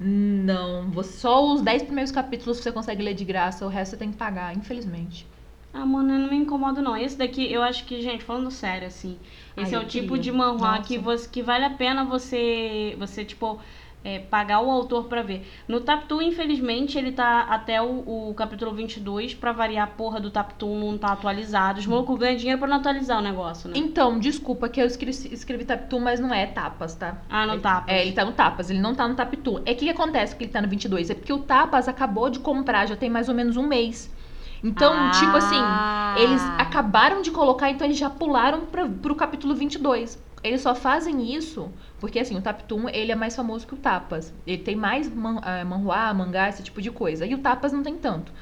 Não, 0.00 0.90
você, 0.90 1.18
só 1.18 1.44
os 1.52 1.60
10 1.62 1.82
primeiros 1.82 2.12
capítulos 2.12 2.58
você 2.58 2.70
consegue 2.72 3.02
ler 3.02 3.14
de 3.14 3.24
graça, 3.24 3.64
o 3.66 3.68
resto 3.68 3.92
você 3.92 3.96
tem 3.96 4.10
que 4.12 4.16
pagar, 4.16 4.56
infelizmente. 4.56 5.26
Ah, 5.72 5.84
mano, 5.84 6.12
eu 6.14 6.18
não 6.20 6.30
me 6.30 6.36
incomodo 6.36 6.80
não. 6.82 6.96
Esse 6.96 7.16
daqui, 7.16 7.50
eu 7.52 7.62
acho 7.62 7.84
que, 7.84 8.00
gente, 8.02 8.24
falando 8.24 8.50
sério, 8.50 8.88
assim, 8.88 9.18
esse 9.56 9.74
Ai, 9.74 9.74
é 9.74 9.78
o 9.78 9.86
tipo 9.86 10.16
queria. 10.16 10.18
de 10.18 10.32
Nossa. 10.68 10.82
que, 10.82 10.98
você, 10.98 11.28
que 11.28 11.42
vale 11.42 11.64
a 11.64 11.70
pena 11.70 12.04
você, 12.04 12.96
você 12.98 13.24
tipo, 13.24 13.60
é, 14.04 14.20
pagar 14.20 14.60
o 14.60 14.70
autor 14.70 15.04
pra 15.04 15.22
ver. 15.22 15.46
No 15.66 15.80
Taptoon, 15.80 16.22
infelizmente, 16.22 16.96
ele 16.96 17.12
tá 17.12 17.40
até 17.50 17.82
o, 17.82 18.30
o 18.30 18.34
capítulo 18.34 18.72
22, 18.72 19.34
pra 19.34 19.52
variar 19.52 19.84
a 19.88 19.90
porra 19.90 20.20
do 20.20 20.30
Taptoon 20.30 20.78
não 20.92 20.96
tá 20.98 21.08
atualizado. 21.12 21.80
Os 21.80 21.86
malucos 21.86 22.18
ganham 22.18 22.36
dinheiro 22.36 22.58
pra 22.58 22.68
não 22.68 22.76
atualizar 22.76 23.18
o 23.18 23.22
negócio, 23.22 23.68
né? 23.68 23.74
Então, 23.76 24.18
desculpa 24.18 24.68
que 24.68 24.80
eu 24.80 24.86
escrevi, 24.86 25.34
escrevi 25.34 25.64
Taptoon, 25.64 26.00
mas 26.00 26.20
não 26.20 26.32
é 26.32 26.46
Tapas, 26.46 26.94
tá? 26.94 27.18
Ah, 27.28 27.44
no 27.46 27.54
Ele- 27.54 27.60
Tapas. 27.62 27.92
É, 27.94 28.02
ele 28.02 28.12
tá 28.12 28.24
no 28.24 28.32
Tapas, 28.32 28.70
ele 28.70 28.80
não 28.80 28.94
tá 28.94 29.06
no 29.08 29.14
Taptoon. 29.14 29.60
É 29.66 29.74
que 29.74 29.84
que 29.84 29.90
acontece 29.90 30.34
que 30.36 30.44
ele 30.44 30.52
tá 30.52 30.62
no 30.62 30.68
22? 30.68 31.10
É 31.10 31.14
porque 31.14 31.32
o 31.32 31.40
Tapas 31.40 31.88
acabou 31.88 32.30
de 32.30 32.38
comprar, 32.38 32.86
já 32.86 32.96
tem 32.96 33.10
mais 33.10 33.28
ou 33.28 33.34
menos 33.34 33.56
um 33.56 33.66
mês. 33.66 34.14
Então, 34.62 34.92
Ah. 34.92 35.10
tipo 35.12 35.36
assim, 35.36 36.22
eles 36.22 36.42
acabaram 36.58 37.22
de 37.22 37.30
colocar, 37.30 37.70
então 37.70 37.86
eles 37.86 37.96
já 37.98 38.10
pularam 38.10 38.62
pra, 38.66 38.86
pro 38.88 39.14
capítulo 39.14 39.54
22. 39.54 40.20
Eles 40.42 40.60
só 40.60 40.74
fazem 40.74 41.34
isso 41.34 41.70
porque, 41.98 42.18
assim, 42.18 42.36
o 42.36 42.42
Taptoon, 42.42 42.88
ele 42.88 43.10
é 43.10 43.14
mais 43.16 43.34
famoso 43.34 43.66
que 43.66 43.74
o 43.74 43.78
Tapas. 43.78 44.32
Ele 44.46 44.62
tem 44.62 44.76
mais 44.76 45.10
ah, 45.42 45.64
manhua, 45.64 46.14
mangá, 46.14 46.48
esse 46.48 46.62
tipo 46.62 46.80
de 46.80 46.90
coisa. 46.90 47.26
E 47.26 47.34
o 47.34 47.38
Tapas 47.38 47.72
não 47.72 47.82
tem 47.82 47.96
tanto. 47.96 48.32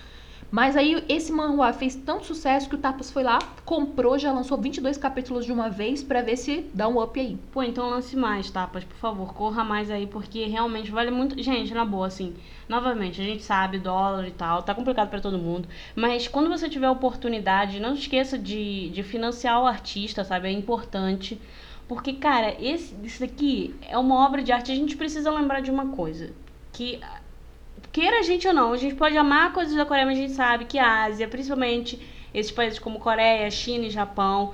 Mas 0.50 0.76
aí, 0.76 1.04
esse 1.08 1.32
manhua 1.32 1.72
fez 1.72 1.96
tanto 1.96 2.24
sucesso 2.24 2.68
que 2.68 2.76
o 2.76 2.78
Tapas 2.78 3.10
foi 3.10 3.24
lá, 3.24 3.38
comprou, 3.64 4.16
já 4.16 4.30
lançou 4.30 4.56
22 4.56 4.96
capítulos 4.96 5.44
de 5.44 5.52
uma 5.52 5.68
vez 5.68 6.04
pra 6.04 6.22
ver 6.22 6.36
se 6.36 6.70
dá 6.72 6.86
um 6.86 7.02
up 7.02 7.18
aí. 7.18 7.36
Pô, 7.50 7.62
então 7.62 7.90
lance 7.90 8.14
mais, 8.16 8.48
tapas, 8.48 8.84
por 8.84 8.96
favor, 8.96 9.34
corra 9.34 9.64
mais 9.64 9.90
aí, 9.90 10.06
porque 10.06 10.46
realmente 10.46 10.90
vale 10.90 11.10
muito. 11.10 11.42
Gente, 11.42 11.74
na 11.74 11.84
boa, 11.84 12.06
assim, 12.06 12.34
novamente, 12.68 13.20
a 13.20 13.24
gente 13.24 13.42
sabe, 13.42 13.78
dólar 13.78 14.28
e 14.28 14.30
tal, 14.30 14.62
tá 14.62 14.72
complicado 14.72 15.10
pra 15.10 15.20
todo 15.20 15.36
mundo. 15.36 15.68
Mas 15.96 16.28
quando 16.28 16.48
você 16.48 16.68
tiver 16.68 16.88
oportunidade, 16.88 17.80
não 17.80 17.94
esqueça 17.94 18.38
de, 18.38 18.88
de 18.90 19.02
financiar 19.02 19.60
o 19.60 19.66
artista, 19.66 20.22
sabe? 20.24 20.46
É 20.48 20.52
importante. 20.52 21.40
Porque, 21.88 22.14
cara, 22.14 22.56
esse, 22.60 22.94
isso 23.04 23.20
daqui 23.20 23.74
é 23.88 23.96
uma 23.96 24.26
obra 24.26 24.42
de 24.42 24.50
arte. 24.52 24.72
A 24.72 24.74
gente 24.74 24.96
precisa 24.96 25.30
lembrar 25.30 25.60
de 25.60 25.70
uma 25.70 25.88
coisa. 25.88 26.32
Que, 26.72 27.00
queira 27.92 28.18
a 28.18 28.22
gente 28.22 28.46
ou 28.48 28.54
não, 28.54 28.72
a 28.72 28.76
gente 28.76 28.94
pode 28.94 29.16
amar 29.16 29.52
coisas 29.52 29.74
da 29.74 29.86
Coreia, 29.86 30.04
mas 30.04 30.18
a 30.18 30.20
gente 30.20 30.32
sabe 30.32 30.64
que 30.64 30.78
a 30.78 31.04
Ásia, 31.04 31.28
principalmente 31.28 32.00
esses 32.34 32.52
países 32.52 32.78
como 32.78 32.98
Coreia, 32.98 33.50
China 33.50 33.86
e 33.86 33.90
Japão, 33.90 34.52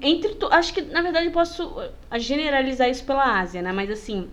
entre 0.00 0.36
acho 0.52 0.72
que 0.72 0.82
na 0.82 1.02
verdade 1.02 1.26
eu 1.26 1.32
posso 1.32 1.74
generalizar 2.16 2.88
isso 2.88 3.04
pela 3.04 3.40
Ásia, 3.40 3.60
né? 3.60 3.72
Mas 3.72 3.90
assim, 3.90 4.30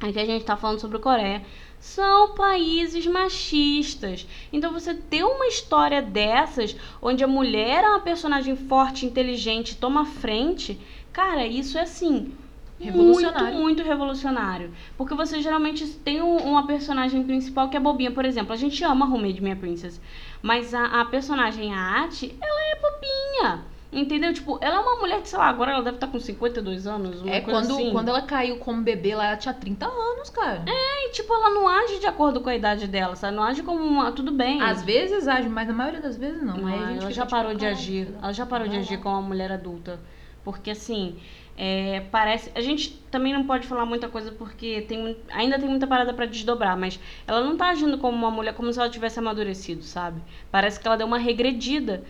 aqui 0.00 0.18
a 0.18 0.24
gente 0.24 0.44
tá 0.44 0.56
falando 0.56 0.80
sobre 0.80 0.98
Coreia, 0.98 1.42
são 1.78 2.34
países 2.34 3.06
machistas. 3.06 4.26
Então 4.52 4.72
você 4.72 4.94
ter 4.94 5.22
uma 5.22 5.46
história 5.46 6.02
dessas, 6.02 6.76
onde 7.00 7.22
a 7.22 7.28
mulher 7.28 7.84
é 7.84 7.88
uma 7.88 8.00
personagem 8.00 8.56
forte, 8.56 9.06
inteligente, 9.06 9.76
toma 9.76 10.04
frente, 10.04 10.80
cara, 11.12 11.46
isso 11.46 11.78
é 11.78 11.82
assim. 11.82 12.34
Revolucionário. 12.80 13.44
Muito, 13.44 13.60
muito 13.62 13.82
revolucionário. 13.84 14.72
Porque 14.96 15.14
você 15.14 15.40
geralmente 15.40 15.86
tem 15.86 16.20
um- 16.20 16.36
uma 16.38 16.66
personagem 16.66 17.22
principal 17.22 17.68
que 17.68 17.76
é 17.76 17.80
bobinha. 17.80 18.10
Por 18.10 18.24
exemplo, 18.24 18.52
a 18.52 18.56
gente 18.56 18.82
ama 18.82 19.06
Homemade 19.06 19.40
Minha 19.40 19.54
Princess. 19.54 20.00
Mas 20.42 20.74
a, 20.74 21.00
a 21.00 21.04
personagem, 21.04 21.72
a 21.72 22.02
Ati, 22.04 22.36
ela 22.42 22.60
é 22.72 22.76
bobinha. 22.80 23.64
Entendeu? 23.92 24.32
Tipo, 24.32 24.58
ela 24.62 24.76
é 24.76 24.80
uma 24.80 24.96
mulher 24.96 25.20
que, 25.20 25.28
sei 25.28 25.38
lá, 25.38 25.46
agora 25.48 25.72
ela 25.72 25.82
deve 25.82 25.98
estar 25.98 26.06
com 26.06 26.18
52 26.18 26.86
anos. 26.86 27.20
Uma 27.20 27.30
É 27.30 27.40
coisa 27.42 27.60
quando, 27.60 27.72
assim. 27.74 27.90
quando 27.92 28.08
ela 28.08 28.22
caiu 28.22 28.56
como 28.56 28.80
bebê 28.82 29.14
lá, 29.14 29.26
ela 29.26 29.36
tinha 29.36 29.52
30 29.52 29.86
anos, 29.86 30.30
cara. 30.30 30.64
E, 30.66 31.10
tipo, 31.10 31.32
ela 31.32 31.50
não 31.50 31.68
age 31.68 31.98
de 32.00 32.06
acordo 32.06 32.40
com 32.40 32.48
a 32.48 32.56
idade 32.56 32.86
dela, 32.88 33.14
sabe? 33.14 33.36
Não 33.36 33.42
age 33.44 33.62
como 33.62 33.84
uma. 33.84 34.10
Tudo 34.10 34.32
bem. 34.32 34.62
Às 34.62 34.82
vezes 34.82 35.28
age, 35.28 35.46
mas 35.48 35.68
na 35.68 35.74
maioria 35.74 36.00
das 36.00 36.16
vezes 36.16 36.42
não. 36.42 36.56
Não, 36.56 36.66
Aí 36.68 36.74
a 36.74 36.86
gente 36.86 37.02
ela 37.02 37.10
já 37.12 37.22
tipo, 37.26 37.30
parou 37.36 37.52
de 37.52 37.58
"Caralho, 37.60 37.78
agir. 37.78 38.08
Ela 38.20 38.32
já 38.32 38.46
parou 38.46 38.66
de 38.66 38.76
agir 38.78 38.96
lá." 38.96 39.02
como 39.02 39.14
uma 39.16 39.28
mulher 39.28 39.52
adulta. 39.52 40.00
Porque 40.44 40.70
assim, 40.70 41.16
é, 41.56 42.00
parece. 42.10 42.50
A 42.54 42.60
gente 42.60 42.90
também 43.10 43.32
não 43.32 43.44
pode 43.44 43.66
falar 43.66 43.84
muita 43.84 44.08
coisa 44.08 44.32
porque 44.32 44.82
tem, 44.82 45.16
ainda 45.30 45.58
tem 45.58 45.68
muita 45.68 45.86
parada 45.86 46.12
pra 46.14 46.26
desdobrar, 46.26 46.76
mas 46.76 46.98
ela 47.26 47.42
não 47.42 47.56
tá 47.56 47.68
agindo 47.68 47.98
como 47.98 48.16
uma 48.16 48.30
mulher, 48.30 48.54
como 48.54 48.72
se 48.72 48.78
ela 48.78 48.88
tivesse 48.88 49.18
amadurecido, 49.18 49.82
sabe? 49.82 50.20
Parece 50.50 50.80
que 50.80 50.86
ela 50.86 50.96
deu 50.96 51.06
uma 51.06 51.18
regredida. 51.18 52.04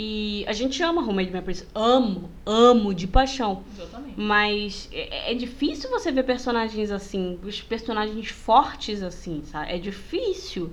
E 0.00 0.44
a 0.46 0.52
gente 0.52 0.80
ama 0.80 1.02
Homemade 1.02 1.42
Princess. 1.42 1.68
Amo, 1.74 2.30
amo 2.46 2.94
de 2.94 3.08
paixão. 3.08 3.64
Exatamente. 3.76 4.14
Mas 4.16 4.88
é, 4.92 5.32
é 5.32 5.34
difícil 5.34 5.90
você 5.90 6.12
ver 6.12 6.22
personagens 6.22 6.92
assim, 6.92 7.36
os 7.42 7.60
personagens 7.60 8.28
fortes 8.28 9.02
assim, 9.02 9.42
sabe? 9.44 9.72
É 9.72 9.78
difícil. 9.78 10.72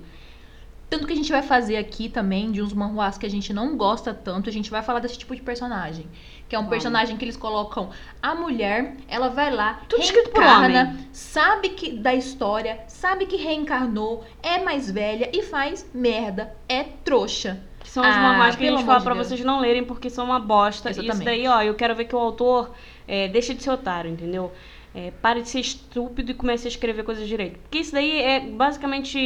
Tanto 0.88 1.04
que 1.06 1.12
a 1.12 1.16
gente 1.16 1.32
vai 1.32 1.42
fazer 1.42 1.76
aqui 1.76 2.08
também 2.08 2.52
de 2.52 2.62
uns 2.62 2.72
manhuás 2.72 3.18
que 3.18 3.26
a 3.26 3.30
gente 3.30 3.52
não 3.52 3.76
gosta 3.76 4.14
tanto, 4.14 4.48
a 4.48 4.52
gente 4.52 4.70
vai 4.70 4.82
falar 4.82 5.00
desse 5.00 5.18
tipo 5.18 5.34
de 5.34 5.42
personagem. 5.42 6.06
Que 6.48 6.54
é 6.54 6.58
um 6.58 6.62
Vamos. 6.62 6.70
personagem 6.76 7.16
que 7.16 7.24
eles 7.24 7.36
colocam 7.36 7.90
a 8.22 8.36
mulher, 8.36 8.96
ela 9.08 9.28
vai 9.28 9.50
lá, 9.52 9.80
Tudo 9.88 10.00
escrito 10.02 10.30
por 10.30 10.40
reencarna, 10.40 10.96
sabe 11.12 11.70
que 11.70 11.90
da 11.96 12.14
história, 12.14 12.78
sabe 12.86 13.26
que 13.26 13.36
reencarnou, 13.36 14.24
é 14.40 14.62
mais 14.62 14.88
velha 14.88 15.28
e 15.32 15.42
faz 15.42 15.90
merda, 15.92 16.54
é 16.68 16.84
trouxa. 16.84 17.58
Que 17.80 17.88
são 17.90 18.08
os 18.08 18.14
Ah, 18.16 18.20
manhuás 18.20 18.54
que 18.54 18.64
a 18.66 18.70
gente 18.70 18.84
fala 18.84 18.98
de 18.98 19.04
pra 19.04 19.14
Deus. 19.14 19.26
vocês 19.26 19.40
não 19.44 19.58
lerem 19.60 19.82
porque 19.84 20.08
são 20.08 20.24
uma 20.24 20.38
bosta. 20.38 20.88
E 20.88 20.92
Isso 20.92 21.00
Exatamente. 21.02 21.24
daí, 21.24 21.48
ó, 21.48 21.62
eu 21.62 21.74
quero 21.74 21.96
ver 21.96 22.04
que 22.04 22.14
o 22.14 22.18
autor 22.18 22.70
é, 23.08 23.26
deixe 23.28 23.54
de 23.54 23.62
ser 23.62 23.70
otário, 23.70 24.08
entendeu? 24.10 24.52
É, 24.98 25.10
pare 25.20 25.42
de 25.42 25.50
ser 25.50 25.60
estúpido 25.60 26.30
e 26.30 26.34
comece 26.34 26.66
a 26.66 26.70
escrever 26.70 27.04
coisas 27.04 27.28
direito. 27.28 27.58
Porque 27.58 27.80
isso 27.80 27.92
daí 27.92 28.18
é 28.18 28.40
basicamente. 28.40 29.18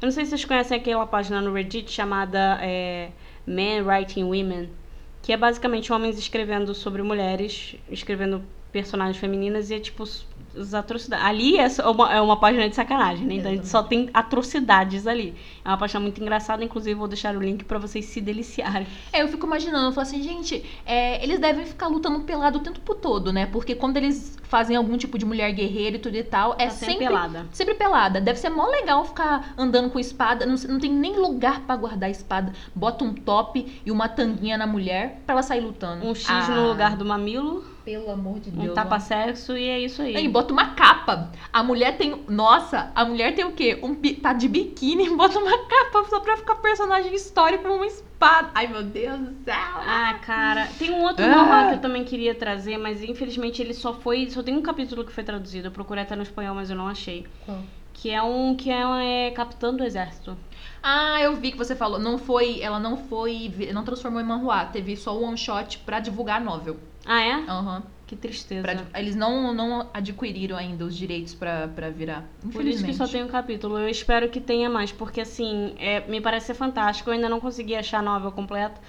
Eu 0.00 0.06
não 0.06 0.12
sei 0.12 0.24
se 0.24 0.30
vocês 0.30 0.44
conhecem 0.44 0.78
aquela 0.78 1.04
página 1.08 1.40
no 1.40 1.52
Reddit 1.52 1.90
chamada 1.90 2.56
é, 2.62 3.10
Men 3.44 3.82
Writing 3.82 4.22
Women. 4.22 4.70
Que 5.20 5.32
é 5.32 5.36
basicamente 5.36 5.92
homens 5.92 6.16
escrevendo 6.18 6.72
sobre 6.72 7.02
mulheres, 7.02 7.74
escrevendo 7.90 8.44
personagens 8.70 9.16
femininas 9.16 9.70
e 9.70 9.74
é 9.74 9.80
tipo 9.80 10.04
as 10.58 10.74
atrocidades. 10.74 11.24
Ali 11.24 11.56
é 11.58 11.68
uma, 11.86 12.12
é 12.14 12.20
uma 12.20 12.38
página 12.38 12.68
de 12.68 12.74
sacanagem, 12.74 13.26
né? 13.26 13.34
Então 13.34 13.50
a 13.50 13.54
gente 13.54 13.68
só 13.68 13.82
tem 13.82 14.10
atrocidades 14.12 15.06
ali. 15.06 15.34
É 15.64 15.68
uma 15.68 15.78
página 15.78 16.00
muito 16.00 16.20
engraçada, 16.20 16.64
inclusive 16.64 16.94
vou 16.94 17.08
deixar 17.08 17.34
o 17.36 17.40
link 17.40 17.64
pra 17.64 17.78
vocês 17.78 18.04
se 18.04 18.20
deliciarem. 18.20 18.86
É, 19.12 19.22
eu 19.22 19.28
fico 19.28 19.46
imaginando, 19.46 19.86
eu 19.86 19.92
falo 19.92 20.06
assim, 20.06 20.22
gente, 20.22 20.64
é, 20.84 21.22
eles 21.22 21.38
devem 21.38 21.64
ficar 21.64 21.88
lutando 21.88 22.20
pelado 22.20 22.58
o 22.58 22.62
tempo 22.62 22.94
todo, 22.94 23.32
né? 23.32 23.46
Porque 23.46 23.74
quando 23.74 23.96
eles 23.96 24.36
fazem 24.42 24.76
algum 24.76 24.96
tipo 24.96 25.18
de 25.18 25.24
mulher 25.24 25.52
guerreira 25.52 25.96
e 25.96 25.98
tudo 25.98 26.16
e 26.16 26.22
tal, 26.22 26.54
é 26.58 26.64
Tá 26.64 26.70
sempre 26.70 26.94
sempre 26.94 27.06
pelada. 27.06 27.46
Sempre 27.52 27.74
pelada. 27.74 28.20
Deve 28.20 28.38
ser 28.38 28.48
mó 28.50 28.66
legal 28.66 29.04
ficar 29.04 29.54
andando 29.56 29.90
com 29.90 29.98
espada. 29.98 30.46
Não, 30.46 30.56
não 30.68 30.78
tem 30.78 30.90
nem 30.90 31.16
lugar 31.16 31.60
pra 31.60 31.76
guardar 31.76 32.08
a 32.08 32.10
espada. 32.10 32.52
Bota 32.74 33.04
um 33.04 33.14
top 33.14 33.80
e 33.84 33.90
uma 33.90 34.08
tanguinha 34.08 34.56
na 34.56 34.66
mulher 34.66 35.22
pra 35.26 35.34
ela 35.34 35.42
sair 35.42 35.60
lutando. 35.60 36.06
Um 36.06 36.14
X 36.14 36.28
Ah, 36.28 36.48
no 36.48 36.68
lugar 36.68 36.96
do 36.96 37.04
mamilo, 37.04 37.64
Pelo 37.88 38.10
amor 38.10 38.38
de 38.38 38.50
um 38.50 38.64
Deus. 38.64 38.74
tapa-sexo 38.74 39.56
e 39.56 39.66
é 39.66 39.80
isso 39.80 40.02
aí. 40.02 40.14
E 40.14 40.28
bota 40.28 40.52
uma 40.52 40.74
capa. 40.74 41.32
A 41.50 41.62
mulher 41.62 41.96
tem. 41.96 42.22
Nossa, 42.28 42.92
a 42.94 43.02
mulher 43.02 43.34
tem 43.34 43.46
o 43.46 43.52
quê? 43.52 43.78
Um, 43.82 43.94
tá 44.20 44.34
de 44.34 44.46
biquíni 44.46 45.08
bota 45.16 45.38
uma 45.38 45.56
capa 45.56 46.04
só 46.10 46.20
pra 46.20 46.36
ficar 46.36 46.56
personagem 46.56 47.14
histórico 47.14 47.64
com 47.64 47.76
uma 47.76 47.86
espada. 47.86 48.50
Ai, 48.54 48.66
meu 48.66 48.82
Deus 48.82 49.18
do 49.18 49.42
céu. 49.42 49.54
Ah, 49.56 50.18
cara, 50.20 50.68
tem 50.78 50.90
um 50.90 51.02
outro 51.02 51.24
Ah. 51.24 51.68
que 51.70 51.76
eu 51.76 51.80
também 51.80 52.04
queria 52.04 52.34
trazer, 52.34 52.76
mas 52.76 53.02
infelizmente 53.02 53.62
ele 53.62 53.72
só 53.72 53.94
foi, 53.94 54.28
só 54.28 54.42
tem 54.42 54.54
um 54.54 54.60
capítulo 54.60 55.02
que 55.02 55.12
foi 55.12 55.24
traduzido. 55.24 55.68
Eu 55.68 55.72
procurei 55.72 56.02
até 56.02 56.14
no 56.14 56.22
espanhol, 56.22 56.54
mas 56.54 56.68
eu 56.68 56.76
não 56.76 56.88
achei. 56.88 57.26
Qual? 57.46 57.58
Que 57.94 58.10
é 58.10 58.22
um 58.22 58.54
que 58.54 58.70
é, 58.70 59.28
é 59.28 59.30
Capitão 59.30 59.74
do 59.74 59.82
Exército. 59.82 60.36
Ah, 60.82 61.20
eu 61.20 61.36
vi 61.36 61.50
que 61.52 61.58
você 61.58 61.74
falou. 61.74 61.98
Não 61.98 62.18
foi. 62.18 62.60
Ela 62.60 62.78
não 62.78 62.96
foi. 62.96 63.52
Não 63.72 63.84
transformou 63.84 64.20
em 64.20 64.24
manhua. 64.24 64.64
Teve 64.66 64.96
só 64.96 65.16
o 65.16 65.22
one 65.24 65.36
shot 65.36 65.78
pra 65.78 66.00
divulgar 66.00 66.40
a 66.40 66.44
novel. 66.44 66.76
Ah, 67.04 67.20
é? 67.22 67.32
Aham. 67.48 67.82
Que 68.06 68.16
tristeza. 68.16 68.62
Pra- 68.62 69.00
eles 69.00 69.14
não, 69.14 69.52
não 69.52 69.86
adquiriram 69.92 70.56
ainda 70.56 70.82
os 70.84 70.96
direitos 70.96 71.34
pra, 71.34 71.68
pra 71.68 71.90
virar. 71.90 72.24
Por 72.52 72.64
isso 72.64 72.82
que 72.82 72.94
só 72.94 73.06
tem 73.06 73.22
um 73.22 73.28
capítulo. 73.28 73.78
Eu 73.78 73.88
espero 73.88 74.28
que 74.30 74.40
tenha 74.40 74.70
mais, 74.70 74.90
porque 74.90 75.20
assim, 75.20 75.74
é, 75.78 76.00
me 76.08 76.18
parece 76.20 76.46
ser 76.46 76.54
fantástico. 76.54 77.10
Eu 77.10 77.14
ainda 77.14 77.28
não 77.28 77.38
consegui 77.38 77.74
achar 77.76 77.98
a 77.98 78.02
novel 78.02 78.32
completa. 78.32 78.80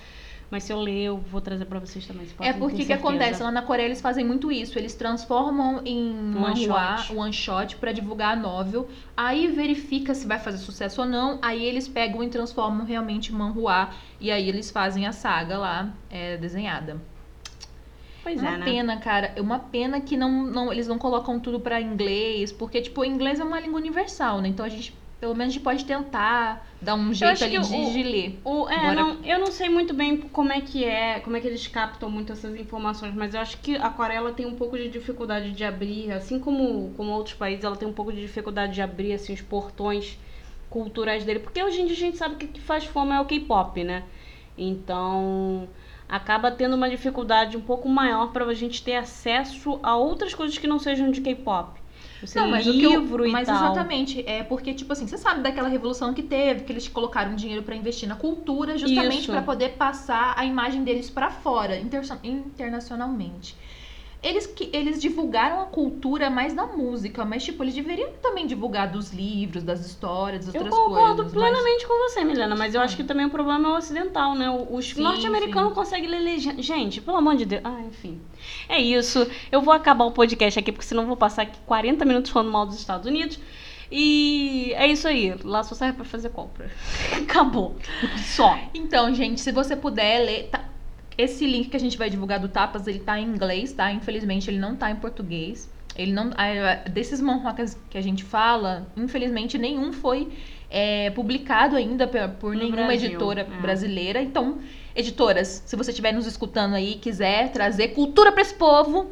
Mas 0.52 0.64
se 0.64 0.74
eu 0.74 0.80
ler, 0.80 1.04
eu 1.06 1.18
vou 1.18 1.40
trazer 1.42 1.66
pra 1.66 1.78
vocês 1.80 2.06
também. 2.08 2.26
Vocês 2.26 2.36
É 2.40 2.54
porque 2.54 2.78
que 2.78 2.86
certeza. 2.86 3.08
acontece? 3.08 3.44
Lá 3.44 3.52
na 3.52 3.62
Coreia 3.62 3.86
eles 3.86 4.02
fazem 4.02 4.26
muito 4.26 4.52
isso. 4.52 4.80
Eles 4.80 4.96
transformam 4.96 5.82
em 5.86 6.10
One 6.10 6.40
manhua, 6.40 6.98
shot. 6.98 7.16
one 7.16 7.34
shot 7.34 7.76
pra 7.78 7.92
divulgar 7.92 8.34
a 8.34 8.36
novel. 8.36 8.90
Aí 9.16 9.48
verifica 9.48 10.16
se 10.16 10.26
vai 10.26 10.40
fazer 10.40 10.58
sucesso 10.58 11.02
ou 11.02 11.08
não. 11.08 11.38
Aí 11.42 11.64
eles 11.64 11.88
pegam 11.88 12.24
e 12.24 12.30
transformam 12.30 12.84
realmente 12.86 13.32
em 13.32 13.36
manhua. 13.36 13.90
E 14.20 14.32
aí 14.32 14.50
eles 14.50 14.72
fazem 14.72 15.06
a 15.06 15.12
saga 15.12 15.58
lá 15.58 15.94
é, 16.10 16.36
desenhada. 16.38 17.00
Pois 18.24 18.42
uma 18.42 18.56
é, 18.56 18.58
né? 18.58 18.66
pena, 18.66 18.98
cara. 18.98 19.32
É 19.36 19.42
uma 19.42 19.60
pena 19.60 20.02
que 20.02 20.18
não, 20.18 20.32
não, 20.48 20.74
eles 20.74 20.88
não 20.88 20.98
colocam 20.98 21.40
tudo 21.40 21.60
pra 21.60 21.80
inglês. 21.80 22.52
Porque, 22.52 22.82
tipo, 22.82 23.02
o 23.02 23.06
inglês 23.06 23.40
é 23.40 23.44
uma 23.44 23.60
língua 23.60 23.80
universal, 23.80 24.42
né? 24.42 24.50
Então 24.50 24.66
a 24.66 24.70
gente, 24.70 24.94
pelo 25.20 25.36
menos, 25.36 25.54
a 25.54 25.56
gente 25.56 25.64
pode 25.64 25.84
tentar 25.86 26.66
dar 26.82 26.96
um 26.96 27.14
jeito 27.14 27.44
ali 27.44 27.52
de, 27.60 27.76
o- 27.76 27.92
de 27.92 28.04
ler. 28.04 28.40
O, 28.46 28.70
é, 28.70 28.76
Agora- 28.76 28.96
não, 28.96 29.24
eu 29.26 29.40
não 29.40 29.48
sei 29.52 29.68
muito 29.70 29.94
bem 29.94 30.18
como 30.18 30.52
é 30.52 30.62
que 30.62 30.86
é, 30.86 31.20
como 31.20 31.36
é 31.36 31.42
que 31.42 31.48
eles 31.48 31.68
captam 31.68 32.10
muito 32.10 32.32
essas 32.32 32.56
informações, 32.58 33.14
mas 33.14 33.34
eu 33.34 33.42
acho 33.42 33.58
que 33.58 33.76
a 33.76 33.90
Coreia 33.90 34.18
ela 34.20 34.32
tem 34.32 34.46
um 34.46 34.56
pouco 34.56 34.78
de 34.78 34.88
dificuldade 34.90 35.52
de 35.52 35.64
abrir, 35.64 36.12
assim 36.12 36.40
como, 36.40 36.94
como 36.96 37.12
outros 37.12 37.36
países, 37.36 37.66
ela 37.66 37.76
tem 37.76 37.88
um 37.88 37.94
pouco 37.94 38.14
de 38.14 38.22
dificuldade 38.22 38.74
de 38.74 38.82
abrir 38.82 39.12
assim, 39.14 39.34
os 39.34 39.42
portões 39.42 40.18
culturais 40.70 41.26
dele, 41.26 41.40
porque 41.40 41.62
hoje 41.64 41.82
em 41.82 41.86
dia 41.86 41.96
a 41.96 42.00
gente 42.00 42.18
sabe 42.18 42.36
que 42.36 42.46
o 42.46 42.50
que 42.50 42.62
faz 42.62 42.86
fome 42.86 43.12
é 43.12 43.20
o 43.20 43.26
K-pop, 43.26 43.84
né? 43.84 44.04
Então 44.58 45.68
acaba 46.08 46.52
tendo 46.52 46.76
uma 46.76 46.90
dificuldade 46.90 47.56
um 47.58 47.62
pouco 47.62 47.88
maior 47.90 48.32
para 48.32 48.46
a 48.46 48.54
gente 48.54 48.84
ter 48.84 48.96
acesso 48.96 49.80
a 49.84 49.96
outras 49.96 50.34
coisas 50.34 50.58
que 50.58 50.68
não 50.68 50.80
sejam 50.80 51.12
de 51.12 51.22
K-pop. 51.22 51.80
Você 52.22 52.40
Não, 52.40 52.50
mas 52.50 52.68
o 52.68 52.72
que 52.74 52.84
eu- 52.84 53.00
livro 53.02 53.26
e 53.26 53.32
mas 53.32 53.48
tal. 53.48 53.56
exatamente, 53.56 54.24
é 54.28 54.44
porque 54.44 54.74
tipo 54.74 54.92
assim, 54.92 55.08
você 55.08 55.18
sabe 55.18 55.42
daquela 55.42 55.70
revolução 55.70 56.14
que 56.14 56.22
teve, 56.22 56.64
que 56.66 56.72
eles 56.74 56.88
colocaram 56.88 57.34
dinheiro 57.36 57.64
pra 57.64 57.76
investir 57.76 58.10
na 58.10 58.16
cultura, 58.16 58.78
justamente 58.78 59.28
pra 59.28 59.42
poder 59.42 59.70
passar 59.78 60.34
a 60.38 60.46
imagem 60.46 60.84
deles 60.84 61.10
pra 61.10 61.30
fora, 61.32 61.78
inter- 61.78 62.04
internacionalmente. 62.24 63.56
Eles 64.22 64.46
que 64.46 64.70
eles 64.74 65.02
divulgaram 65.02 65.62
a 65.62 65.66
cultura 65.68 66.30
mais 66.30 66.54
da 66.54 66.66
música, 66.66 67.24
mas 67.24 67.42
tipo, 67.42 67.64
eles 67.64 67.74
deveriam 67.74 68.10
também 68.22 68.46
divulgar 68.46 68.92
dos 68.92 69.14
livros, 69.14 69.64
das 69.64 69.86
histórias, 69.86 70.46
das 70.46 70.54
Eu 70.56 70.62
outras 70.64 70.78
concordo 70.78 71.24
coisas. 71.24 71.34
mas- 71.34 71.50
plenamente 71.52 71.88
com 71.88 71.94
você, 72.10 72.24
Milena, 72.26 72.54
mas 72.54 72.76
eu 72.76 72.82
acho 72.82 72.98
que 72.98 73.04
também 73.06 73.26
o 73.26 73.30
problema 73.30 73.70
é 73.70 73.72
o 73.72 73.78
ocidental, 73.78 74.36
né? 74.36 74.50
Os 74.70 74.94
norte-americanos 74.98 75.74
conseguem 75.74 76.10
ler 76.10 76.20
legenda. 76.20 76.62
Gente, 76.62 77.00
pelo 77.00 77.16
amor 77.16 77.38
de 77.38 77.46
Deus. 77.46 77.62
Ah, 77.64 77.80
enfim. 77.88 78.20
É 78.68 78.78
isso. 78.78 79.26
Eu 79.50 79.62
vou 79.62 79.74
acabar 79.74 80.04
o 80.04 80.12
podcast 80.12 80.60
aqui, 80.60 80.72
porque 80.74 80.86
senão 80.86 81.04
eu 81.04 81.08
vou 81.08 81.18
passar 81.18 81.44
aqui 81.44 81.58
40 81.66 82.04
minutos 82.04 82.30
falando 82.30 82.52
mal 82.52 82.66
dos 82.66 82.76
Estados 82.76 83.08
Unidos. 83.08 83.40
E 83.92 84.74
é 84.76 84.86
isso 84.88 85.08
aí. 85.08 85.34
Lá 85.46 85.64
só 85.64 85.74
serve 85.76 85.96
pra 85.96 86.06
fazer 86.06 86.30
compra. 86.30 86.70
Acabou. 87.24 87.76
Só. 88.18 88.60
Então, 88.74 89.14
gente, 89.16 89.40
se 89.40 89.52
você 89.54 89.76
puder 89.78 90.20
ler. 90.26 90.50
tá- 90.52 90.66
Esse 91.20 91.46
link 91.46 91.68
que 91.68 91.76
a 91.76 91.80
gente 91.80 91.98
vai 91.98 92.10
divulgar 92.10 92.40
do 92.40 92.48
Tapas, 92.48 92.88
ele 92.88 93.00
tá 93.00 93.20
em 93.20 93.26
inglês, 93.26 93.74
tá? 93.74 93.92
Infelizmente, 93.92 94.50
ele 94.50 94.58
não 94.58 94.74
tá 94.74 94.90
em 94.90 94.96
português. 94.96 95.70
Ele 95.94 96.14
não. 96.14 96.32
Desses 96.90 97.20
manhuacas 97.20 97.78
que 97.90 97.98
a 97.98 98.02
gente 98.02 98.24
fala, 98.24 98.88
infelizmente, 98.96 99.58
nenhum 99.58 99.92
foi 99.92 100.30
é, 100.70 101.10
publicado 101.10 101.76
ainda 101.76 102.08
por 102.08 102.54
No 102.54 102.60
nenhuma 102.60 102.86
Brasil, 102.86 103.10
editora 103.10 103.42
é. 103.42 103.62
brasileira. 103.62 104.22
Então, 104.22 104.60
editoras, 104.96 105.62
se 105.66 105.76
você 105.76 105.92
estiver 105.92 106.14
nos 106.14 106.26
escutando 106.26 106.76
aí 106.76 106.94
e 106.94 106.96
quiser 106.96 107.52
trazer 107.52 107.90
cultura 107.90 108.32
pra 108.32 108.42
esse 108.42 108.54
povo, 108.54 109.12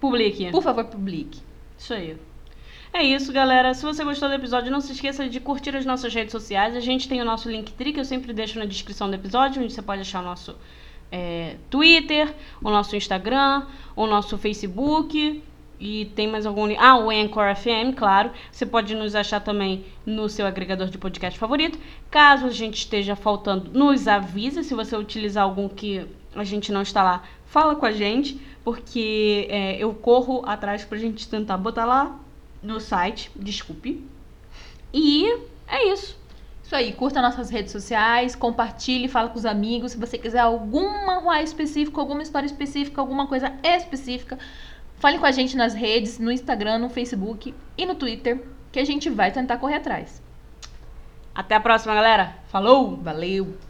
Publique. 0.00 0.50
por 0.50 0.60
favor, 0.60 0.84
publique. 0.86 1.38
Isso 1.78 1.94
aí. 1.94 2.16
É 2.92 3.00
isso, 3.04 3.32
galera. 3.32 3.72
Se 3.74 3.84
você 3.84 4.02
gostou 4.02 4.28
do 4.28 4.34
episódio, 4.34 4.72
não 4.72 4.80
se 4.80 4.90
esqueça 4.90 5.28
de 5.28 5.38
curtir 5.38 5.76
as 5.76 5.86
nossas 5.86 6.12
redes 6.12 6.32
sociais. 6.32 6.74
A 6.74 6.80
gente 6.80 7.08
tem 7.08 7.22
o 7.22 7.24
nosso 7.24 7.48
Linktree, 7.48 7.92
que 7.92 8.00
eu 8.00 8.04
sempre 8.04 8.32
deixo 8.32 8.58
na 8.58 8.64
descrição 8.64 9.08
do 9.08 9.14
episódio, 9.14 9.62
onde 9.62 9.72
você 9.72 9.82
pode 9.82 10.00
achar 10.00 10.20
o 10.20 10.24
nosso 10.24 10.56
é, 11.10 11.56
Twitter, 11.70 12.34
o 12.62 12.70
nosso 12.70 12.96
Instagram, 12.96 13.64
o 13.94 14.06
nosso 14.06 14.36
Facebook. 14.38 15.42
E 15.78 16.06
tem 16.14 16.28
mais 16.28 16.46
algum? 16.46 16.72
Ah, 16.78 16.96
o 16.96 17.10
Anchor 17.10 17.54
FM, 17.54 17.96
claro. 17.96 18.30
Você 18.50 18.64
pode 18.64 18.94
nos 18.94 19.14
achar 19.14 19.40
também 19.40 19.84
no 20.06 20.28
seu 20.28 20.46
agregador 20.46 20.88
de 20.88 20.96
podcast 20.96 21.38
favorito. 21.38 21.78
Caso 22.10 22.46
a 22.46 22.50
gente 22.50 22.78
esteja 22.78 23.16
faltando, 23.16 23.70
nos 23.72 24.06
avisa. 24.08 24.62
Se 24.62 24.74
você 24.74 24.96
utilizar 24.96 25.44
algum 25.44 25.68
que 25.68 26.06
a 26.34 26.44
gente 26.44 26.72
não 26.72 26.82
está 26.82 27.02
lá, 27.02 27.24
fala 27.46 27.74
com 27.74 27.86
a 27.86 27.92
gente. 27.92 28.40
Porque 28.64 29.46
é, 29.50 29.76
eu 29.76 29.92
corro 29.92 30.42
atrás 30.46 30.84
pra 30.84 30.96
gente 30.96 31.28
tentar 31.28 31.58
botar 31.58 31.84
lá 31.84 32.18
no 32.62 32.80
site. 32.80 33.30
Desculpe. 33.36 34.02
E 34.92 35.26
é 35.66 35.92
isso. 35.92 36.16
Isso 36.74 36.80
aí, 36.80 36.92
curta 36.92 37.22
nossas 37.22 37.50
redes 37.50 37.70
sociais, 37.70 38.34
compartilhe, 38.34 39.06
fala 39.06 39.28
com 39.28 39.38
os 39.38 39.46
amigos. 39.46 39.92
Se 39.92 39.96
você 39.96 40.18
quiser 40.18 40.40
algum 40.40 41.06
manhua 41.06 41.40
específico, 41.40 42.00
alguma 42.00 42.20
história 42.20 42.46
específica, 42.46 43.00
alguma 43.00 43.28
coisa 43.28 43.52
específica, 43.62 44.36
fale 44.96 45.20
com 45.20 45.24
a 45.24 45.30
gente 45.30 45.56
nas 45.56 45.72
redes, 45.72 46.18
no 46.18 46.32
Instagram, 46.32 46.78
no 46.78 46.90
Facebook 46.90 47.54
e 47.78 47.86
no 47.86 47.94
Twitter, 47.94 48.44
que 48.72 48.80
a 48.80 48.84
gente 48.84 49.08
vai 49.08 49.30
tentar 49.30 49.58
correr 49.58 49.76
atrás. 49.76 50.20
Até 51.32 51.54
a 51.54 51.60
próxima, 51.60 51.94
galera. 51.94 52.38
Falou! 52.48 52.96
Valeu! 52.96 53.56